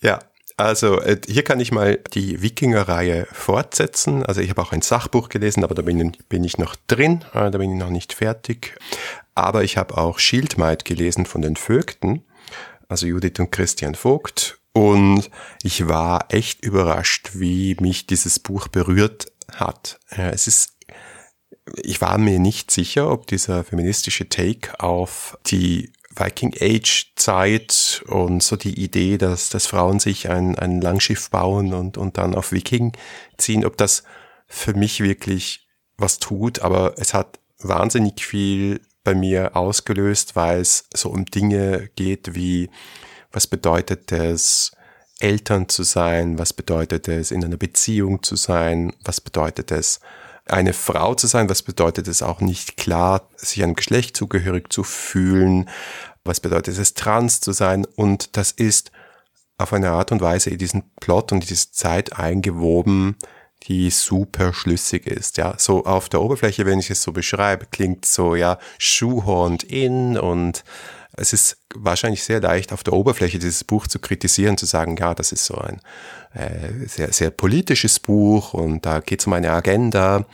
ja, 0.00 0.20
also 0.56 1.00
äh, 1.00 1.20
hier 1.26 1.42
kann 1.42 1.58
ich 1.58 1.72
mal 1.72 1.98
die 2.14 2.42
Wikinger-Reihe 2.42 3.26
fortsetzen. 3.32 4.24
Also 4.24 4.40
ich 4.40 4.50
habe 4.50 4.62
auch 4.62 4.70
ein 4.70 4.82
Sachbuch 4.82 5.30
gelesen, 5.30 5.64
aber 5.64 5.74
da 5.74 5.82
bin, 5.82 6.16
bin 6.28 6.44
ich 6.44 6.58
noch 6.58 6.76
drin, 6.86 7.24
äh, 7.34 7.50
da 7.50 7.58
bin 7.58 7.72
ich 7.72 7.78
noch 7.78 7.90
nicht 7.90 8.12
fertig. 8.12 8.76
Aber 9.34 9.64
ich 9.64 9.76
habe 9.76 9.98
auch 9.98 10.20
Schildmaid 10.20 10.84
gelesen 10.84 11.26
von 11.26 11.42
den 11.42 11.56
Vögten, 11.56 12.24
also 12.88 13.06
Judith 13.06 13.40
und 13.40 13.50
Christian 13.50 13.96
Vogt. 13.96 14.60
Und 14.72 15.28
ich 15.64 15.88
war 15.88 16.26
echt 16.28 16.64
überrascht, 16.64 17.30
wie 17.34 17.76
mich 17.80 18.06
dieses 18.06 18.38
Buch 18.38 18.68
berührt 18.68 19.26
hat. 19.52 19.98
Es 20.08 20.46
ist 20.46 20.77
ich 21.76 22.00
war 22.00 22.18
mir 22.18 22.38
nicht 22.38 22.70
sicher, 22.70 23.10
ob 23.10 23.26
dieser 23.26 23.64
feministische 23.64 24.28
Take 24.28 24.78
auf 24.80 25.38
die 25.46 25.92
Viking 26.14 26.54
Age 26.60 27.12
Zeit 27.16 28.02
und 28.06 28.42
so 28.42 28.56
die 28.56 28.82
Idee, 28.82 29.18
dass, 29.18 29.50
dass 29.50 29.66
Frauen 29.66 30.00
sich 30.00 30.28
ein, 30.28 30.58
ein 30.58 30.80
Langschiff 30.80 31.30
bauen 31.30 31.74
und, 31.74 31.96
und 31.96 32.18
dann 32.18 32.34
auf 32.34 32.52
Viking 32.52 32.92
ziehen, 33.36 33.64
ob 33.64 33.76
das 33.76 34.02
für 34.46 34.74
mich 34.74 35.00
wirklich 35.00 35.68
was 35.96 36.18
tut, 36.18 36.60
aber 36.60 36.94
es 36.96 37.14
hat 37.14 37.38
wahnsinnig 37.58 38.24
viel 38.24 38.80
bei 39.04 39.14
mir 39.14 39.56
ausgelöst, 39.56 40.36
weil 40.36 40.60
es 40.60 40.88
so 40.94 41.10
um 41.10 41.24
Dinge 41.24 41.90
geht 41.96 42.34
wie, 42.34 42.70
was 43.32 43.46
bedeutet 43.46 44.10
es, 44.12 44.72
Eltern 45.20 45.68
zu 45.68 45.82
sein, 45.82 46.38
was 46.38 46.52
bedeutet 46.52 47.08
es, 47.08 47.30
in 47.30 47.44
einer 47.44 47.56
Beziehung 47.56 48.22
zu 48.22 48.36
sein, 48.36 48.92
was 49.02 49.20
bedeutet 49.20 49.72
es, 49.72 50.00
eine 50.50 50.72
Frau 50.72 51.14
zu 51.14 51.26
sein, 51.26 51.48
was 51.48 51.62
bedeutet 51.62 52.08
es 52.08 52.22
auch 52.22 52.40
nicht 52.40 52.76
klar, 52.76 53.28
sich 53.36 53.62
einem 53.62 53.74
Geschlecht 53.74 54.16
zugehörig 54.16 54.72
zu 54.72 54.84
fühlen, 54.84 55.68
was 56.24 56.40
bedeutet 56.40 56.78
es 56.78 56.94
trans 56.94 57.40
zu 57.40 57.52
sein 57.52 57.86
und 57.96 58.36
das 58.36 58.52
ist 58.52 58.90
auf 59.58 59.72
eine 59.72 59.90
Art 59.90 60.12
und 60.12 60.20
Weise 60.20 60.50
in 60.50 60.58
diesen 60.58 60.84
Plot 61.00 61.32
und 61.32 61.48
diese 61.48 61.72
Zeit 61.72 62.18
eingewoben, 62.18 63.16
die 63.64 63.90
super 63.90 64.52
schlüssig 64.52 65.06
ist. 65.06 65.36
Ja, 65.36 65.54
so 65.58 65.84
auf 65.84 66.08
der 66.08 66.22
Oberfläche, 66.22 66.64
wenn 66.64 66.78
ich 66.78 66.90
es 66.90 67.02
so 67.02 67.12
beschreibe, 67.12 67.66
klingt 67.66 68.04
so 68.04 68.36
ja 68.36 68.58
shoehorned 68.78 69.64
in 69.64 70.16
und 70.16 70.64
es 71.18 71.32
ist 71.32 71.58
wahrscheinlich 71.74 72.24
sehr 72.24 72.40
leicht 72.40 72.72
auf 72.72 72.82
der 72.82 72.94
Oberfläche 72.94 73.38
dieses 73.38 73.64
Buch 73.64 73.86
zu 73.86 73.98
kritisieren, 73.98 74.56
zu 74.56 74.66
sagen, 74.66 74.96
ja, 74.96 75.14
das 75.14 75.32
ist 75.32 75.44
so 75.44 75.56
ein 75.56 75.80
äh, 76.32 76.86
sehr, 76.86 77.12
sehr 77.12 77.30
politisches 77.30 78.00
Buch 78.00 78.54
und 78.54 78.86
da 78.86 79.00
geht 79.00 79.20
es 79.20 79.26
um 79.26 79.32
eine 79.32 79.50
Agenda, 79.50 80.26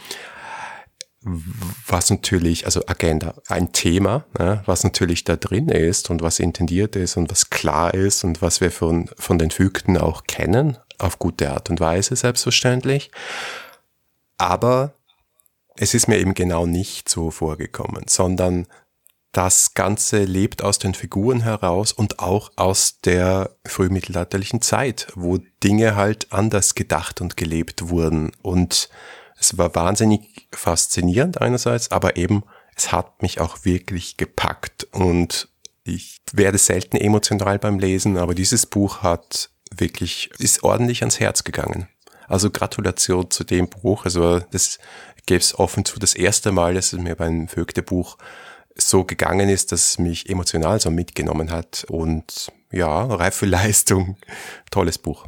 was 1.86 2.10
natürlich, 2.10 2.66
also 2.66 2.82
Agenda, 2.86 3.34
ein 3.48 3.72
Thema, 3.72 4.26
ne, 4.38 4.62
was 4.66 4.84
natürlich 4.84 5.24
da 5.24 5.36
drin 5.36 5.68
ist 5.68 6.10
und 6.10 6.22
was 6.22 6.38
intendiert 6.38 6.96
ist 6.96 7.16
und 7.16 7.30
was 7.30 7.48
klar 7.48 7.94
ist 7.94 8.24
und 8.24 8.42
was 8.42 8.60
wir 8.60 8.70
von, 8.70 9.08
von 9.16 9.38
den 9.38 9.50
Fügten 9.50 9.96
auch 9.96 10.24
kennen, 10.24 10.76
auf 10.98 11.18
gute 11.18 11.50
Art 11.50 11.70
und 11.70 11.80
Weise 11.80 12.14
selbstverständlich. 12.14 13.10
Aber 14.36 14.94
es 15.76 15.94
ist 15.94 16.08
mir 16.08 16.18
eben 16.18 16.34
genau 16.34 16.66
nicht 16.66 17.08
so 17.08 17.30
vorgekommen, 17.30 18.04
sondern 18.06 18.66
das 19.34 19.74
Ganze 19.74 20.24
lebt 20.24 20.62
aus 20.62 20.78
den 20.78 20.94
Figuren 20.94 21.40
heraus 21.40 21.92
und 21.92 22.20
auch 22.20 22.52
aus 22.54 23.00
der 23.00 23.50
frühmittelalterlichen 23.66 24.62
Zeit, 24.62 25.08
wo 25.16 25.38
Dinge 25.62 25.96
halt 25.96 26.32
anders 26.32 26.76
gedacht 26.76 27.20
und 27.20 27.36
gelebt 27.36 27.88
wurden. 27.88 28.30
Und 28.42 28.88
es 29.38 29.58
war 29.58 29.74
wahnsinnig 29.74 30.48
faszinierend 30.52 31.40
einerseits, 31.40 31.90
aber 31.90 32.16
eben 32.16 32.44
es 32.76 32.92
hat 32.92 33.22
mich 33.22 33.40
auch 33.40 33.64
wirklich 33.64 34.16
gepackt 34.16 34.84
und 34.92 35.48
ich 35.82 36.18
werde 36.32 36.58
selten 36.58 36.96
emotional 36.96 37.58
beim 37.58 37.78
Lesen, 37.78 38.16
aber 38.16 38.34
dieses 38.34 38.66
Buch 38.66 39.02
hat 39.02 39.50
wirklich, 39.76 40.30
ist 40.38 40.62
ordentlich 40.62 41.02
ans 41.02 41.18
Herz 41.20 41.44
gegangen. 41.44 41.88
Also 42.26 42.50
Gratulation 42.50 43.30
zu 43.30 43.44
dem 43.44 43.68
Buch. 43.68 44.04
Also 44.04 44.40
das 44.50 44.78
gäbe 45.26 45.40
es 45.40 45.58
offen 45.58 45.84
zu 45.84 45.98
das 45.98 46.14
erste 46.14 46.52
Mal, 46.52 46.74
dass 46.74 46.92
es 46.92 46.98
mir 46.98 47.16
beim 47.16 47.48
Vögte-Buch 47.48 48.16
so 48.76 49.04
gegangen 49.04 49.48
ist, 49.48 49.72
dass 49.72 49.92
es 49.92 49.98
mich 49.98 50.28
emotional 50.28 50.80
so 50.80 50.90
mitgenommen 50.90 51.50
hat. 51.50 51.84
Und 51.88 52.52
ja, 52.70 53.04
reife 53.04 53.46
Leistung, 53.46 54.16
tolles 54.70 54.98
Buch. 54.98 55.26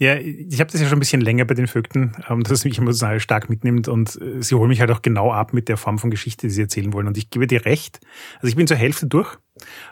Ja, 0.00 0.14
ich 0.14 0.60
habe 0.60 0.70
das 0.70 0.80
ja 0.80 0.86
schon 0.86 0.98
ein 0.98 1.00
bisschen 1.00 1.20
länger 1.20 1.44
bei 1.44 1.54
den 1.54 1.66
Vögten, 1.66 2.12
ähm, 2.28 2.44
dass 2.44 2.52
es 2.52 2.64
mich 2.64 2.78
emotional 2.78 3.18
stark 3.18 3.50
mitnimmt 3.50 3.88
und 3.88 4.16
äh, 4.22 4.40
sie 4.40 4.54
holen 4.54 4.68
mich 4.68 4.80
halt 4.80 4.92
auch 4.92 5.02
genau 5.02 5.32
ab 5.32 5.52
mit 5.52 5.68
der 5.68 5.76
Form 5.76 5.98
von 5.98 6.10
Geschichte, 6.10 6.46
die 6.46 6.52
sie 6.52 6.62
erzählen 6.62 6.92
wollen. 6.92 7.08
Und 7.08 7.18
ich 7.18 7.30
gebe 7.30 7.48
dir 7.48 7.64
recht, 7.64 7.98
also 8.36 8.46
ich 8.46 8.54
bin 8.54 8.68
zur 8.68 8.76
Hälfte 8.76 9.08
durch 9.08 9.36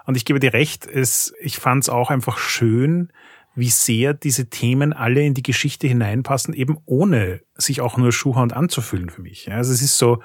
und 0.04 0.16
ich 0.16 0.24
gebe 0.24 0.38
dir 0.38 0.52
recht, 0.52 0.86
es, 0.86 1.34
ich 1.40 1.56
fand 1.58 1.82
es 1.82 1.88
auch 1.88 2.10
einfach 2.10 2.38
schön, 2.38 3.10
wie 3.56 3.70
sehr 3.70 4.14
diese 4.14 4.48
Themen 4.48 4.92
alle 4.92 5.24
in 5.24 5.34
die 5.34 5.42
Geschichte 5.42 5.88
hineinpassen, 5.88 6.54
eben 6.54 6.78
ohne 6.84 7.40
sich 7.56 7.80
auch 7.80 7.96
nur 7.96 8.12
Schuhhand 8.12 8.52
anzufühlen 8.52 9.10
für 9.10 9.22
mich. 9.22 9.50
Also 9.50 9.72
es 9.72 9.82
ist 9.82 9.98
so, 9.98 10.22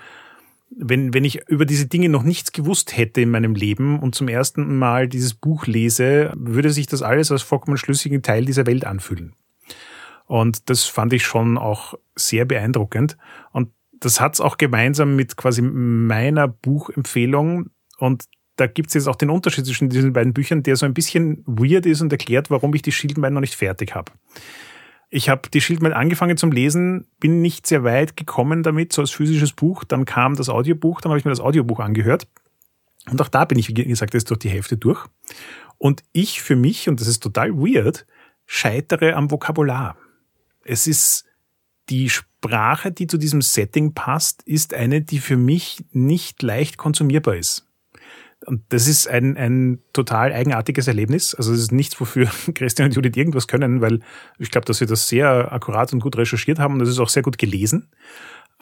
wenn, 0.76 1.13
wenn 1.13 1.26
ich 1.26 1.47
über 1.49 1.65
diese 1.65 1.88
Dinge 1.88 2.09
noch 2.09 2.24
nichts 2.24 2.51
gewusst 2.51 2.95
hätte 2.95 3.22
in 3.22 3.30
meinem 3.30 3.55
Leben 3.55 3.99
und 3.99 4.15
zum 4.15 4.28
ersten 4.28 4.78
Mal 4.78 5.07
dieses 5.07 5.34
Buch 5.34 5.67
lese, 5.67 6.32
würde 6.36 6.72
sich 6.72 6.88
das 6.88 7.01
alles 7.01 7.32
als 7.32 7.41
vollkommen 7.41 7.78
schlüssigen 7.78 8.22
Teil 8.22 8.45
dieser 8.45 8.65
Welt 8.65 8.86
anfühlen. 8.86 9.36
Und 10.26 10.69
das 10.69 10.86
fand 10.86 11.11
ich 11.11 11.26
schon 11.26 11.57
auch 11.57 11.95
sehr 12.15 12.45
beeindruckend. 12.45 13.17
Und 13.51 13.69
das 13.99 14.22
hat's 14.22 14.39
auch 14.39 14.57
gemeinsam 14.57 15.15
mit 15.15 15.36
quasi 15.36 15.61
meiner 15.61 16.47
Buchempfehlung. 16.47 17.69
Und 17.97 18.26
da 18.55 18.67
gibt's 18.67 18.93
jetzt 18.93 19.07
auch 19.07 19.17
den 19.17 19.30
Unterschied 19.30 19.65
zwischen 19.65 19.89
diesen 19.89 20.13
beiden 20.13 20.34
Büchern, 20.34 20.63
der 20.63 20.78
so 20.78 20.86
ein 20.86 20.93
bisschen 20.93 21.43
weird 21.45 21.86
ist 21.86 22.01
und 22.01 22.11
erklärt, 22.13 22.49
warum 22.49 22.74
ich 22.74 22.82
die 22.82 22.93
Schildmein 22.93 23.34
noch 23.34 23.41
nicht 23.41 23.55
fertig 23.55 23.93
habe. 23.93 24.11
Ich 25.14 25.28
habe 25.28 25.49
die 25.49 25.59
Schildmein 25.59 25.91
angefangen 25.91 26.38
zum 26.38 26.53
Lesen, 26.53 27.05
bin 27.20 27.41
nicht 27.41 27.68
sehr 27.68 27.84
weit 27.84 28.16
gekommen 28.16 28.64
damit, 28.64 28.93
so 28.93 29.01
als 29.01 29.12
physisches 29.12 29.51
Buch. 29.51 29.84
Dann 29.84 30.05
kam 30.05 30.38
das 30.38 30.47
Audiobuch, 30.47 31.01
dann 31.01 31.12
habe 31.12 31.20
ich 31.20 31.26
mir 31.26 31.32
das 31.32 31.41
Audiobuch 31.41 31.82
angehört. 31.82 32.30
Und 33.09 33.22
auch 33.22 33.28
da 33.28 33.43
bin 33.43 33.59
ich, 33.59 33.68
wie 33.68 33.74
gesagt, 33.74 34.14
jetzt 34.14 34.30
durch 34.30 34.39
die 34.39 34.49
Hälfte 34.49 34.78
durch. 34.78 35.05
Und 35.78 36.01
ich 36.14 36.41
für 36.41 36.55
mich, 36.55 36.88
und 36.88 37.01
das 37.01 37.09
ist 37.09 37.22
total 37.22 37.51
weird, 37.53 38.05
scheitere 38.45 39.14
am 39.16 39.30
Vokabular. 39.30 39.97
Es 40.64 40.88
ist 40.88 41.26
die 41.89 42.09
Sprache, 42.09 42.93
die 42.93 43.07
zu 43.07 43.18
diesem 43.18 43.41
Setting 43.41 43.93
passt, 43.93 44.43
ist 44.43 44.74
eine, 44.74 45.01
die 45.01 45.20
für 45.20 45.36
mich 45.36 45.84
nicht 45.91 46.41
leicht 46.41 46.78
konsumierbar 46.78 47.36
ist. 47.36 47.68
Und 48.45 48.63
das 48.69 48.87
ist 48.87 49.07
ein, 49.07 49.37
ein 49.37 49.79
total 49.93 50.33
eigenartiges 50.33 50.87
Erlebnis. 50.87 51.35
Also 51.35 51.53
es 51.53 51.59
ist 51.59 51.71
nichts, 51.71 51.99
wofür 51.99 52.27
Christian 52.55 52.87
und 52.87 52.95
Judith 52.95 53.15
irgendwas 53.15 53.47
können, 53.47 53.81
weil 53.81 53.99
ich 54.39 54.51
glaube, 54.51 54.65
dass 54.65 54.77
sie 54.77 54.85
das 54.85 55.07
sehr 55.07 55.51
akkurat 55.51 55.93
und 55.93 55.99
gut 55.99 56.17
recherchiert 56.17 56.59
haben 56.59 56.73
und 56.73 56.79
das 56.79 56.89
ist 56.89 56.99
auch 56.99 57.09
sehr 57.09 57.23
gut 57.23 57.37
gelesen. 57.37 57.89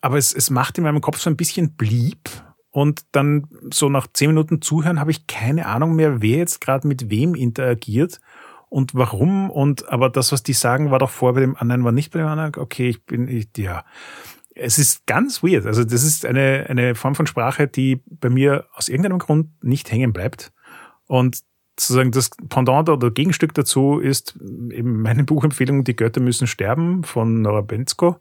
Aber 0.02 0.18
es, 0.18 0.34
es 0.34 0.50
macht 0.50 0.78
in 0.78 0.84
meinem 0.84 1.02
Kopf 1.02 1.20
so 1.20 1.30
ein 1.30 1.38
bisschen 1.38 1.76
blieb. 1.76 2.30
Und 2.72 3.02
dann 3.14 3.48
so 3.74 3.90
nach 3.90 4.08
zehn 4.14 4.30
Minuten 4.30 4.62
Zuhören 4.62 5.00
habe 5.00 5.12
ich 5.12 5.26
keine 5.26 5.66
Ahnung 5.66 5.96
mehr, 5.96 6.22
wer 6.22 6.38
jetzt 6.38 6.62
gerade 6.62 6.88
mit 6.88 7.10
wem 7.10 7.34
interagiert 7.34 8.20
und 8.70 8.94
warum. 8.94 9.50
Und 9.50 9.90
aber 9.90 10.10
das, 10.10 10.32
was 10.32 10.44
die 10.44 10.54
sagen, 10.54 10.92
war 10.92 11.00
doch 11.00 11.10
vor 11.10 11.34
bei 11.34 11.40
dem 11.42 11.58
anderen, 11.58 11.84
war 11.84 11.92
nicht 11.92 12.12
bei 12.12 12.20
dem 12.20 12.28
anderen. 12.28 12.56
Okay, 12.58 12.90
ich 12.90 13.04
bin, 13.06 13.28
ich, 13.28 13.50
ja. 13.58 13.84
Es 14.62 14.78
ist 14.78 15.06
ganz 15.06 15.42
weird. 15.42 15.66
Also 15.66 15.84
das 15.84 16.04
ist 16.04 16.26
eine, 16.26 16.66
eine 16.68 16.96
Form 16.96 17.16
von 17.16 17.28
Sprache, 17.28 17.68
die 17.68 18.02
bei 18.06 18.30
mir 18.30 18.66
aus 18.74 18.90
irgendeinem 18.90 19.20
Grund 19.20 19.48
nicht 19.64 19.92
hängen 19.92 20.12
bleibt. 20.12 20.52
Und 21.08 21.40
sozusagen 21.80 22.12
das 22.12 22.30
Pendant 22.50 22.90
oder 22.90 23.10
Gegenstück 23.10 23.54
dazu 23.54 24.00
ist 24.00 24.36
eben 24.38 25.02
meine 25.02 25.24
Buchempfehlung 25.26 25.84
Die 25.84 25.96
Götter 25.96 26.22
müssen 26.22 26.48
sterben 26.48 27.04
von 27.04 27.42
Nora 27.42 27.62
Bensko, 27.62 28.18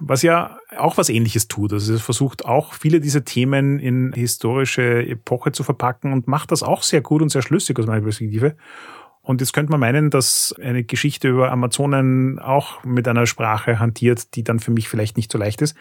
was 0.00 0.22
ja 0.22 0.58
auch 0.78 0.96
was 0.96 1.08
ähnliches 1.08 1.48
tut. 1.48 1.72
Also 1.72 1.94
es 1.94 2.02
versucht 2.02 2.44
auch 2.44 2.72
viele 2.72 3.00
dieser 3.00 3.24
Themen 3.24 3.78
in 3.78 4.12
historische 4.14 5.06
Epoche 5.06 5.52
zu 5.52 5.64
verpacken 5.64 6.12
und 6.12 6.28
macht 6.28 6.50
das 6.50 6.62
auch 6.62 6.82
sehr 6.82 7.02
gut 7.02 7.20
und 7.20 7.28
sehr 7.28 7.42
schlüssig 7.42 7.78
aus 7.78 7.86
meiner 7.86 8.02
Perspektive. 8.02 8.56
Und 9.26 9.40
jetzt 9.40 9.52
könnte 9.52 9.72
man 9.72 9.80
meinen, 9.80 10.10
dass 10.10 10.54
eine 10.62 10.84
Geschichte 10.84 11.28
über 11.28 11.50
Amazonen 11.50 12.38
auch 12.38 12.84
mit 12.84 13.08
einer 13.08 13.26
Sprache 13.26 13.80
hantiert, 13.80 14.36
die 14.36 14.44
dann 14.44 14.60
für 14.60 14.70
mich 14.70 14.88
vielleicht 14.88 15.16
nicht 15.16 15.32
so 15.32 15.36
leicht 15.36 15.62
ist. 15.62 15.76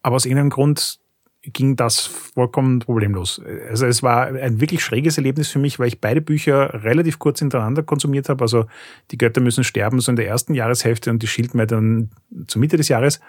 Aber 0.00 0.16
aus 0.16 0.24
irgendeinem 0.24 0.48
Grund 0.48 0.98
ging 1.42 1.76
das 1.76 2.00
vollkommen 2.06 2.78
problemlos. 2.78 3.38
Also 3.68 3.84
es 3.84 4.02
war 4.02 4.28
ein 4.28 4.62
wirklich 4.62 4.82
schräges 4.82 5.18
Erlebnis 5.18 5.48
für 5.48 5.58
mich, 5.58 5.78
weil 5.78 5.88
ich 5.88 6.00
beide 6.00 6.22
Bücher 6.22 6.84
relativ 6.84 7.18
kurz 7.18 7.40
hintereinander 7.40 7.82
konsumiert 7.82 8.30
habe. 8.30 8.42
Also 8.42 8.64
die 9.10 9.18
Götter 9.18 9.42
müssen 9.42 9.62
sterben 9.62 10.00
so 10.00 10.10
in 10.10 10.16
der 10.16 10.26
ersten 10.26 10.54
Jahreshälfte 10.54 11.10
und 11.10 11.22
die 11.22 11.26
Schildmeer 11.26 11.66
dann 11.66 12.12
zur 12.46 12.60
Mitte 12.60 12.78
des 12.78 12.88
Jahres. 12.88 13.20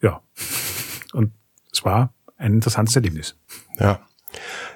Ja. 0.00 0.22
Und 1.12 1.32
es 1.70 1.84
war 1.84 2.14
ein 2.38 2.54
interessantes 2.54 2.96
Erlebnis. 2.96 3.36
Ja. 3.78 4.00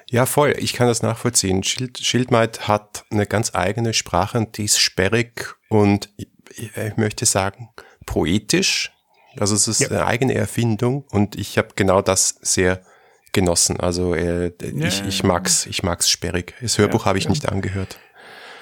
Ja, 0.09 0.25
voll. 0.25 0.55
Ich 0.57 0.73
kann 0.73 0.87
das 0.87 1.01
nachvollziehen. 1.01 1.63
Schild, 1.63 1.97
Schildmaid 1.97 2.67
hat 2.67 3.05
eine 3.11 3.25
ganz 3.25 3.53
eigene 3.53 3.93
Sprache 3.93 4.37
und 4.37 4.57
die 4.57 4.65
ist 4.65 4.79
sperrig 4.79 5.55
und 5.69 6.09
ich, 6.17 6.29
ich 6.75 6.97
möchte 6.97 7.25
sagen 7.25 7.69
poetisch. 8.05 8.93
Also 9.39 9.53
es 9.55 9.67
ist 9.67 9.81
ja. 9.81 9.89
eine 9.89 10.05
eigene 10.05 10.33
Erfindung 10.33 11.03
und 11.11 11.35
ich 11.35 11.57
habe 11.57 11.69
genau 11.75 12.01
das 12.01 12.37
sehr 12.41 12.81
genossen. 13.33 13.79
Also 13.79 14.15
äh, 14.15 14.51
ja, 14.61 14.87
ich, 14.87 15.05
ich 15.05 15.23
mag's, 15.23 15.65
ich 15.67 15.83
mag's 15.83 16.09
sperrig. 16.09 16.55
Das 16.61 16.77
Hörbuch 16.77 17.01
ja, 17.01 17.05
habe 17.07 17.17
ich 17.19 17.29
nicht 17.29 17.49
angehört. 17.49 17.99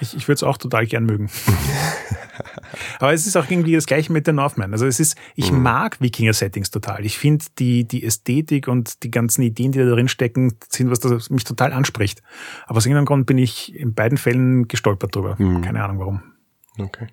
Ich, 0.01 0.15
ich 0.15 0.27
würde 0.27 0.35
es 0.35 0.43
auch 0.43 0.57
total 0.57 0.85
gern 0.85 1.05
mögen. 1.05 1.29
Aber 2.99 3.13
es 3.13 3.27
ist 3.27 3.37
auch 3.37 3.49
irgendwie 3.49 3.73
das 3.73 3.85
Gleiche 3.85 4.11
mit 4.11 4.27
der 4.27 4.33
Northman. 4.33 4.73
Also 4.73 4.85
es 4.85 4.99
ist, 4.99 5.17
ich 5.35 5.51
mhm. 5.51 5.63
mag 5.63 6.01
Wikinger-Settings 6.01 6.71
total. 6.71 7.05
Ich 7.05 7.17
finde 7.17 7.45
die, 7.59 7.85
die 7.85 8.03
Ästhetik 8.03 8.67
und 8.67 9.03
die 9.03 9.11
ganzen 9.11 9.41
Ideen, 9.41 9.71
die 9.71 9.79
da 9.79 9.85
drin 9.85 10.07
stecken, 10.07 10.57
sind 10.69 10.91
was, 10.91 10.99
das 10.99 11.29
mich 11.29 11.43
total 11.43 11.73
anspricht. 11.73 12.21
Aber 12.65 12.77
aus 12.77 12.85
irgendeinem 12.85 13.05
Grund 13.05 13.25
bin 13.25 13.37
ich 13.37 13.75
in 13.75 13.93
beiden 13.93 14.17
Fällen 14.17 14.67
gestolpert 14.67 15.15
drüber. 15.15 15.35
Mhm. 15.37 15.61
Keine 15.61 15.83
Ahnung 15.83 15.99
warum. 15.99 16.23
Okay. 16.77 17.07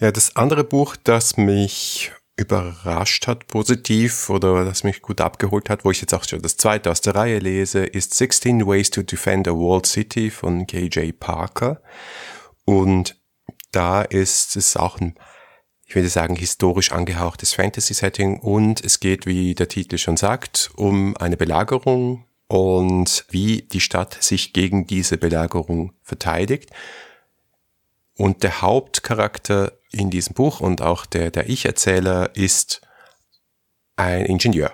Ja, 0.00 0.10
das 0.10 0.36
andere 0.36 0.64
Buch, 0.64 0.96
das 1.02 1.36
mich 1.36 2.12
überrascht 2.36 3.26
hat, 3.26 3.46
positiv 3.46 4.28
oder 4.28 4.64
das 4.64 4.82
mich 4.82 5.02
gut 5.02 5.20
abgeholt 5.20 5.70
hat, 5.70 5.84
wo 5.84 5.90
ich 5.90 6.00
jetzt 6.00 6.14
auch 6.14 6.24
schon 6.24 6.42
das 6.42 6.56
zweite 6.56 6.90
aus 6.90 7.00
der 7.00 7.14
Reihe 7.14 7.38
lese, 7.38 7.84
ist 7.84 8.14
16 8.14 8.66
Ways 8.66 8.90
to 8.90 9.02
Defend 9.02 9.46
a 9.46 9.52
Walled 9.52 9.86
City 9.86 10.30
von 10.30 10.66
KJ 10.66 11.12
Parker. 11.12 11.80
Und 12.64 13.16
da 13.70 14.02
ist 14.02 14.56
es 14.56 14.76
auch 14.76 15.00
ein, 15.00 15.14
ich 15.86 15.94
würde 15.94 16.08
sagen, 16.08 16.34
historisch 16.34 16.90
angehauchtes 16.90 17.54
Fantasy-Setting 17.54 18.40
und 18.40 18.84
es 18.84 18.98
geht, 18.98 19.26
wie 19.26 19.54
der 19.54 19.68
Titel 19.68 19.98
schon 19.98 20.16
sagt, 20.16 20.70
um 20.76 21.16
eine 21.16 21.36
Belagerung 21.36 22.24
und 22.48 23.26
wie 23.30 23.62
die 23.62 23.80
Stadt 23.80 24.22
sich 24.22 24.52
gegen 24.52 24.86
diese 24.86 25.18
Belagerung 25.18 25.92
verteidigt. 26.02 26.70
Und 28.16 28.42
der 28.42 28.62
Hauptcharakter 28.62 29.72
in 29.94 30.10
diesem 30.10 30.34
Buch 30.34 30.60
und 30.60 30.82
auch 30.82 31.06
der, 31.06 31.30
der 31.30 31.48
Ich-Erzähler 31.48 32.34
ist 32.34 32.80
ein 33.96 34.26
Ingenieur. 34.26 34.72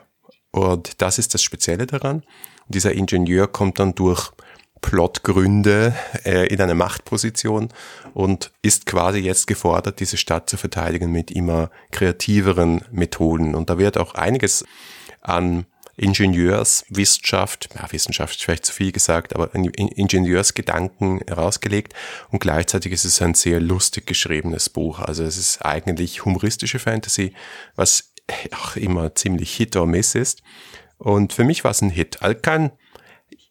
Und 0.50 1.00
das 1.00 1.18
ist 1.18 1.34
das 1.34 1.42
Spezielle 1.42 1.86
daran. 1.86 2.24
dieser 2.68 2.92
Ingenieur 2.92 3.46
kommt 3.46 3.78
dann 3.78 3.94
durch 3.94 4.32
Plotgründe 4.80 5.94
äh, 6.24 6.46
in 6.46 6.60
eine 6.60 6.74
Machtposition 6.74 7.68
und 8.14 8.50
ist 8.62 8.86
quasi 8.86 9.18
jetzt 9.18 9.46
gefordert, 9.46 10.00
diese 10.00 10.16
Stadt 10.16 10.48
zu 10.48 10.56
verteidigen 10.56 11.12
mit 11.12 11.30
immer 11.30 11.70
kreativeren 11.90 12.82
Methoden. 12.90 13.54
Und 13.54 13.70
da 13.70 13.78
wird 13.78 13.98
auch 13.98 14.14
einiges 14.14 14.64
an 15.20 15.66
Ingenieurswissenschaft, 16.00 17.68
ja, 17.74 17.92
Wissenschaft 17.92 18.36
ist 18.36 18.44
vielleicht 18.44 18.64
zu 18.64 18.72
viel 18.72 18.90
gesagt, 18.90 19.34
aber 19.34 19.54
Ingenieursgedanken 19.54 21.20
herausgelegt 21.26 21.92
und 22.30 22.40
gleichzeitig 22.40 22.92
ist 22.92 23.04
es 23.04 23.20
ein 23.20 23.34
sehr 23.34 23.60
lustig 23.60 24.06
geschriebenes 24.06 24.70
Buch. 24.70 24.98
Also 24.98 25.24
es 25.24 25.36
ist 25.36 25.62
eigentlich 25.62 26.24
humoristische 26.24 26.78
Fantasy, 26.78 27.34
was 27.76 28.14
auch 28.52 28.76
immer 28.76 29.14
ziemlich 29.14 29.54
Hit 29.54 29.76
or 29.76 29.86
Miss 29.86 30.14
ist. 30.14 30.42
Und 30.96 31.34
für 31.34 31.44
mich 31.44 31.64
war 31.64 31.70
es 31.70 31.82
ein 31.82 31.90
Hit. 31.90 32.22
Also 32.22 32.38
kein, 32.40 32.72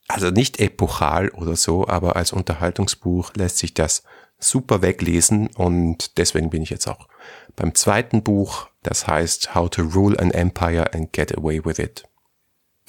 also 0.07 0.31
nicht 0.31 0.59
epochal 0.59 1.29
oder 1.29 1.55
so, 1.55 1.87
aber 1.87 2.15
als 2.15 2.33
Unterhaltungsbuch 2.33 3.31
lässt 3.35 3.59
sich 3.59 3.75
das 3.75 4.03
super 4.39 4.81
weglesen 4.81 5.49
und 5.55 6.17
deswegen 6.17 6.49
bin 6.49 6.63
ich 6.63 6.71
jetzt 6.71 6.87
auch 6.87 7.07
beim 7.55 7.75
zweiten 7.75 8.23
Buch, 8.23 8.69
das 8.81 9.05
heißt 9.05 9.53
How 9.53 9.69
to 9.69 9.83
Rule 9.83 10.17
an 10.17 10.31
Empire 10.31 10.93
and 10.93 11.13
Get 11.13 11.37
Away 11.37 11.63
with 11.63 11.77
It. 11.77 12.08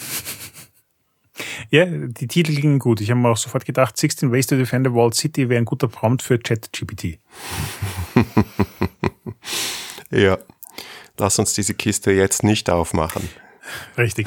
Ja, 1.70 1.86
die 1.86 2.26
Titel 2.26 2.54
gingen 2.54 2.80
gut. 2.80 3.00
Ich 3.00 3.10
habe 3.10 3.20
mir 3.20 3.28
auch 3.28 3.36
sofort 3.36 3.64
gedacht, 3.64 3.96
16 3.96 4.32
Ways 4.32 4.48
to 4.48 4.56
Defend 4.56 4.86
the 4.86 4.92
Walled 4.92 5.14
City 5.14 5.48
wäre 5.48 5.60
ein 5.60 5.64
guter 5.64 5.86
Prompt 5.86 6.20
für 6.20 6.38
ChatGPT. 6.38 7.18
ja, 10.10 10.36
lass 11.16 11.38
uns 11.38 11.52
diese 11.52 11.74
Kiste 11.74 12.10
jetzt 12.10 12.42
nicht 12.42 12.68
aufmachen. 12.70 13.28
Richtig. 13.96 14.26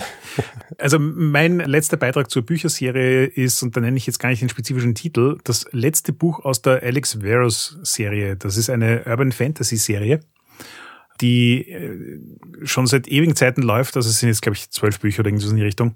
Also 0.78 1.00
mein 1.00 1.60
letzter 1.60 1.98
Beitrag 1.98 2.30
zur 2.32 2.44
Bücherserie 2.44 3.26
ist, 3.26 3.62
und 3.62 3.76
da 3.76 3.82
nenne 3.82 3.98
ich 3.98 4.08
jetzt 4.08 4.20
gar 4.20 4.30
nicht 4.30 4.42
den 4.42 4.48
spezifischen 4.48 4.96
Titel, 4.96 5.38
das 5.44 5.66
letzte 5.72 6.14
Buch 6.14 6.46
aus 6.46 6.62
der 6.62 6.82
Alex 6.82 7.20
Veros 7.22 7.78
Serie. 7.84 8.38
Das 8.38 8.56
ist 8.56 8.70
eine 8.70 9.04
Urban 9.06 9.34
Fantasy 9.34 9.76
Serie 9.76 10.22
die 11.22 11.70
äh, 11.70 12.20
schon 12.64 12.88
seit 12.88 13.08
ewigen 13.08 13.36
Zeiten 13.36 13.62
läuft. 13.62 13.96
Also 13.96 14.10
es 14.10 14.20
sind 14.20 14.30
jetzt, 14.30 14.42
glaube 14.42 14.56
ich, 14.56 14.70
zwölf 14.70 15.00
Bücher 15.00 15.22
oder 15.22 15.30
irgendwas 15.30 15.50
in 15.50 15.58
die 15.58 15.64
Richtung. 15.64 15.96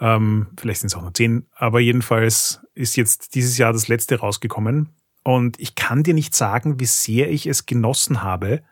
Ähm, 0.00 0.48
vielleicht 0.58 0.80
sind 0.80 0.88
es 0.88 0.96
auch 0.96 1.02
nur 1.02 1.14
zehn. 1.14 1.46
Aber 1.54 1.80
jedenfalls 1.80 2.60
ist 2.74 2.96
jetzt 2.96 3.34
dieses 3.34 3.58
Jahr 3.58 3.72
das 3.72 3.88
letzte 3.88 4.18
rausgekommen. 4.18 4.90
Und 5.24 5.58
ich 5.60 5.74
kann 5.74 6.02
dir 6.02 6.14
nicht 6.14 6.34
sagen, 6.34 6.80
wie 6.80 6.86
sehr 6.86 7.30
ich 7.30 7.46
es 7.46 7.66
genossen 7.66 8.22
habe, 8.22 8.62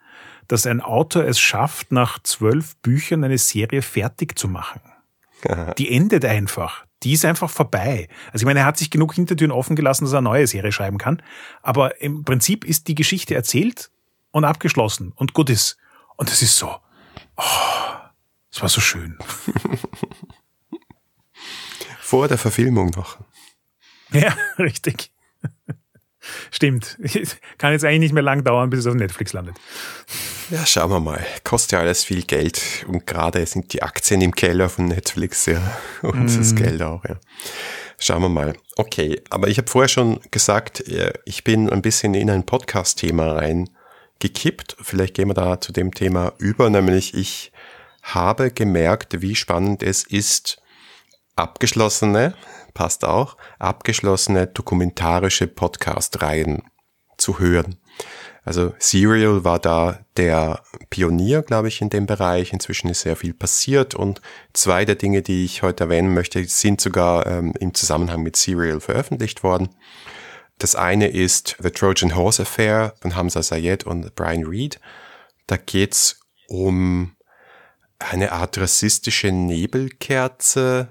dass 0.49 0.67
ein 0.67 0.81
Autor 0.81 1.25
es 1.25 1.39
schafft, 1.39 1.93
nach 1.93 2.21
zwölf 2.23 2.77
Büchern 2.79 3.23
eine 3.23 3.39
Serie 3.39 3.83
fertig 3.83 4.37
zu 4.37 4.49
machen. 4.49 4.81
Die 5.79 5.91
endet 5.91 6.25
einfach. 6.25 6.85
Die 7.03 7.13
ist 7.13 7.25
einfach 7.25 7.49
vorbei. 7.49 8.09
Also 8.27 8.43
ich 8.43 8.45
meine, 8.45 8.61
er 8.61 8.67
hat 8.67 8.77
sich 8.77 8.91
genug 8.91 9.15
Hintertüren 9.15 9.53
offen 9.53 9.75
gelassen, 9.75 10.05
dass 10.05 10.13
er 10.13 10.19
eine 10.19 10.29
neue 10.29 10.47
Serie 10.47 10.73
schreiben 10.73 10.99
kann. 10.99 11.23
Aber 11.63 12.03
im 12.03 12.25
Prinzip 12.25 12.65
ist 12.65 12.89
die 12.89 12.95
Geschichte 12.95 13.35
erzählt 13.35 13.91
und 14.31 14.45
abgeschlossen 14.45 15.13
und 15.17 15.35
gut 15.35 15.51
ist. 15.51 15.77
Und 16.17 16.31
das 16.31 16.43
ist 16.43 16.57
so. 16.57 16.77
Oh, 17.37 17.43
es 18.53 18.61
war 18.61 18.69
so 18.69 18.81
schön. 18.81 19.19
Vor 22.01 22.29
der 22.29 22.39
Verfilmung 22.39 22.91
noch. 22.91 23.19
Ja, 24.13 24.37
richtig. 24.59 25.13
Stimmt. 26.51 26.99
Kann 27.57 27.73
jetzt 27.73 27.85
eigentlich 27.85 28.01
nicht 28.01 28.13
mehr 28.13 28.23
lang 28.23 28.45
dauern, 28.45 28.69
bis 28.69 28.81
es 28.81 28.87
auf 28.87 28.95
Netflix 28.95 29.33
landet. 29.33 29.57
Ja, 30.51 30.67
schauen 30.67 30.91
wir 30.91 31.01
mal. 31.01 31.25
Kostet 31.45 31.73
ja 31.73 31.79
alles 31.79 32.05
viel 32.05 32.25
Geld 32.25 32.85
und 32.89 33.07
gerade 33.07 33.45
sind 33.47 33.73
die 33.73 33.83
Aktien 33.83 34.21
im 34.21 34.35
Keller 34.35 34.69
von 34.69 34.87
Netflix 34.87 35.47
ja 35.47 35.79
und 36.03 36.25
mm. 36.25 36.39
das 36.39 36.55
Geld 36.55 36.83
auch, 36.83 37.05
ja. 37.05 37.17
Schauen 37.99 38.23
wir 38.23 38.29
mal. 38.29 38.55
Okay, 38.77 39.23
aber 39.31 39.49
ich 39.49 39.59
habe 39.59 39.71
vorher 39.71 39.89
schon 39.89 40.21
gesagt, 40.31 40.83
ich 41.25 41.45
bin 41.45 41.71
ein 41.71 41.83
bisschen 41.83 42.15
in 42.15 42.31
ein 42.31 42.45
Podcast-Thema 42.45 43.37
reingekippt. 44.21 44.77
Vielleicht 44.81 45.15
gehen 45.15 45.29
wir 45.29 45.35
da 45.35 45.61
zu 45.61 45.73
dem 45.73 45.93
Thema 45.93 46.33
über, 46.39 46.71
nämlich 46.71 47.15
ich 47.15 47.53
habe 48.03 48.51
gemerkt, 48.51 49.21
wie 49.21 49.35
spannend 49.35 49.83
es 49.83 50.05
ist, 50.05 50.63
abgeschlossene 51.37 52.35
passt 52.75 53.05
auch, 53.05 53.37
abgeschlossene 53.59 54.47
dokumentarische 54.47 55.47
Podcast-Reihen 55.47 56.63
zu 57.17 57.39
hören. 57.39 57.77
Also 58.43 58.73
Serial 58.79 59.45
war 59.45 59.59
da 59.59 60.01
der 60.17 60.63
Pionier, 60.89 61.43
glaube 61.43 61.69
ich, 61.69 61.83
in 61.83 61.91
dem 61.91 62.07
Bereich. 62.07 62.53
Inzwischen 62.53 62.89
ist 62.89 63.03
sehr 63.03 63.17
viel 63.17 63.35
passiert 63.35 63.95
und 63.95 64.23
zwei 64.55 64.87
der 64.87 64.95
Dinge, 64.95 65.21
die 65.21 65.45
ich 65.45 65.63
heute 65.63 65.85
erwähnen 65.85 66.15
möchte, 66.15 66.43
sind 66.47 66.81
sogar 66.81 67.27
ähm, 67.27 67.53
im 67.61 67.75
Zusammenhang 67.75 68.23
mit 68.23 68.37
Serial 68.37 68.81
veröffentlicht 68.81 69.43
worden. 69.43 69.69
Das 70.61 70.77
eine 70.77 71.09
ist 71.09 71.57
The 71.59 71.71
Trojan 71.71 72.15
Horse 72.15 72.43
Affair 72.43 72.93
von 73.01 73.17
Hamza 73.17 73.43
Sayed 73.43 73.85
und 73.85 74.15
Brian 74.15 74.45
Reed. 74.45 74.79
Da 75.47 75.57
geht's 75.57 76.21
um 76.49 77.17
eine 77.99 78.33
Art 78.33 78.59
rassistische 78.59 79.33
Nebelkerze 79.33 80.89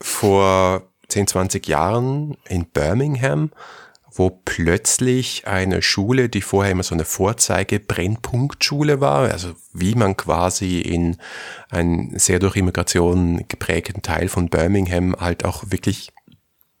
vor 0.00 0.90
10, 1.08 1.26
20 1.26 1.68
Jahren 1.68 2.38
in 2.48 2.64
Birmingham, 2.64 3.50
wo 4.10 4.30
plötzlich 4.30 5.46
eine 5.46 5.82
Schule, 5.82 6.30
die 6.30 6.40
vorher 6.40 6.72
immer 6.72 6.82
so 6.82 6.94
eine 6.94 7.04
Vorzeige-Brennpunktschule 7.04 9.02
war, 9.02 9.30
also 9.30 9.54
wie 9.74 9.96
man 9.96 10.16
quasi 10.16 10.80
in 10.80 11.18
einen 11.68 12.18
sehr 12.18 12.38
durch 12.38 12.56
Immigration 12.56 13.44
geprägten 13.48 14.00
Teil 14.00 14.28
von 14.28 14.48
Birmingham 14.48 15.14
halt 15.20 15.44
auch 15.44 15.64
wirklich 15.66 16.10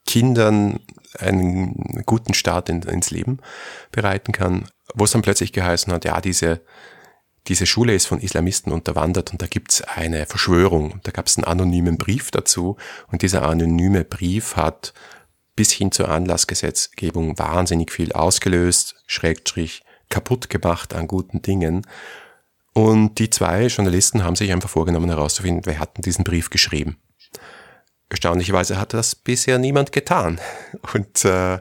Kindern 0.06 0.80
einen 1.18 2.02
guten 2.06 2.34
Start 2.34 2.68
in, 2.68 2.82
ins 2.82 3.10
Leben 3.10 3.38
bereiten 3.90 4.32
kann, 4.32 4.68
wo 4.94 5.04
es 5.04 5.12
dann 5.12 5.22
plötzlich 5.22 5.52
geheißen 5.52 5.92
hat, 5.92 6.04
ja, 6.04 6.20
diese 6.20 6.60
diese 7.48 7.64
Schule 7.64 7.94
ist 7.94 8.06
von 8.06 8.20
Islamisten 8.20 8.72
unterwandert 8.72 9.32
und 9.32 9.40
da 9.40 9.46
gibt's 9.46 9.80
eine 9.82 10.26
Verschwörung. 10.26 11.00
Da 11.04 11.12
gab's 11.12 11.38
einen 11.38 11.44
anonymen 11.44 11.96
Brief 11.96 12.30
dazu 12.30 12.76
und 13.10 13.22
dieser 13.22 13.42
anonyme 13.42 14.04
Brief 14.04 14.56
hat 14.56 14.92
bis 15.56 15.72
hin 15.72 15.90
zur 15.90 16.10
Anlassgesetzgebung 16.10 17.38
wahnsinnig 17.38 17.90
viel 17.90 18.12
ausgelöst, 18.12 19.02
Schrägstrich 19.06 19.82
kaputt 20.10 20.50
gemacht 20.50 20.94
an 20.94 21.08
guten 21.08 21.42
Dingen. 21.42 21.86
Und 22.74 23.18
die 23.18 23.30
zwei 23.30 23.66
Journalisten 23.66 24.22
haben 24.22 24.36
sich 24.36 24.52
einfach 24.52 24.68
vorgenommen 24.68 25.08
herauszufinden, 25.08 25.64
wer 25.64 25.80
hat 25.80 25.96
denn 25.96 26.02
diesen 26.02 26.24
Brief 26.24 26.50
geschrieben. 26.50 26.98
Erstaunlicherweise 28.10 28.78
hat 28.78 28.94
das 28.94 29.14
bisher 29.14 29.58
niemand 29.58 29.92
getan. 29.92 30.40
Und 30.94 31.24
äh, 31.24 31.58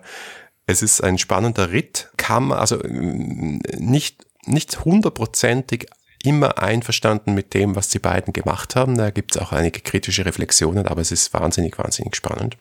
es 0.65 0.81
ist 0.81 1.01
ein 1.01 1.17
spannender 1.17 1.71
Ritt, 1.71 2.09
kam 2.17 2.51
also 2.51 2.77
nicht 2.77 4.27
nicht 4.47 4.85
hundertprozentig 4.85 5.87
immer 6.23 6.57
einverstanden 6.57 7.33
mit 7.33 7.53
dem, 7.53 7.75
was 7.75 7.89
die 7.89 7.99
beiden 7.99 8.33
gemacht 8.33 8.75
haben. 8.75 8.97
Da 8.97 9.11
gibt 9.11 9.35
es 9.35 9.41
auch 9.41 9.51
einige 9.51 9.81
kritische 9.81 10.25
Reflexionen, 10.25 10.87
aber 10.87 11.01
es 11.01 11.11
ist 11.11 11.33
wahnsinnig, 11.33 11.77
wahnsinnig 11.77 12.15
spannend. 12.15 12.57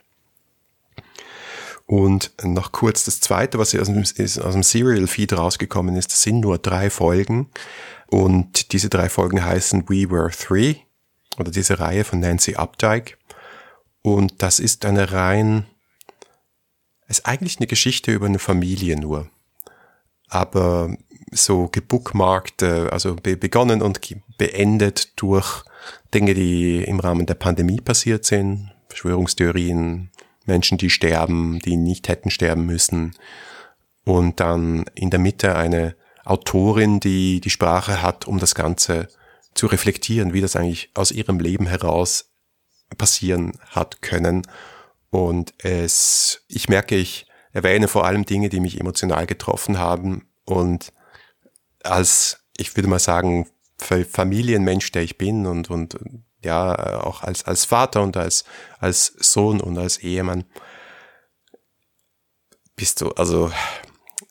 Und 1.87 2.32
noch 2.43 2.72
kurz 2.72 3.05
das 3.05 3.20
zweite, 3.20 3.59
was 3.59 3.74
aus 3.74 3.87
dem, 3.87 4.03
aus 4.03 4.53
dem 4.53 4.62
Serial 4.62 5.07
Feed 5.07 5.32
rausgekommen 5.32 5.97
ist, 5.97 6.11
das 6.11 6.22
sind 6.22 6.41
nur 6.41 6.59
drei 6.59 6.91
Folgen. 6.91 7.49
Und 8.09 8.72
diese 8.72 8.89
drei 8.89 9.09
Folgen 9.09 9.45
heißen 9.45 9.89
We 9.89 10.11
Were 10.11 10.30
Three 10.30 10.76
oder 11.39 11.51
diese 11.51 11.78
Reihe 11.78 12.05
von 12.05 12.20
Nancy 12.20 12.57
Updike. 12.57 13.16
Und 14.07 14.40
das 14.40 14.61
ist 14.61 14.84
eine 14.84 15.11
rein, 15.11 15.66
ist 17.09 17.26
eigentlich 17.26 17.59
eine 17.59 17.66
Geschichte 17.66 18.12
über 18.12 18.26
eine 18.26 18.38
Familie 18.38 18.96
nur. 18.96 19.28
Aber 20.28 20.96
so 21.32 21.66
gebookmarkt, 21.66 22.62
also 22.62 23.16
begonnen 23.16 23.82
und 23.82 23.98
beendet 24.38 25.20
durch 25.20 25.64
Dinge, 26.14 26.34
die 26.34 26.84
im 26.84 27.00
Rahmen 27.00 27.26
der 27.26 27.34
Pandemie 27.34 27.80
passiert 27.80 28.24
sind, 28.24 28.70
Verschwörungstheorien, 28.88 30.12
Menschen, 30.44 30.78
die 30.78 30.90
sterben, 30.90 31.59
die 31.59 31.76
nicht 31.76 32.07
hätten 32.07 32.30
sterben 32.30 32.64
müssen. 32.64 33.16
Und 34.04 34.38
dann 34.38 34.84
in 34.94 35.11
der 35.11 35.18
Mitte 35.18 35.57
eine 35.57 35.96
Autorin, 36.24 37.00
die 37.00 37.40
die 37.40 37.50
Sprache 37.50 38.02
hat, 38.02 38.28
um 38.28 38.38
das 38.38 38.54
Ganze 38.54 39.09
zu 39.54 39.66
reflektieren, 39.66 40.32
wie 40.32 40.42
das 40.42 40.54
eigentlich 40.54 40.90
aus 40.94 41.11
ihrem 41.11 41.40
Leben 41.40 41.66
heraus 41.66 42.30
passieren 42.99 43.53
hat 43.70 44.03
können. 44.03 44.43
Und 45.11 45.55
es, 45.64 46.45
ich 46.49 46.68
merke, 46.68 46.97
ich 46.97 47.26
erwähne 47.53 47.89
vor 47.89 48.05
allem 48.05 48.24
Dinge, 48.24 48.49
die 48.49 48.61
mich 48.61 48.78
emotional 48.80 49.26
getroffen 49.26 49.78
haben 49.78 50.28
und 50.45 50.93
als, 51.82 52.45
ich 52.57 52.76
würde 52.76 52.89
mal 52.89 52.99
sagen, 52.99 53.49
Familienmensch, 53.78 54.91
der 54.93 55.03
ich 55.03 55.18
bin 55.18 55.47
und, 55.47 55.70
und 55.70 55.97
ja, 56.43 57.01
auch 57.03 57.22
als, 57.22 57.45
als 57.45 57.64
Vater 57.64 58.03
und 58.03 58.16
als, 58.16 58.45
als 58.78 59.07
Sohn 59.18 59.61
und 59.61 59.78
als 59.78 59.99
Ehemann, 59.99 60.45
bist 62.74 63.01
du, 63.01 63.11
also, 63.11 63.51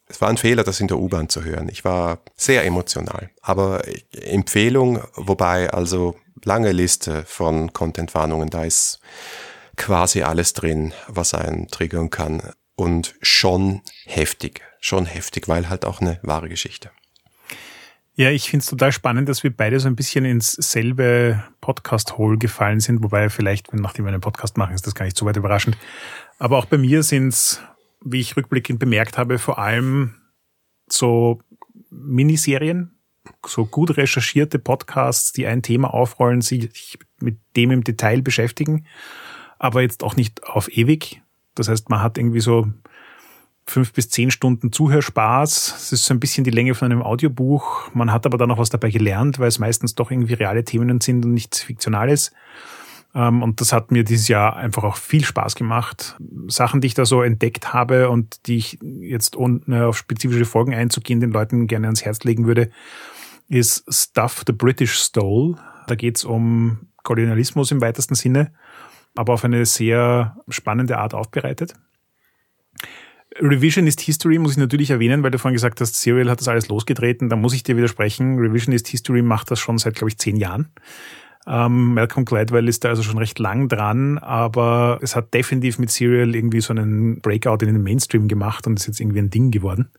es 0.08 0.22
war 0.22 0.30
ein 0.30 0.38
Fehler, 0.38 0.64
das 0.64 0.80
in 0.80 0.88
der 0.88 0.99
U-Bahn 0.99 1.30
zu 1.30 1.43
hören. 1.43 1.70
Ich 1.70 1.84
war 1.84 2.20
sehr 2.36 2.64
emotional. 2.66 3.30
Aber 3.41 3.82
Empfehlung, 4.12 5.01
wobei 5.16 5.72
also 5.72 6.16
lange 6.43 6.72
Liste 6.72 7.24
von 7.26 7.74
Content-Warnungen, 7.74 8.49
da 8.49 8.64
ist 8.64 8.99
quasi 9.78 10.22
alles 10.22 10.53
drin, 10.53 10.93
was 11.08 11.34
einen 11.34 11.68
triggern 11.68 12.10
kann. 12.10 12.41
Und 12.76 13.16
schon 13.22 13.82
heftig, 14.06 14.62
schon 14.80 15.06
heftig, 15.06 15.47
weil 15.47 15.70
halt 15.70 15.86
auch 15.86 16.01
eine 16.01 16.20
wahre 16.22 16.49
Geschichte. 16.49 16.91
Ja, 18.18 18.30
ich 18.32 18.49
finde 18.49 18.64
es 18.64 18.70
total 18.70 18.93
spannend, 18.93 19.28
dass 19.28 19.43
wir 19.43 19.56
beide 19.56 19.80
so 19.80 19.88
ein 19.88 19.95
bisschen 19.95 20.24
ins 20.24 20.53
selbe 20.53 21.43
Podcast-Hole 21.60 22.38
gefallen 22.38 22.80
sind, 22.80 23.03
wobei 23.03 23.30
vielleicht, 23.30 23.74
wenn 23.74 23.82
nachdem 23.82 24.06
wir 24.06 24.14
einen 24.14 24.22
Podcast 24.22 24.58
machen, 24.58 24.74
ist 24.74 24.88
das 24.88 24.95
gar 24.95 25.03
nicht 25.03 25.18
so 25.18 25.26
weit 25.26 25.36
überraschend. 25.36 25.78
Aber 26.38 26.58
auch 26.58 26.66
bei 26.66 26.78
mir 26.78 27.03
sind 27.03 27.30
es, 27.30 27.62
wie 28.06 28.22
ich 28.22 28.38
rückblickend 28.38 28.80
bemerkt 28.80 29.18
habe, 29.18 29.39
vor 29.39 29.60
allem 29.60 30.16
so 30.88 31.41
Miniserien, 31.89 32.91
so 33.45 33.66
gut 33.66 33.97
recherchierte 33.97 34.60
Podcasts, 34.60 35.34
die 35.34 35.47
ein 35.47 35.64
Thema 35.64 35.93
aufrollen, 35.93 36.41
sich 36.41 36.99
mit 37.20 37.38
dem 37.56 37.72
im 37.72 37.84
Detail 37.84 38.22
beschäftigen, 38.22 38.86
aber 39.58 39.82
jetzt 39.82 40.03
auch 40.03 40.16
nicht 40.16 40.43
auf 40.43 40.70
ewig. 40.72 41.22
Das 41.56 41.68
heißt, 41.68 41.89
man 41.89 42.01
hat 42.01 42.18
irgendwie 42.18 42.41
so 42.41 42.68
fünf 43.66 43.93
bis 43.93 44.10
zehn 44.10 44.30
Stunden 44.30 44.72
Zuhörspaß. 44.72 45.74
Es 45.76 45.91
ist 45.91 46.06
so 46.06 46.14
ein 46.14 46.20
bisschen 46.20 46.43
die 46.43 46.51
Länge 46.51 46.76
von 46.76 46.91
einem 46.91 47.01
Audiobuch. 47.01 47.89
Man 47.93 48.12
hat 48.12 48.26
aber 48.26 48.38
dann 48.38 48.49
noch 48.49 48.60
was 48.60 48.70
dabei 48.70 48.91
gelernt, 48.91 49.39
weil 49.39 49.47
es 49.47 49.58
meistens 49.58 49.95
doch 49.95 50.12
irgendwie 50.12 50.34
reale 50.34 50.64
Themen 50.64 51.01
sind 51.01 51.26
und 51.26 51.34
nichts 51.34 51.64
Fiktionales. 51.64 52.32
Ähm, 53.16 53.41
und 53.41 53.61
das 53.61 53.74
hat 53.74 53.91
mir 53.91 54.03
dieses 54.03 54.28
Jahr 54.28 54.57
einfach 54.57 54.84
auch 54.84 54.97
viel 54.97 55.24
Spaß 55.24 55.55
gemacht. 55.55 56.18
Sachen, 56.47 56.82
die 56.82 56.88
ich 56.88 56.93
da 56.93 57.05
so 57.05 57.24
entdeckt 57.24 57.74
habe 57.74 58.09
und 58.09 58.45
die 58.45 58.57
ich 58.57 58.78
jetzt 58.82 59.38
ohne 59.38 59.88
auf 59.88 59.97
spezifische 59.97 60.45
Folgen 60.45 60.76
einzugehen, 60.76 61.22
den 61.22 61.32
Leuten 61.32 61.68
gerne 61.68 61.88
ans 61.88 62.03
Herz 62.03 62.24
legen 62.24 62.45
würde, 62.45 62.70
ist 63.47 63.86
Stuff 63.89 64.43
the 64.45 64.53
British 64.53 64.99
Stole. 64.99 65.55
Da 65.88 65.95
geht's 65.95 66.26
um 66.26 66.89
Kolonialismus 67.03 67.72
im 67.72 67.82
weitesten 67.82 68.16
Sinne, 68.16 68.51
aber 69.16 69.34
auf 69.34 69.45
eine 69.45 69.66
sehr 69.66 70.38
spannende 70.49 70.97
Art 70.97 71.13
aufbereitet. 71.13 71.76
Revisionist 73.38 73.99
History 74.01 74.39
muss 74.39 74.53
ich 74.53 74.57
natürlich 74.57 74.91
erwähnen, 74.91 75.22
weil 75.22 75.32
du 75.32 75.39
vorhin 75.39 75.55
gesagt 75.55 75.82
hast, 75.82 75.95
Serial 75.95 76.30
hat 76.30 76.39
das 76.39 76.47
alles 76.47 76.70
losgetreten. 76.70 77.30
Da 77.30 77.36
muss 77.36 77.53
ich 77.53 77.63
dir 77.63 77.76
widersprechen. 77.76 78.39
Revisionist 78.39 78.88
History 78.88 79.22
macht 79.22 79.51
das 79.51 79.59
schon 79.59 79.78
seit, 79.78 79.95
glaube 79.95 80.09
ich, 80.09 80.18
zehn 80.18 80.38
Jahren. 80.38 80.70
Ähm, 81.47 81.93
Malcolm 81.93 82.25
Gladwell 82.25 82.67
ist 82.67 82.83
da 82.83 82.89
also 82.89 83.03
schon 83.03 83.19
recht 83.19 83.37
lang 83.37 83.67
dran, 83.69 84.17
aber 84.17 84.99
es 85.01 85.15
hat 85.15 85.33
definitiv 85.33 85.77
mit 85.77 85.91
Serial 85.91 86.33
irgendwie 86.33 86.61
so 86.61 86.73
einen 86.73 87.21
Breakout 87.21 87.63
in 87.63 87.73
den 87.73 87.83
Mainstream 87.83 88.27
gemacht 88.27 88.65
und 88.65 88.79
ist 88.79 88.87
jetzt 88.87 88.99
irgendwie 88.99 89.19
ein 89.19 89.29
Ding 89.29 89.51
geworden. 89.51 89.91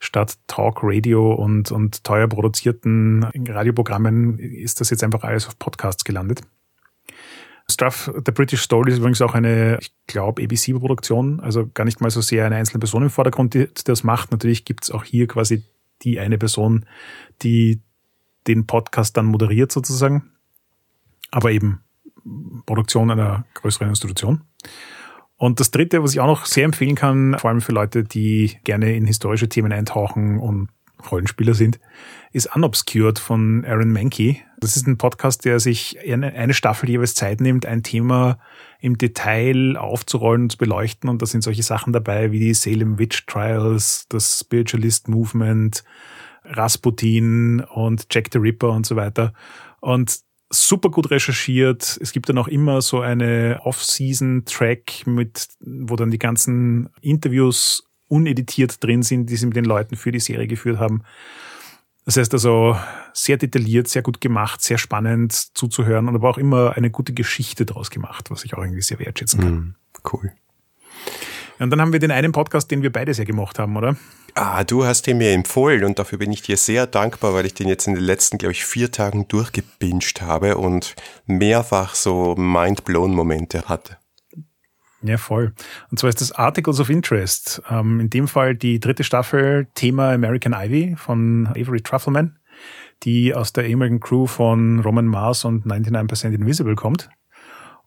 Statt 0.00 0.36
Talk, 0.48 0.80
Radio 0.82 1.32
und, 1.32 1.72
und 1.72 2.04
teuer 2.04 2.28
produzierten 2.28 3.24
Radioprogrammen 3.24 4.38
ist 4.38 4.80
das 4.80 4.90
jetzt 4.90 5.02
einfach 5.02 5.22
alles 5.22 5.46
auf 5.46 5.58
Podcasts 5.58 6.04
gelandet. 6.04 6.42
Stuff, 7.70 8.10
The 8.14 8.32
British 8.32 8.62
Story 8.62 8.90
ist 8.90 8.98
übrigens 8.98 9.22
auch 9.22 9.34
eine, 9.34 9.78
ich 9.80 9.92
glaube, 10.06 10.42
ABC-Produktion, 10.42 11.40
also 11.40 11.70
gar 11.72 11.84
nicht 11.84 12.00
mal 12.00 12.10
so 12.10 12.20
sehr 12.20 12.44
eine 12.44 12.56
einzelne 12.56 12.80
Person 12.80 13.04
im 13.04 13.10
Vordergrund, 13.10 13.54
die 13.54 13.68
das 13.84 14.04
macht. 14.04 14.30
Natürlich 14.30 14.64
gibt 14.64 14.84
es 14.84 14.90
auch 14.90 15.04
hier 15.04 15.26
quasi 15.26 15.64
die 16.02 16.20
eine 16.20 16.36
Person, 16.36 16.84
die 17.42 17.80
den 18.46 18.66
Podcast 18.66 19.16
dann 19.16 19.26
moderiert 19.26 19.72
sozusagen, 19.72 20.32
aber 21.32 21.50
eben 21.50 21.80
Produktion 22.66 23.10
einer 23.10 23.44
größeren 23.54 23.88
Institution. 23.88 24.42
Und 25.36 25.58
das 25.58 25.72
Dritte, 25.72 26.04
was 26.04 26.12
ich 26.12 26.20
auch 26.20 26.28
noch 26.28 26.46
sehr 26.46 26.64
empfehlen 26.64 26.94
kann, 26.94 27.36
vor 27.36 27.50
allem 27.50 27.60
für 27.60 27.72
Leute, 27.72 28.04
die 28.04 28.58
gerne 28.62 28.94
in 28.94 29.06
historische 29.06 29.48
Themen 29.48 29.72
eintauchen 29.72 30.38
und 30.38 30.68
Rollenspieler 31.10 31.54
sind, 31.54 31.80
ist 32.30 32.54
Unobscured 32.54 33.18
von 33.18 33.64
Aaron 33.64 33.92
Mankey. 33.92 34.40
Das 34.60 34.76
ist 34.76 34.86
ein 34.86 34.98
Podcast, 34.98 35.44
der 35.44 35.58
sich 35.58 35.98
eine 36.08 36.54
Staffel 36.54 36.88
jeweils 36.88 37.16
Zeit 37.16 37.40
nimmt, 37.40 37.66
ein 37.66 37.82
Thema 37.82 38.38
im 38.78 38.98
Detail 38.98 39.76
aufzurollen 39.76 40.42
und 40.42 40.52
zu 40.52 40.58
beleuchten. 40.58 41.10
Und 41.10 41.20
da 41.20 41.26
sind 41.26 41.42
solche 41.42 41.64
Sachen 41.64 41.92
dabei 41.92 42.30
wie 42.30 42.38
die 42.38 42.54
Salem 42.54 43.00
Witch 43.00 43.26
Trials, 43.26 44.06
das 44.10 44.38
Spiritualist 44.38 45.08
Movement, 45.08 45.82
Rasputin 46.44 47.60
und 47.60 48.06
Jack 48.12 48.28
the 48.32 48.38
Ripper 48.38 48.70
und 48.70 48.86
so 48.86 48.94
weiter. 48.94 49.32
Und 49.80 50.20
super 50.52 50.90
gut 50.90 51.10
recherchiert. 51.10 51.98
Es 52.00 52.12
gibt 52.12 52.28
dann 52.28 52.38
auch 52.38 52.48
immer 52.48 52.82
so 52.82 53.00
eine 53.00 53.60
Off-Season-Track 53.64 55.06
mit, 55.06 55.48
wo 55.60 55.96
dann 55.96 56.10
die 56.10 56.18
ganzen 56.18 56.88
Interviews 57.00 57.84
uneditiert 58.08 58.82
drin 58.84 59.02
sind, 59.02 59.30
die 59.30 59.36
sie 59.36 59.46
mit 59.46 59.56
den 59.56 59.64
Leuten 59.64 59.96
für 59.96 60.12
die 60.12 60.20
Serie 60.20 60.46
geführt 60.46 60.78
haben. 60.78 61.02
Das 62.04 62.16
heißt 62.16 62.32
also 62.34 62.76
sehr 63.12 63.36
detailliert, 63.36 63.88
sehr 63.88 64.02
gut 64.02 64.20
gemacht, 64.20 64.60
sehr 64.60 64.78
spannend 64.78 65.32
zuzuhören 65.32 66.08
und 66.08 66.14
aber 66.14 66.28
auch 66.28 66.38
immer 66.38 66.76
eine 66.76 66.90
gute 66.90 67.12
Geschichte 67.12 67.64
daraus 67.64 67.90
gemacht, 67.90 68.30
was 68.30 68.44
ich 68.44 68.54
auch 68.54 68.62
irgendwie 68.62 68.82
sehr 68.82 68.98
wertschätzen 68.98 69.40
kann. 69.40 69.54
Mm, 69.54 69.74
cool. 70.12 70.32
Und 71.62 71.70
dann 71.70 71.80
haben 71.80 71.92
wir 71.92 72.00
den 72.00 72.10
einen 72.10 72.32
Podcast, 72.32 72.70
den 72.72 72.82
wir 72.82 72.90
beide 72.90 73.14
sehr 73.14 73.24
gemocht 73.24 73.60
haben, 73.60 73.76
oder? 73.76 73.94
Ah, 74.34 74.64
du 74.64 74.84
hast 74.84 75.06
den 75.06 75.18
mir 75.18 75.30
empfohlen 75.30 75.84
und 75.84 75.98
dafür 75.98 76.18
bin 76.18 76.32
ich 76.32 76.42
dir 76.42 76.56
sehr 76.56 76.88
dankbar, 76.88 77.34
weil 77.34 77.46
ich 77.46 77.54
den 77.54 77.68
jetzt 77.68 77.86
in 77.86 77.94
den 77.94 78.02
letzten, 78.02 78.38
glaube 78.38 78.52
ich, 78.52 78.64
vier 78.64 78.90
Tagen 78.90 79.28
durchgebinged 79.28 80.22
habe 80.22 80.56
und 80.56 80.96
mehrfach 81.26 81.94
so 81.94 82.34
mind-blown-Momente 82.36 83.68
hatte. 83.68 83.98
Ja, 85.02 85.18
voll. 85.18 85.52
Und 85.90 85.98
zwar 85.98 86.08
ist 86.08 86.20
das 86.20 86.32
Articles 86.32 86.80
of 86.80 86.90
Interest. 86.90 87.62
Ähm, 87.70 88.00
in 88.00 88.10
dem 88.10 88.26
Fall 88.26 88.56
die 88.56 88.80
dritte 88.80 89.04
Staffel 89.04 89.68
Thema 89.74 90.12
American 90.12 90.54
Ivy 90.54 90.96
von 90.96 91.46
Avery 91.48 91.80
Truffleman, 91.80 92.38
die 93.02 93.34
aus 93.34 93.52
der 93.52 93.66
ehemaligen 93.66 94.00
Crew 94.00 94.26
von 94.26 94.80
Roman 94.80 95.06
Mars 95.06 95.44
und 95.44 95.66
99% 95.66 96.32
Invisible 96.32 96.74
kommt. 96.74 97.08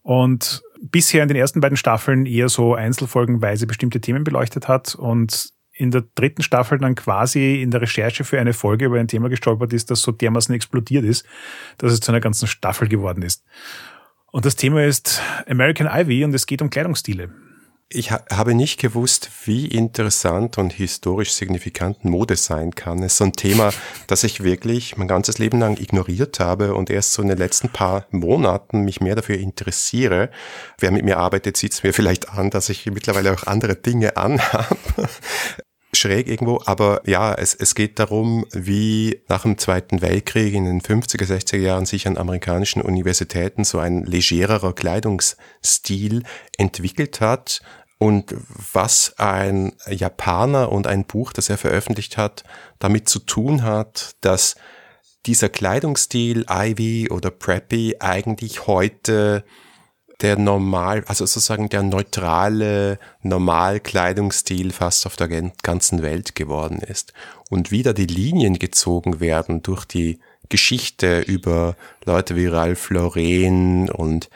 Und 0.02 0.62
bisher 0.80 1.22
in 1.22 1.28
den 1.28 1.36
ersten 1.36 1.60
beiden 1.60 1.76
Staffeln 1.76 2.26
eher 2.26 2.48
so 2.48 2.74
einzelfolgenweise 2.74 3.66
bestimmte 3.66 4.00
Themen 4.00 4.24
beleuchtet 4.24 4.68
hat 4.68 4.94
und 4.94 5.50
in 5.72 5.90
der 5.90 6.04
dritten 6.14 6.42
Staffel 6.42 6.78
dann 6.78 6.94
quasi 6.94 7.60
in 7.60 7.70
der 7.70 7.82
Recherche 7.82 8.24
für 8.24 8.40
eine 8.40 8.54
Folge 8.54 8.86
über 8.86 8.98
ein 8.98 9.08
Thema 9.08 9.28
gestolpert 9.28 9.72
ist, 9.72 9.90
das 9.90 10.00
so 10.00 10.10
dermaßen 10.10 10.54
explodiert 10.54 11.04
ist, 11.04 11.26
dass 11.78 11.92
es 11.92 12.00
zu 12.00 12.10
einer 12.10 12.20
ganzen 12.20 12.46
Staffel 12.46 12.88
geworden 12.88 13.22
ist. 13.22 13.44
Und 14.32 14.46
das 14.46 14.56
Thema 14.56 14.84
ist 14.84 15.20
American 15.46 15.86
Ivy 15.86 16.24
und 16.24 16.34
es 16.34 16.46
geht 16.46 16.62
um 16.62 16.70
Kleidungsstile. 16.70 17.30
Ich 17.88 18.10
ha 18.10 18.20
habe 18.32 18.54
nicht 18.54 18.80
gewusst, 18.80 19.30
wie 19.44 19.66
interessant 19.68 20.58
und 20.58 20.72
historisch 20.72 21.32
signifikant 21.32 22.04
Mode 22.04 22.34
sein 22.34 22.74
kann. 22.74 22.98
Es 22.98 23.12
ist 23.12 23.18
so 23.18 23.24
ein 23.24 23.32
Thema, 23.32 23.70
das 24.08 24.24
ich 24.24 24.42
wirklich 24.42 24.96
mein 24.96 25.06
ganzes 25.06 25.38
Leben 25.38 25.60
lang 25.60 25.80
ignoriert 25.80 26.40
habe 26.40 26.74
und 26.74 26.90
erst 26.90 27.12
so 27.12 27.22
in 27.22 27.28
den 27.28 27.38
letzten 27.38 27.68
paar 27.68 28.06
Monaten 28.10 28.80
mich 28.80 29.00
mehr 29.00 29.14
dafür 29.14 29.38
interessiere. 29.38 30.30
Wer 30.78 30.90
mit 30.90 31.04
mir 31.04 31.18
arbeitet, 31.18 31.56
sieht 31.56 31.74
es 31.74 31.84
mir 31.84 31.92
vielleicht 31.92 32.28
an, 32.28 32.50
dass 32.50 32.70
ich 32.70 32.86
mittlerweile 32.86 33.32
auch 33.32 33.44
andere 33.44 33.76
Dinge 33.76 34.16
anhabe 34.16 34.76
schräg 35.92 36.28
irgendwo, 36.28 36.60
aber 36.64 37.00
ja, 37.06 37.34
es, 37.34 37.54
es 37.54 37.74
geht 37.74 37.98
darum, 37.98 38.46
wie 38.52 39.22
nach 39.28 39.42
dem 39.42 39.58
Zweiten 39.58 40.02
Weltkrieg 40.02 40.54
in 40.54 40.64
den 40.64 40.80
50er, 40.80 41.24
60er 41.24 41.58
Jahren 41.58 41.86
sich 41.86 42.06
an 42.06 42.18
amerikanischen 42.18 42.82
Universitäten 42.82 43.64
so 43.64 43.78
ein 43.78 44.04
legererer 44.04 44.74
Kleidungsstil 44.74 46.22
entwickelt 46.58 47.20
hat 47.20 47.60
und 47.98 48.34
was 48.72 49.14
ein 49.18 49.72
Japaner 49.88 50.70
und 50.70 50.86
ein 50.86 51.04
Buch, 51.06 51.32
das 51.32 51.48
er 51.48 51.56
veröffentlicht 51.56 52.16
hat, 52.16 52.44
damit 52.78 53.08
zu 53.08 53.20
tun 53.20 53.62
hat, 53.62 54.16
dass 54.20 54.56
dieser 55.24 55.48
Kleidungsstil 55.48 56.44
Ivy 56.48 57.08
oder 57.10 57.30
Preppy 57.30 57.96
eigentlich 58.00 58.66
heute 58.66 59.44
der 60.22 60.38
normal, 60.38 61.04
also 61.06 61.26
sozusagen 61.26 61.68
der 61.68 61.82
neutrale 61.82 62.98
Normalkleidungsstil 63.22 64.72
fast 64.72 65.06
auf 65.06 65.16
der 65.16 65.28
ganzen 65.62 66.02
Welt 66.02 66.34
geworden 66.34 66.78
ist. 66.78 67.12
Und 67.50 67.70
wieder 67.70 67.92
die 67.92 68.06
Linien 68.06 68.58
gezogen 68.58 69.20
werden 69.20 69.62
durch 69.62 69.84
die 69.84 70.18
Geschichte 70.48 71.20
über 71.20 71.76
Leute 72.04 72.36
wie 72.36 72.46
Ralph 72.46 72.90
Lauren 72.90 73.90
und 73.90 74.30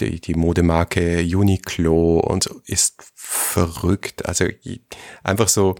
die, 0.00 0.20
die 0.20 0.34
Modemarke 0.34 1.20
Uniqlo 1.20 2.20
und 2.20 2.44
so 2.44 2.60
ist 2.64 2.96
verrückt. 3.14 4.26
Also 4.26 4.46
einfach 5.22 5.48
so 5.48 5.74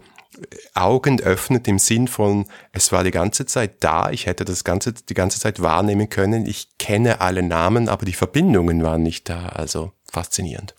Augen 0.73 1.19
öffnet 1.21 1.67
im 1.67 1.79
Sinn 1.79 2.07
von, 2.07 2.45
es 2.71 2.91
war 2.91 3.03
die 3.03 3.11
ganze 3.11 3.45
Zeit 3.45 3.83
da, 3.83 4.09
ich 4.11 4.25
hätte 4.25 4.45
das 4.45 4.63
ganze, 4.63 4.93
die 4.93 5.13
ganze 5.13 5.39
Zeit 5.39 5.61
wahrnehmen 5.61 6.09
können, 6.09 6.45
ich 6.45 6.77
kenne 6.77 7.21
alle 7.21 7.43
Namen, 7.43 7.89
aber 7.89 8.05
die 8.05 8.13
Verbindungen 8.13 8.83
waren 8.83 9.03
nicht 9.03 9.29
da. 9.29 9.47
Also 9.49 9.91
faszinierend. 10.11 10.75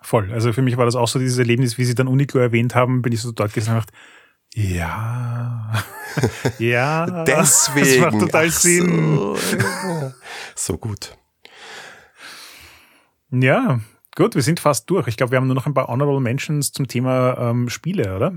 Voll. 0.00 0.32
Also 0.32 0.52
für 0.52 0.62
mich 0.62 0.76
war 0.76 0.84
das 0.84 0.96
auch 0.96 1.08
so 1.08 1.18
dieses 1.18 1.38
Erlebnis, 1.38 1.78
wie 1.78 1.84
Sie 1.84 1.94
dann 1.94 2.08
Uniqlo 2.08 2.40
erwähnt 2.40 2.74
haben, 2.74 3.02
bin 3.02 3.12
ich 3.12 3.20
so 3.20 3.32
dort 3.32 3.52
gesagt, 3.54 3.90
ja, 4.54 5.72
ja, 6.58 7.24
deswegen. 7.24 8.02
Das 8.02 8.12
macht 8.12 8.20
total 8.20 8.48
Ach 8.48 8.52
Sinn. 8.52 9.16
So. 9.16 9.36
so 10.54 10.78
gut. 10.78 11.16
Ja, 13.30 13.80
gut, 14.14 14.34
wir 14.34 14.42
sind 14.42 14.60
fast 14.60 14.90
durch. 14.90 15.08
Ich 15.08 15.16
glaube, 15.16 15.30
wir 15.30 15.38
haben 15.38 15.46
nur 15.46 15.56
noch 15.56 15.66
ein 15.66 15.72
paar 15.72 15.88
Honorable 15.88 16.20
Mentions 16.20 16.72
zum 16.72 16.86
Thema 16.86 17.38
ähm, 17.38 17.70
Spiele, 17.70 18.14
oder? 18.14 18.34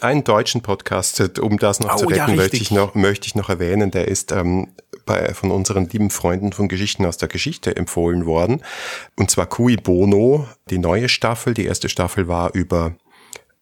Einen 0.00 0.24
deutschen 0.24 0.60
Podcast, 0.60 1.38
um 1.38 1.58
das 1.58 1.80
noch 1.80 1.94
oh, 1.94 1.98
zu 1.98 2.06
retten, 2.06 2.30
ja, 2.30 2.36
möchte, 2.36 2.56
ich 2.56 2.70
noch, 2.70 2.94
möchte 2.94 3.26
ich 3.26 3.34
noch 3.34 3.48
erwähnen. 3.48 3.90
Der 3.90 4.08
ist 4.08 4.30
ähm, 4.30 4.74
bei, 5.06 5.32
von 5.32 5.50
unseren 5.50 5.88
lieben 5.88 6.10
Freunden 6.10 6.52
von 6.52 6.68
Geschichten 6.68 7.06
aus 7.06 7.16
der 7.16 7.28
Geschichte 7.28 7.74
empfohlen 7.76 8.26
worden. 8.26 8.62
Und 9.16 9.30
zwar 9.30 9.46
Cui 9.46 9.76
Bono, 9.76 10.46
die 10.68 10.78
neue 10.78 11.08
Staffel. 11.08 11.54
Die 11.54 11.64
erste 11.64 11.88
Staffel 11.88 12.28
war 12.28 12.54
über 12.54 12.94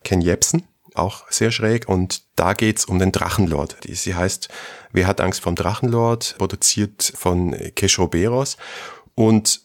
Ken 0.03 0.21
Jebsen, 0.21 0.67
auch 0.95 1.31
sehr 1.31 1.53
schräg. 1.53 1.89
Und 1.89 2.23
da 2.35 2.55
geht's 2.55 2.85
um 2.85 2.99
den 2.99 3.13
Drachenlord. 3.13 3.77
Sie 3.89 4.15
heißt 4.15 4.49
Wer 4.93 5.07
hat 5.07 5.21
Angst 5.21 5.41
vom 5.41 5.55
Drachenlord? 5.55 6.37
Produziert 6.39 7.13
von 7.17 7.55
Kesho 7.77 8.11
Und 9.15 9.61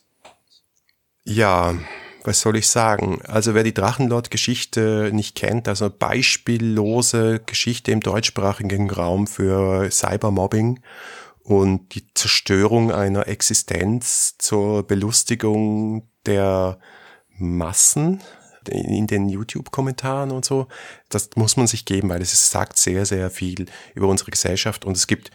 ja, 1.23 1.75
was 2.23 2.41
soll 2.41 2.57
ich 2.57 2.67
sagen? 2.67 3.21
Also 3.25 3.53
wer 3.53 3.63
die 3.63 3.73
Drachenlord-Geschichte 3.73 5.11
nicht 5.13 5.35
kennt, 5.35 5.67
also 5.67 5.89
beispiellose 5.89 7.39
Geschichte 7.45 7.91
im 7.91 8.01
deutschsprachigen 8.01 8.89
Raum 8.89 9.27
für 9.27 9.89
Cybermobbing 9.89 10.79
und 11.43 11.95
die 11.95 12.05
Zerstörung 12.13 12.91
einer 12.91 13.27
Existenz 13.27 14.35
zur 14.37 14.85
Belustigung 14.85 16.07
der 16.25 16.79
Massen 17.37 18.21
in 18.69 19.07
den 19.07 19.29
YouTube-Kommentaren 19.29 20.31
und 20.31 20.45
so. 20.45 20.67
Das 21.09 21.31
muss 21.35 21.57
man 21.57 21.67
sich 21.67 21.85
geben, 21.85 22.09
weil 22.09 22.21
es 22.21 22.51
sagt 22.51 22.77
sehr, 22.77 23.05
sehr 23.05 23.29
viel 23.31 23.65
über 23.95 24.07
unsere 24.07 24.31
Gesellschaft 24.31 24.85
und 24.85 24.95
es 24.95 25.07
gibt 25.07 25.31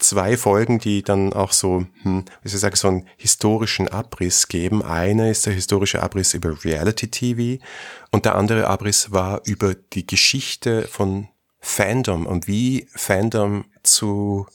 zwei 0.00 0.36
Folgen, 0.36 0.78
die 0.78 1.02
dann 1.02 1.32
auch 1.32 1.52
so, 1.52 1.86
hm, 2.02 2.24
wie 2.42 2.48
soll 2.48 2.56
ich 2.56 2.60
sagen, 2.60 2.76
so 2.76 2.88
einen 2.88 3.08
historischen 3.16 3.88
Abriss 3.88 4.48
geben. 4.48 4.82
Eine 4.82 5.30
ist 5.30 5.46
der 5.46 5.52
historische 5.52 6.02
Abriss 6.02 6.34
über 6.34 6.64
Reality 6.64 7.08
TV 7.08 7.62
und 8.10 8.24
der 8.24 8.34
andere 8.34 8.66
Abriss 8.66 9.12
war 9.12 9.42
über 9.44 9.74
die 9.74 10.06
Geschichte 10.06 10.88
von 10.88 11.28
Fandom 11.60 12.26
und 12.26 12.48
wie 12.48 12.88
Fandom 12.94 13.66
zu 13.82 14.46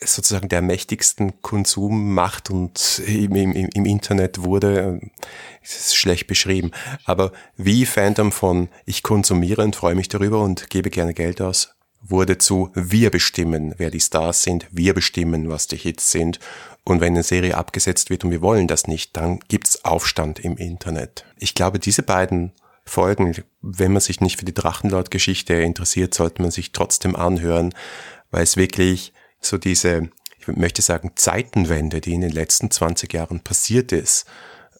sozusagen 0.00 0.48
der 0.48 0.62
mächtigsten 0.62 1.42
Konsummacht 1.42 2.50
und 2.50 3.02
im, 3.04 3.34
im, 3.34 3.68
im 3.74 3.84
Internet 3.84 4.44
wurde, 4.44 5.00
ist 5.60 5.96
schlecht 5.96 6.28
beschrieben, 6.28 6.70
aber 7.04 7.32
wie 7.56 7.84
Fandom 7.84 8.30
von 8.30 8.68
ich 8.86 9.02
konsumiere 9.02 9.62
und 9.62 9.74
freue 9.74 9.96
mich 9.96 10.08
darüber 10.08 10.42
und 10.42 10.70
gebe 10.70 10.90
gerne 10.90 11.14
Geld 11.14 11.40
aus 11.40 11.74
wurde 12.00 12.38
zu 12.38 12.70
wir 12.74 13.10
bestimmen, 13.10 13.74
wer 13.76 13.90
die 13.90 14.00
Stars 14.00 14.42
sind, 14.42 14.66
wir 14.70 14.94
bestimmen, 14.94 15.48
was 15.48 15.66
die 15.66 15.76
Hits 15.76 16.10
sind. 16.10 16.38
Und 16.84 17.00
wenn 17.00 17.14
eine 17.14 17.22
Serie 17.22 17.56
abgesetzt 17.56 18.08
wird 18.08 18.24
und 18.24 18.30
wir 18.30 18.40
wollen 18.40 18.66
das 18.66 18.86
nicht, 18.86 19.16
dann 19.16 19.40
gibt's 19.48 19.84
Aufstand 19.84 20.38
im 20.38 20.56
Internet. 20.56 21.24
Ich 21.38 21.54
glaube, 21.54 21.78
diese 21.78 22.02
beiden 22.02 22.52
Folgen, 22.84 23.36
wenn 23.60 23.92
man 23.92 24.00
sich 24.00 24.20
nicht 24.20 24.38
für 24.38 24.44
die 24.44 24.54
Drachenlord-Geschichte 24.54 25.54
interessiert, 25.54 26.14
sollte 26.14 26.42
man 26.42 26.50
sich 26.50 26.72
trotzdem 26.72 27.14
anhören, 27.14 27.74
weil 28.30 28.42
es 28.42 28.56
wirklich 28.56 29.12
so 29.40 29.58
diese, 29.58 30.08
ich 30.38 30.46
möchte 30.48 30.82
sagen, 30.82 31.12
Zeitenwende, 31.14 32.00
die 32.00 32.14
in 32.14 32.22
den 32.22 32.32
letzten 32.32 32.70
20 32.70 33.12
Jahren 33.12 33.40
passiert 33.40 33.92
ist, 33.92 34.26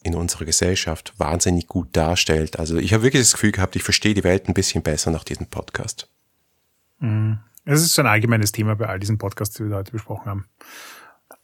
in 0.01 0.15
unserer 0.15 0.45
Gesellschaft 0.45 1.13
wahnsinnig 1.17 1.67
gut 1.67 1.89
darstellt. 1.91 2.57
Also 2.57 2.77
ich 2.77 2.93
habe 2.93 3.03
wirklich 3.03 3.21
das 3.21 3.33
Gefühl 3.33 3.51
gehabt, 3.51 3.75
ich 3.75 3.83
verstehe 3.83 4.13
die 4.13 4.23
Welt 4.23 4.47
ein 4.47 4.53
bisschen 4.53 4.81
besser 4.81 5.11
nach 5.11 5.23
diesem 5.23 5.47
Podcast. 5.47 6.09
Mhm. 6.99 7.39
Es 7.65 7.81
ist 7.81 7.93
so 7.93 8.01
ein 8.01 8.07
allgemeines 8.07 8.51
Thema 8.51 8.75
bei 8.75 8.87
all 8.87 8.99
diesen 8.99 9.17
Podcasts, 9.17 9.55
die 9.55 9.69
wir 9.69 9.75
heute 9.75 9.91
besprochen 9.91 10.25
haben. 10.25 10.45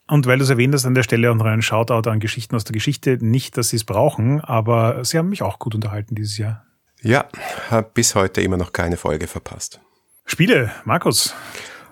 Und 0.07 0.27
weil 0.27 0.37
du 0.37 0.43
es 0.43 0.49
erwähnt 0.49 0.73
hast, 0.73 0.85
an 0.85 0.93
der 0.93 1.03
Stelle 1.03 1.31
auch 1.31 1.35
noch 1.35 1.45
einen 1.45 1.61
Shoutout 1.61 2.09
an 2.09 2.19
Geschichten 2.19 2.55
aus 2.55 2.63
der 2.63 2.73
Geschichte. 2.73 3.17
Nicht, 3.21 3.57
dass 3.57 3.69
sie 3.69 3.77
es 3.77 3.83
brauchen, 3.83 4.41
aber 4.41 5.03
sie 5.03 5.17
haben 5.17 5.29
mich 5.29 5.41
auch 5.41 5.59
gut 5.59 5.75
unterhalten 5.75 6.15
dieses 6.15 6.37
Jahr. 6.37 6.63
Ja, 7.01 7.25
habe 7.69 7.89
bis 7.93 8.15
heute 8.15 8.41
immer 8.41 8.57
noch 8.57 8.71
keine 8.73 8.97
Folge 8.97 9.27
verpasst. 9.27 9.79
Spiele, 10.25 10.71
Markus. 10.85 11.35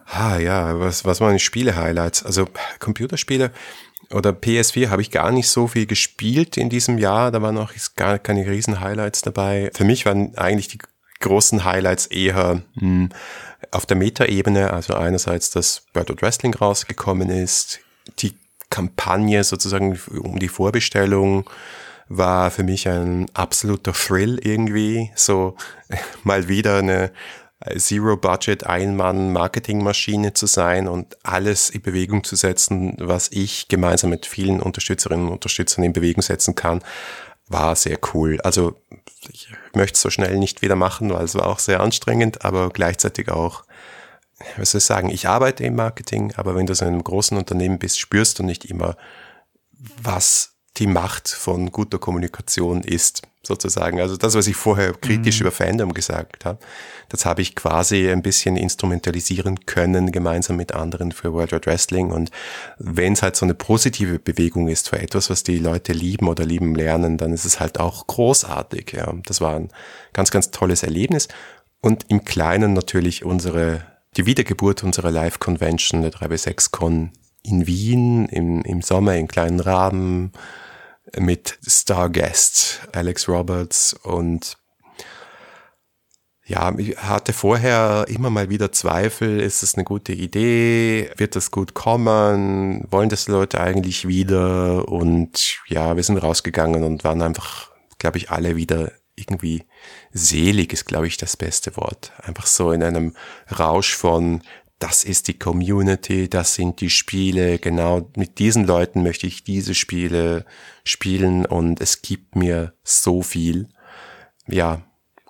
Ah 0.06 0.38
ja, 0.38 0.80
was, 0.80 1.06
was 1.06 1.22
waren 1.22 1.34
die 1.34 1.40
Spiele-Highlights? 1.40 2.24
Also 2.24 2.48
Computerspiele 2.80 3.52
oder 4.12 4.32
PS4 4.32 4.90
habe 4.90 5.02
ich 5.02 5.12
gar 5.12 5.32
nicht 5.32 5.50
so 5.50 5.68
viel 5.68 5.86
gespielt 5.86 6.58
in 6.58 6.70
diesem 6.70 6.98
Jahr. 6.98 7.32
Da 7.32 7.42
waren 7.42 7.58
auch 7.58 7.72
gar 7.96 8.20
keine 8.20 8.46
riesen 8.46 8.80
Highlights 8.80 9.22
dabei. 9.22 9.72
Für 9.74 9.86
mich 9.86 10.06
waren 10.06 10.36
eigentlich 10.38 10.68
die 10.68 10.80
großen 11.20 11.64
Highlights 11.64 12.08
eher 12.08 12.62
hm, 12.78 13.10
auf 13.74 13.86
der 13.86 13.98
Meta-Ebene. 13.98 14.72
Also 14.72 14.94
einerseits, 14.94 15.50
dass 15.50 15.84
World 15.94 16.22
Wrestling 16.22 16.54
rausgekommen 16.54 17.30
ist. 17.30 17.80
Die 18.20 18.34
Kampagne 18.70 19.44
sozusagen 19.44 20.00
um 20.10 20.40
die 20.40 20.48
Vorbestellung 20.48 21.50
war 22.10 22.52
für 22.52 22.64
mich 22.64 22.88
ein 22.88 23.28
absoluter 23.34 23.94
Thrill 23.94 24.40
irgendwie. 24.42 25.12
So 25.16 25.56
mal 26.24 26.48
wieder 26.48 26.78
eine 26.78 27.12
Zero-Budget 27.78 28.66
Ein-Mann-Marketingmaschine 28.66 30.34
zu 30.34 30.48
sein 30.48 30.88
und 30.88 31.18
alles 31.24 31.70
in 31.70 31.82
Bewegung 31.82 32.24
zu 32.24 32.36
setzen, 32.36 32.98
was 33.00 33.30
ich 33.32 33.68
gemeinsam 33.70 34.10
mit 34.10 34.26
vielen 34.26 34.62
Unterstützerinnen 34.62 35.28
und 35.28 35.34
Unterstützern 35.34 35.86
in 35.86 35.94
Bewegung 35.94 36.22
setzen 36.22 36.56
kann, 36.56 36.82
war 37.48 37.76
sehr 37.76 37.98
cool. 38.14 38.40
Also 38.42 38.76
ich 39.30 39.50
möchte 39.74 39.96
es 39.96 40.02
so 40.02 40.10
schnell 40.10 40.38
nicht 40.38 40.62
wieder 40.62 40.76
machen, 40.76 41.14
weil 41.14 41.24
es 41.24 41.36
war 41.36 41.48
auch 41.48 41.60
sehr 41.60 41.80
anstrengend, 41.80 42.44
aber 42.46 42.70
gleichzeitig 42.70 43.30
auch, 43.30 43.64
was 44.58 44.72
soll 44.72 44.80
ich 44.80 44.86
sagen, 44.86 45.10
ich 45.10 45.28
arbeite 45.28 45.64
im 45.64 45.76
Marketing, 45.76 46.34
aber 46.36 46.56
wenn 46.56 46.66
du 46.66 46.76
so 46.76 46.86
in 46.86 46.94
einem 46.94 47.04
großen 47.04 47.38
Unternehmen 47.38 47.80
bist, 47.80 48.00
spürst 48.00 48.40
du 48.40 48.44
nicht 48.44 48.66
immer, 48.66 48.98
was 50.02 50.56
die 50.78 50.88
Macht 50.88 51.30
von 51.30 51.72
guter 51.72 52.00
Kommunikation 52.00 52.82
ist, 52.82 53.22
sozusagen. 53.46 54.00
Also 54.00 54.16
das, 54.16 54.36
was 54.36 54.48
ich 54.48 54.56
vorher 54.56 54.94
kritisch 54.94 55.40
mhm. 55.40 55.48
über 55.48 55.52
Fandom 55.52 55.94
gesagt 55.94 56.46
habe, 56.46 56.60
das 57.10 57.26
habe 57.26 57.42
ich 57.42 57.56
quasi 57.56 58.10
ein 58.10 58.22
bisschen 58.22 58.56
instrumentalisieren 58.56 59.66
können, 59.66 60.12
gemeinsam 60.12 60.56
mit 60.56 60.74
anderen 60.74 61.12
für 61.12 61.34
World 61.34 61.52
Wide 61.52 61.66
Wrestling. 61.66 62.12
Und 62.12 62.32
wenn 62.78 63.14
es 63.14 63.22
halt 63.22 63.36
so 63.36 63.46
eine 63.46 63.54
positive 63.54 64.18
Bewegung 64.18 64.70
ist 64.70 64.90
für 64.90 65.00
etwas, 65.00 65.30
was 65.30 65.44
die 65.44 65.60
Leute 65.60 65.92
lieben 65.94 66.28
oder 66.28 66.46
lieben 66.46 66.74
lernen, 66.74 67.18
dann 67.18 67.34
ist 67.34 67.46
es 67.46 67.60
halt 67.60 67.80
auch 67.80 68.08
großartig. 68.08 68.94
Ja. 68.94 69.14
Das 69.26 69.42
war 69.42 69.56
ein 69.56 69.70
ganz, 70.14 70.32
ganz 70.32 70.52
tolles 70.52 70.84
Erlebnis. 70.84 71.28
Und 71.82 72.06
im 72.08 72.24
Kleinen 72.24 72.72
natürlich 72.72 73.26
unsere, 73.26 73.86
die 74.16 74.26
Wiedergeburt 74.26 74.84
unserer 74.84 75.12
Live-Convention, 75.12 76.02
der 76.02 76.14
3W6-Con 76.14 77.12
in 77.44 77.68
Wien 77.68 78.26
im, 78.28 78.62
im 78.62 78.82
Sommer 78.82 79.16
in 79.16 79.28
kleinen 79.28 79.60
Rahmen 79.60 80.32
mit 81.18 81.58
Starguests, 81.66 82.80
Alex 82.92 83.28
Roberts 83.28 83.94
und 83.94 84.58
ja, 86.46 86.74
ich 86.78 86.98
hatte 86.98 87.32
vorher 87.32 88.06
immer 88.10 88.30
mal 88.30 88.50
wieder 88.50 88.72
Zweifel, 88.72 89.40
ist 89.40 89.64
es 89.64 89.76
eine 89.76 89.86
gute 89.86 90.12
Idee, 90.12 91.10
wird 91.16 91.38
das 91.38 91.52
gut 91.52 91.74
kommen, 91.74 92.86
wollen 92.92 93.08
das 93.08 93.30
Leute 93.30 93.62
eigentlich 93.62 94.08
wieder? 94.08 94.90
Und 94.90 95.60
ja, 95.68 95.96
wir 95.96 96.04
sind 96.04 96.18
rausgegangen 96.18 96.84
und 96.84 97.06
waren 97.06 97.22
einfach, 97.22 97.72
glaube 97.98 98.18
ich, 98.18 98.30
alle 98.30 98.58
wieder 98.58 98.92
irgendwie 99.16 99.64
selig 100.12 100.74
ist, 100.74 100.86
glaube 100.86 101.08
ich, 101.08 101.18
das 101.18 101.38
beste 101.38 101.78
Wort. 101.78 102.12
Einfach 102.22 102.48
so 102.48 102.72
in 102.74 102.84
einem 102.84 103.16
Rausch 103.58 103.96
von, 103.96 104.42
das 104.84 105.06
ist 105.06 105.30
die 105.30 105.40
Community, 105.40 106.28
das 106.28 106.56
sind 106.56 106.82
die 106.82 106.90
Spiele, 106.90 107.58
genau 107.58 108.12
mit 108.18 108.38
diesen 108.38 108.68
Leuten 108.68 109.02
möchte 109.02 109.26
ich 109.28 109.46
diese 109.46 109.76
Spiele 109.76 110.46
spielen 110.84 111.46
und 111.46 111.80
es 111.80 112.02
gibt 112.02 112.36
mir 112.36 112.74
so 112.84 113.22
viel. 113.22 113.70
Ja, 114.46 114.82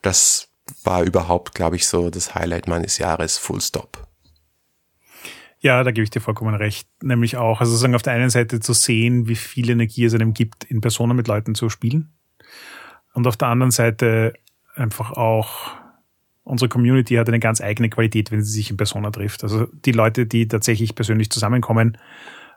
das 0.01 0.49
war 0.83 1.03
überhaupt, 1.03 1.53
glaube 1.53 1.75
ich, 1.75 1.85
so 1.85 2.09
das 2.09 2.33
Highlight 2.33 2.67
meines 2.67 2.97
Jahres, 2.97 3.37
Full 3.37 3.61
Stop. 3.61 4.07
Ja, 5.59 5.83
da 5.83 5.91
gebe 5.91 6.03
ich 6.03 6.09
dir 6.09 6.19
vollkommen 6.19 6.55
recht. 6.55 6.89
Nämlich 7.03 7.37
auch, 7.37 7.59
also 7.59 7.73
sozusagen 7.73 7.93
auf 7.93 8.01
der 8.01 8.13
einen 8.13 8.31
Seite 8.31 8.59
zu 8.59 8.73
sehen, 8.73 9.27
wie 9.27 9.35
viel 9.35 9.69
Energie 9.69 10.05
es 10.05 10.15
einem 10.15 10.33
gibt, 10.33 10.63
in 10.63 10.81
Personen 10.81 11.15
mit 11.15 11.27
Leuten 11.27 11.53
zu 11.53 11.69
spielen. 11.69 12.11
Und 13.13 13.27
auf 13.27 13.37
der 13.37 13.49
anderen 13.49 13.71
Seite 13.71 14.33
einfach 14.73 15.11
auch 15.11 15.82
unsere 16.43 16.69
Community 16.69 17.15
hat 17.15 17.27
eine 17.27 17.39
ganz 17.39 17.61
eigene 17.61 17.89
Qualität, 17.89 18.31
wenn 18.31 18.43
sie 18.43 18.51
sich 18.51 18.69
in 18.69 18.77
Persona 18.77 19.11
trifft. 19.11 19.43
Also 19.43 19.67
die 19.85 19.91
Leute, 19.91 20.25
die 20.25 20.47
tatsächlich 20.47 20.95
persönlich 20.95 21.29
zusammenkommen, 21.29 21.97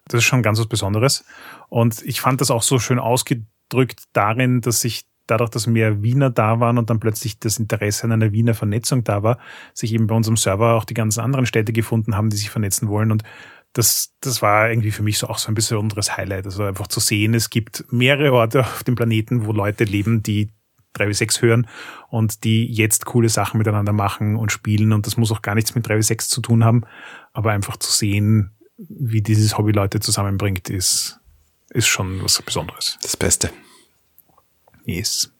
das 0.08 0.18
ist 0.18 0.24
schon 0.24 0.42
ganz 0.42 0.58
was 0.58 0.66
Besonderes. 0.66 1.24
Und 1.68 2.02
ich 2.02 2.20
fand 2.20 2.40
das 2.40 2.50
auch 2.50 2.62
so 2.62 2.78
schön 2.78 2.98
ausgedrückt 2.98 4.04
darin, 4.12 4.60
dass 4.60 4.80
sich 4.80 5.06
dadurch, 5.26 5.50
dass 5.50 5.66
mehr 5.66 6.02
Wiener 6.02 6.30
da 6.30 6.60
waren 6.60 6.78
und 6.78 6.88
dann 6.90 7.00
plötzlich 7.00 7.38
das 7.40 7.58
Interesse 7.58 8.04
an 8.04 8.12
einer 8.12 8.32
Wiener 8.32 8.54
Vernetzung 8.54 9.02
da 9.02 9.22
war, 9.22 9.38
sich 9.74 9.92
eben 9.92 10.06
bei 10.06 10.14
unserem 10.14 10.36
Server 10.36 10.74
auch 10.74 10.84
die 10.84 10.94
ganzen 10.94 11.20
anderen 11.20 11.46
Städte 11.46 11.72
gefunden 11.72 12.16
haben, 12.16 12.30
die 12.30 12.36
sich 12.36 12.50
vernetzen 12.50 12.88
wollen. 12.88 13.10
Und 13.10 13.24
das, 13.72 14.14
das 14.20 14.40
war 14.40 14.70
irgendwie 14.70 14.92
für 14.92 15.02
mich 15.02 15.18
so 15.18 15.26
auch 15.26 15.38
so 15.38 15.48
ein 15.48 15.54
besonderes 15.54 16.16
Highlight. 16.16 16.46
Also 16.46 16.62
einfach 16.62 16.86
zu 16.86 17.00
sehen, 17.00 17.34
es 17.34 17.50
gibt 17.50 17.84
mehrere 17.90 18.32
Orte 18.32 18.60
auf 18.60 18.84
dem 18.84 18.94
Planeten, 18.94 19.46
wo 19.46 19.52
Leute 19.52 19.84
leben, 19.84 20.22
die 20.22 20.50
3W6 20.96 21.42
hören 21.42 21.66
und 22.08 22.44
die 22.44 22.66
jetzt 22.66 23.04
coole 23.04 23.28
Sachen 23.28 23.58
miteinander 23.58 23.92
machen 23.92 24.36
und 24.36 24.52
spielen. 24.52 24.92
Und 24.92 25.06
das 25.06 25.16
muss 25.16 25.32
auch 25.32 25.42
gar 25.42 25.54
nichts 25.54 25.74
mit 25.74 25.86
3W6 25.86 26.28
zu 26.28 26.40
tun 26.40 26.64
haben. 26.64 26.82
Aber 27.32 27.52
einfach 27.52 27.76
zu 27.76 27.92
sehen, 27.92 28.52
wie 28.78 29.22
dieses 29.22 29.56
Hobby 29.56 29.72
Leute 29.72 30.00
zusammenbringt, 30.00 30.68
ist, 30.68 31.20
ist 31.70 31.86
schon 31.86 32.22
was 32.22 32.40
Besonderes. 32.42 32.98
Das 33.02 33.16
Beste. 33.16 33.50
Yes. 34.84 35.32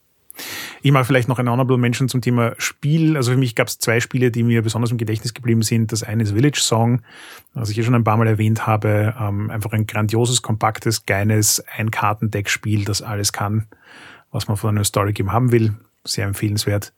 Ich 0.83 0.93
mache 0.93 1.05
vielleicht 1.05 1.29
noch 1.29 1.39
ein 1.39 1.49
Honorable 1.49 1.79
Mention 1.79 2.09
zum 2.09 2.21
Thema 2.21 2.55
Spiel. 2.59 3.17
Also 3.17 3.33
für 3.33 3.39
mich 3.39 3.55
gab 3.55 3.69
es 3.69 3.79
zwei 3.79 4.01
Spiele, 4.01 4.31
die 4.31 4.43
mir 4.43 4.63
besonders 4.63 4.91
im 4.91 4.99
Gedächtnis 4.99 5.35
geblieben 5.35 5.63
sind. 5.63 5.93
Das 5.93 6.03
eine 6.03 6.23
ist 6.23 6.33
Village 6.33 6.61
Song, 6.61 7.03
was 7.55 7.71
ich 7.71 7.75
hier 7.75 7.85
schon 7.85 7.95
ein 7.95 8.05
paar 8.05 8.17
Mal 8.17 8.27
erwähnt 8.27 8.67
habe. 8.67 9.15
Ähm, 9.19 9.51
einfach 9.51 9.73
ein 9.73 9.87
grandioses, 9.87 10.43
kompaktes, 10.43 11.07
geiles 11.07 11.65
Ein-Kartendeck-Spiel, 11.77 12.85
das 12.85 13.03
alles 13.03 13.33
kann 13.33 13.67
was 14.31 14.49
man 14.49 14.57
von 14.57 14.71
einem 14.71 14.85
Story 14.85 15.13
Game 15.13 15.33
haben 15.33 15.53
will. 15.53 15.75
Sehr 16.05 16.27
empfehlenswert. 16.27 16.93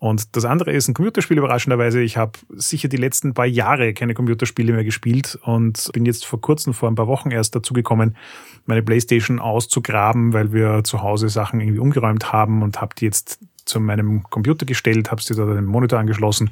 Und 0.00 0.34
das 0.34 0.46
andere 0.46 0.72
ist 0.72 0.88
ein 0.88 0.94
Computerspiel, 0.94 1.36
überraschenderweise. 1.36 2.00
Ich 2.00 2.16
habe 2.16 2.32
sicher 2.48 2.88
die 2.88 2.96
letzten 2.96 3.34
paar 3.34 3.44
Jahre 3.44 3.92
keine 3.92 4.14
Computerspiele 4.14 4.72
mehr 4.72 4.82
gespielt 4.82 5.38
und 5.42 5.90
bin 5.92 6.06
jetzt 6.06 6.24
vor 6.24 6.40
kurzem, 6.40 6.72
vor 6.72 6.90
ein 6.90 6.94
paar 6.94 7.06
Wochen 7.06 7.30
erst 7.30 7.54
dazu 7.54 7.74
gekommen, 7.74 8.16
meine 8.64 8.82
Playstation 8.82 9.38
auszugraben, 9.38 10.32
weil 10.32 10.54
wir 10.54 10.84
zu 10.84 11.02
Hause 11.02 11.28
Sachen 11.28 11.60
irgendwie 11.60 11.80
umgeräumt 11.80 12.32
haben 12.32 12.62
und 12.62 12.80
habe 12.80 12.94
die 12.96 13.04
jetzt 13.04 13.40
zu 13.66 13.78
meinem 13.78 14.22
Computer 14.24 14.64
gestellt, 14.64 15.10
habe 15.10 15.22
sie 15.22 15.34
da 15.34 15.44
den 15.44 15.66
Monitor 15.66 15.98
angeschlossen 15.98 16.50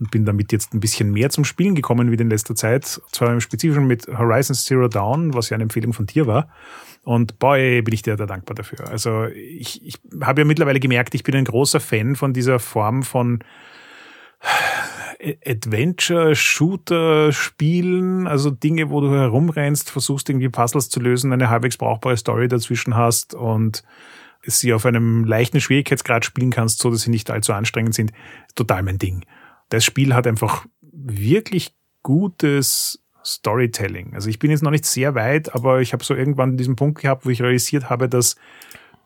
und 0.00 0.10
bin 0.10 0.24
damit 0.24 0.50
jetzt 0.50 0.74
ein 0.74 0.80
bisschen 0.80 1.12
mehr 1.12 1.30
zum 1.30 1.44
Spielen 1.44 1.76
gekommen 1.76 2.10
wie 2.10 2.16
in 2.16 2.30
letzter 2.30 2.56
Zeit. 2.56 3.00
Zwar 3.12 3.32
im 3.32 3.40
Spezifischen 3.40 3.86
mit 3.86 4.08
Horizon 4.08 4.56
Zero 4.56 4.88
Dawn, 4.88 5.34
was 5.34 5.50
ja 5.50 5.54
eine 5.54 5.62
Empfehlung 5.62 5.92
von 5.92 6.06
dir 6.06 6.26
war. 6.26 6.48
Und 7.08 7.38
boy, 7.38 7.80
bin 7.80 7.94
ich 7.94 8.02
dir 8.02 8.16
da 8.16 8.26
dankbar 8.26 8.54
dafür. 8.54 8.90
Also 8.90 9.24
ich, 9.28 9.82
ich 9.82 9.94
habe 10.20 10.42
ja 10.42 10.44
mittlerweile 10.44 10.78
gemerkt, 10.78 11.14
ich 11.14 11.22
bin 11.22 11.36
ein 11.36 11.46
großer 11.46 11.80
Fan 11.80 12.16
von 12.16 12.34
dieser 12.34 12.58
Form 12.58 13.02
von 13.02 13.42
Adventure-Shooter-Spielen, 15.46 18.26
also 18.26 18.50
Dinge, 18.50 18.90
wo 18.90 19.00
du 19.00 19.10
herumrennst, 19.10 19.90
versuchst 19.90 20.28
irgendwie 20.28 20.50
Puzzles 20.50 20.90
zu 20.90 21.00
lösen, 21.00 21.32
eine 21.32 21.48
halbwegs 21.48 21.78
brauchbare 21.78 22.18
Story 22.18 22.46
dazwischen 22.46 22.94
hast 22.94 23.32
und 23.32 23.84
sie 24.42 24.74
auf 24.74 24.84
einem 24.84 25.24
leichten 25.24 25.62
Schwierigkeitsgrad 25.62 26.26
spielen 26.26 26.50
kannst, 26.50 26.80
so 26.80 26.90
dass 26.90 27.00
sie 27.00 27.10
nicht 27.10 27.30
allzu 27.30 27.54
anstrengend 27.54 27.94
sind. 27.94 28.12
Total 28.54 28.82
mein 28.82 28.98
Ding. 28.98 29.24
Das 29.70 29.82
Spiel 29.82 30.14
hat 30.14 30.26
einfach 30.26 30.66
wirklich 30.82 31.74
gutes 32.02 33.02
Storytelling. 33.28 34.14
Also 34.14 34.30
ich 34.30 34.38
bin 34.38 34.50
jetzt 34.50 34.62
noch 34.62 34.70
nicht 34.70 34.86
sehr 34.86 35.14
weit, 35.14 35.54
aber 35.54 35.80
ich 35.80 35.92
habe 35.92 36.02
so 36.02 36.14
irgendwann 36.14 36.56
diesen 36.56 36.76
Punkt 36.76 37.00
gehabt, 37.02 37.26
wo 37.26 37.30
ich 37.30 37.42
realisiert 37.42 37.90
habe, 37.90 38.08
dass 38.08 38.36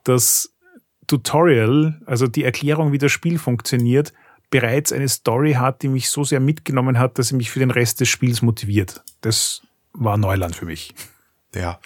das 0.05 0.53
Tutorial, 1.07 2.01
also 2.07 2.27
die 2.27 2.45
Erklärung, 2.45 2.93
wie 2.93 2.99
das 2.99 3.12
Spiel 3.12 3.39
funktioniert, 3.39 4.12
bereits 4.51 4.93
eine 4.93 5.09
Story 5.09 5.55
hat, 5.55 5.83
die 5.83 5.89
mich 5.89 6.09
so 6.11 6.25
sehr 6.25 6.41
mitgenommen 6.41 6.99
hat, 6.99 7.18
dass 7.18 7.29
sie 7.29 7.37
mich 7.37 7.51
für 7.51 7.59
den 7.59 7.70
Rest 7.70 8.01
des 8.01 8.09
Spiels 8.09 8.43
motiviert. 8.43 9.03
Das 9.23 9.62
war 9.93 10.16
Neuland 10.16 10.57
für 10.57 10.66
mich. 10.66 10.95
Ja. 11.55 11.79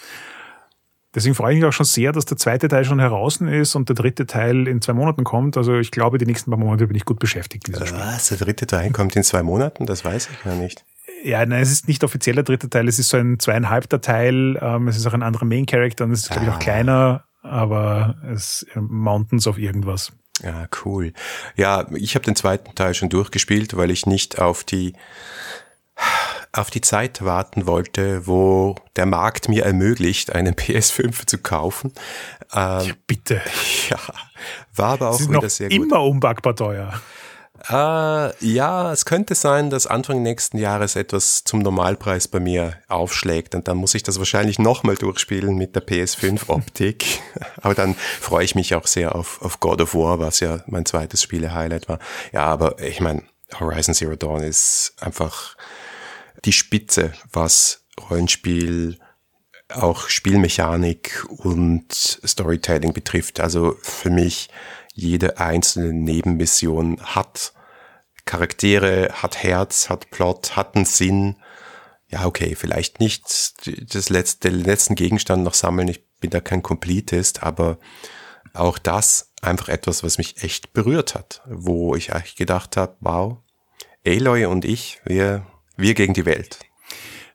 Deswegen 1.13 1.35
freue 1.35 1.51
ich 1.51 1.59
mich 1.59 1.67
auch 1.67 1.73
schon 1.73 1.85
sehr, 1.85 2.13
dass 2.13 2.23
der 2.23 2.37
zweite 2.37 2.69
Teil 2.69 2.85
schon 2.85 2.99
heraus 2.99 3.41
ist 3.41 3.75
und 3.75 3.89
der 3.89 3.97
dritte 3.97 4.25
Teil 4.25 4.65
in 4.65 4.81
zwei 4.81 4.93
Monaten 4.93 5.25
kommt. 5.25 5.57
Also 5.57 5.77
ich 5.77 5.91
glaube, 5.91 6.17
die 6.17 6.25
nächsten 6.25 6.49
paar 6.49 6.57
Monate 6.57 6.87
bin 6.87 6.95
ich 6.95 7.03
gut 7.03 7.19
beschäftigt. 7.19 7.69
Was? 7.69 8.29
Der 8.29 8.37
dritte 8.37 8.65
Teil 8.65 8.91
kommt 8.91 9.13
in 9.17 9.23
zwei 9.23 9.43
Monaten? 9.43 9.85
Das 9.85 10.05
weiß 10.05 10.29
ich 10.31 10.41
gar 10.41 10.55
nicht. 10.55 10.85
Ja, 11.27 11.45
nein, 11.45 11.61
es 11.61 11.71
ist 11.71 11.89
nicht 11.89 12.05
offiziell 12.05 12.35
der 12.35 12.45
dritte 12.45 12.69
Teil. 12.69 12.87
Es 12.87 12.99
ist 12.99 13.09
so 13.09 13.17
ein 13.17 13.37
zweieinhalbter 13.37 13.99
Teil. 13.99 14.57
Ähm, 14.61 14.87
es 14.87 14.95
ist 14.95 15.05
auch 15.07 15.13
ein 15.13 15.23
anderer 15.23 15.43
Main 15.43 15.65
Character 15.65 16.05
und 16.05 16.11
es 16.11 16.21
ist, 16.21 16.31
glaube 16.31 16.45
ich, 16.45 16.51
auch 16.51 16.55
ah. 16.55 16.59
kleiner, 16.59 17.25
aber 17.41 18.15
es 18.31 18.63
ist 18.63 18.75
Mountains 18.75 19.45
of 19.45 19.57
irgendwas. 19.57 20.13
Ja, 20.41 20.67
cool. 20.85 21.11
Ja, 21.57 21.85
ich 21.95 22.15
habe 22.15 22.23
den 22.23 22.37
zweiten 22.37 22.73
Teil 22.75 22.93
schon 22.93 23.09
durchgespielt, 23.09 23.75
weil 23.75 23.91
ich 23.91 24.05
nicht 24.05 24.39
auf 24.39 24.63
die 24.63 24.93
auf 26.53 26.69
die 26.69 26.81
Zeit 26.81 27.25
warten 27.25 27.67
wollte, 27.67 28.25
wo 28.25 28.75
der 28.95 29.05
Markt 29.05 29.49
mir 29.49 29.65
ermöglicht, 29.65 30.33
einen 30.33 30.53
PS5 30.55 31.27
zu 31.27 31.39
kaufen. 31.39 31.91
Ähm, 32.53 32.87
ja, 32.87 32.93
bitte. 33.05 33.41
Ja, 33.89 33.99
war 34.75 34.93
aber 34.93 35.11
auch 35.11 35.19
wieder 35.19 35.49
sehr 35.49 35.69
gut. 35.69 35.77
Immer 35.77 36.03
unbackbar 36.03 36.55
teuer. 36.55 36.93
Äh, 37.69 38.45
ja, 38.45 38.93
es 38.93 39.03
könnte 39.05 39.35
sein, 39.35 39.69
dass 39.69 39.87
Anfang 39.87 40.23
nächsten 40.23 40.57
Jahres 40.57 40.95
etwas 40.95 41.43
zum 41.43 41.59
Normalpreis 41.59 42.27
bei 42.27 42.39
mir 42.39 42.77
aufschlägt 42.87 43.55
und 43.55 43.67
dann 43.67 43.77
muss 43.77 43.93
ich 43.93 44.03
das 44.03 44.19
wahrscheinlich 44.19 44.57
nochmal 44.57 44.95
durchspielen 44.95 45.55
mit 45.55 45.75
der 45.75 45.85
PS5-Optik. 45.85 47.21
aber 47.61 47.75
dann 47.75 47.95
freue 47.95 48.45
ich 48.45 48.55
mich 48.55 48.73
auch 48.73 48.87
sehr 48.87 49.15
auf, 49.15 49.41
auf 49.41 49.59
God 49.59 49.81
of 49.81 49.95
War, 49.95 50.19
was 50.19 50.39
ja 50.39 50.63
mein 50.67 50.85
zweites 50.85 51.21
Spiele-Highlight 51.21 51.89
war. 51.89 51.99
Ja, 52.31 52.45
aber 52.45 52.81
ich 52.81 53.01
meine, 53.01 53.23
Horizon 53.59 53.93
Zero 53.93 54.15
Dawn 54.15 54.43
ist 54.43 54.93
einfach 55.01 55.57
die 56.45 56.53
Spitze, 56.53 57.13
was 57.31 57.85
Rollenspiel, 58.09 58.97
auch 59.69 60.07
Spielmechanik 60.07 61.25
und 61.29 61.91
Storytelling 61.91 62.93
betrifft. 62.93 63.41
Also 63.41 63.75
für 63.81 64.09
mich 64.09 64.49
jede 64.93 65.39
einzelne 65.39 65.91
Nebenmission 65.91 67.01
hat 67.01 67.53
Charaktere, 68.27 69.09
hat 69.11 69.41
Herz, 69.41 69.89
hat 69.89 70.11
Plot, 70.11 70.55
hat 70.55 70.75
einen 70.75 70.85
Sinn. 70.85 71.37
Ja, 72.09 72.25
okay, 72.25 72.53
vielleicht 72.55 72.99
nicht 72.99 73.23
das 73.93 74.09
letzte, 74.09 74.51
den 74.51 74.63
letzten 74.63 74.93
Gegenstand 74.93 75.43
noch 75.43 75.55
sammeln. 75.55 75.87
Ich 75.87 76.05
bin 76.19 76.29
da 76.29 76.39
kein 76.39 76.61
Completist, 76.61 77.41
aber 77.41 77.79
auch 78.53 78.77
das 78.77 79.33
einfach 79.41 79.69
etwas, 79.69 80.03
was 80.03 80.17
mich 80.17 80.43
echt 80.43 80.73
berührt 80.73 81.15
hat, 81.15 81.41
wo 81.47 81.95
ich 81.95 82.13
eigentlich 82.13 82.35
gedacht 82.35 82.77
habe, 82.77 82.95
wow, 82.99 83.37
Aloy 84.05 84.45
und 84.45 84.65
ich, 84.65 85.01
wir, 85.05 85.45
wir 85.75 85.93
gegen 85.93 86.13
die 86.13 86.25
Welt. 86.25 86.59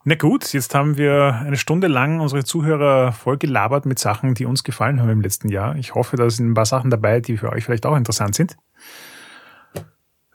Na 0.04 0.16
gut, 0.16 0.52
jetzt 0.52 0.74
haben 0.74 0.96
wir 0.96 1.34
eine 1.34 1.56
Stunde 1.56 1.86
lang 1.86 2.18
unsere 2.18 2.42
Zuhörer 2.44 3.12
voll 3.12 3.38
gelabert 3.38 3.86
mit 3.86 4.00
Sachen, 4.00 4.34
die 4.34 4.46
uns 4.46 4.64
gefallen 4.64 5.00
haben 5.00 5.10
im 5.10 5.20
letzten 5.20 5.48
Jahr. 5.48 5.76
Ich 5.76 5.94
hoffe, 5.94 6.16
da 6.16 6.28
sind 6.28 6.50
ein 6.50 6.54
paar 6.54 6.66
Sachen 6.66 6.90
dabei, 6.90 7.20
die 7.20 7.36
für 7.36 7.50
euch 7.50 7.64
vielleicht 7.64 7.86
auch 7.86 7.96
interessant 7.96 8.34
sind. 8.34 8.56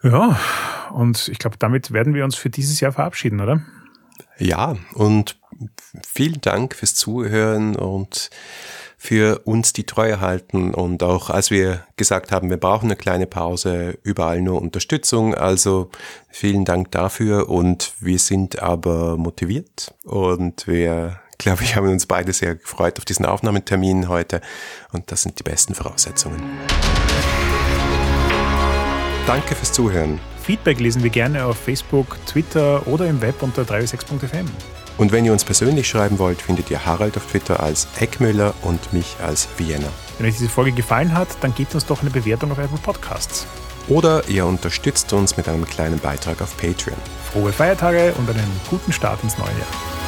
Ja, 0.04 0.40
und 0.92 1.28
ich 1.28 1.40
glaube, 1.40 1.58
damit 1.58 1.92
werden 1.92 2.14
wir 2.14 2.24
uns 2.24 2.36
für 2.36 2.50
dieses 2.50 2.80
Jahr 2.80 2.92
verabschieden, 2.92 3.42
oder? 3.42 3.62
Ja, 4.38 4.76
und 4.94 5.38
vielen 6.06 6.42
Dank 6.42 6.76
fürs 6.76 6.96
Zuhören 6.96 7.76
und 7.76 8.30
für 9.00 9.40
uns 9.46 9.74
die 9.74 9.86
Treue 9.86 10.20
halten 10.20 10.74
und 10.74 11.04
auch 11.04 11.30
als 11.30 11.52
wir 11.52 11.84
gesagt 11.98 12.32
haben, 12.32 12.50
wir 12.50 12.58
brauchen 12.58 12.86
eine 12.86 12.96
kleine 12.96 13.28
Pause, 13.28 13.98
überall 14.04 14.42
nur 14.42 14.60
Unterstützung. 14.60 15.36
Also 15.36 15.92
vielen 16.30 16.66
Dank 16.66 16.92
dafür 16.92 17.48
und 17.48 17.94
wir 18.00 18.18
sind 18.18 18.60
aber 18.60 19.18
motiviert 19.18 19.94
und 20.04 20.68
wir, 20.68 21.20
glaube 21.38 21.64
ich, 21.64 21.76
haben 21.76 21.88
uns 21.88 22.08
beide 22.08 22.34
sehr 22.34 22.56
gefreut 22.56 22.98
auf 22.98 23.06
diesen 23.06 23.26
Aufnahmetermin 23.26 24.10
heute 24.10 24.42
und 24.92 25.12
das 25.12 25.22
sind 25.22 25.38
die 25.38 25.44
besten 25.44 25.76
Voraussetzungen. 25.76 26.42
Danke 29.28 29.56
fürs 29.56 29.74
Zuhören. 29.74 30.22
Feedback 30.42 30.80
lesen 30.80 31.04
wir 31.04 31.10
gerne 31.10 31.44
auf 31.44 31.58
Facebook, 31.58 32.18
Twitter 32.26 32.88
oder 32.88 33.08
im 33.08 33.22
Web 33.22 33.44
unter 33.44 33.64
306.fm. 33.64 34.46
Und 34.98 35.12
wenn 35.12 35.26
ihr 35.26 35.34
uns 35.34 35.44
persönlich 35.44 35.86
schreiben 35.90 36.18
wollt, 36.18 36.42
findet 36.42 36.72
ihr 36.72 36.86
Harald 36.86 37.18
auf 37.18 37.26
Twitter 37.26 37.62
als 37.62 37.90
Eckmüller 38.00 38.54
und 38.62 38.94
mich 38.94 39.18
als 39.22 39.50
Vienna. 39.58 39.90
Wenn 40.18 40.28
euch 40.28 40.38
diese 40.38 40.48
Folge 40.48 40.72
gefallen 40.72 41.14
hat, 41.14 41.28
dann 41.42 41.54
gebt 41.54 41.76
uns 41.76 41.86
doch 41.86 42.00
eine 42.02 42.10
Bewertung 42.10 42.54
auf 42.54 42.58
Apple 42.58 42.78
Podcasts. 42.78 43.46
Oder 43.90 44.26
ihr 44.30 44.46
unterstützt 44.46 45.12
uns 45.12 45.36
mit 45.36 45.50
einem 45.50 45.66
kleinen 45.66 46.00
Beitrag 46.00 46.42
auf 46.42 46.56
Patreon. 46.56 46.98
Frohe 47.34 47.52
Feiertage 47.52 48.14
und 48.18 48.30
einen 48.30 48.62
guten 48.70 48.94
Start 48.94 49.22
ins 49.24 49.38
neue 49.38 49.48
Jahr. 49.48 50.07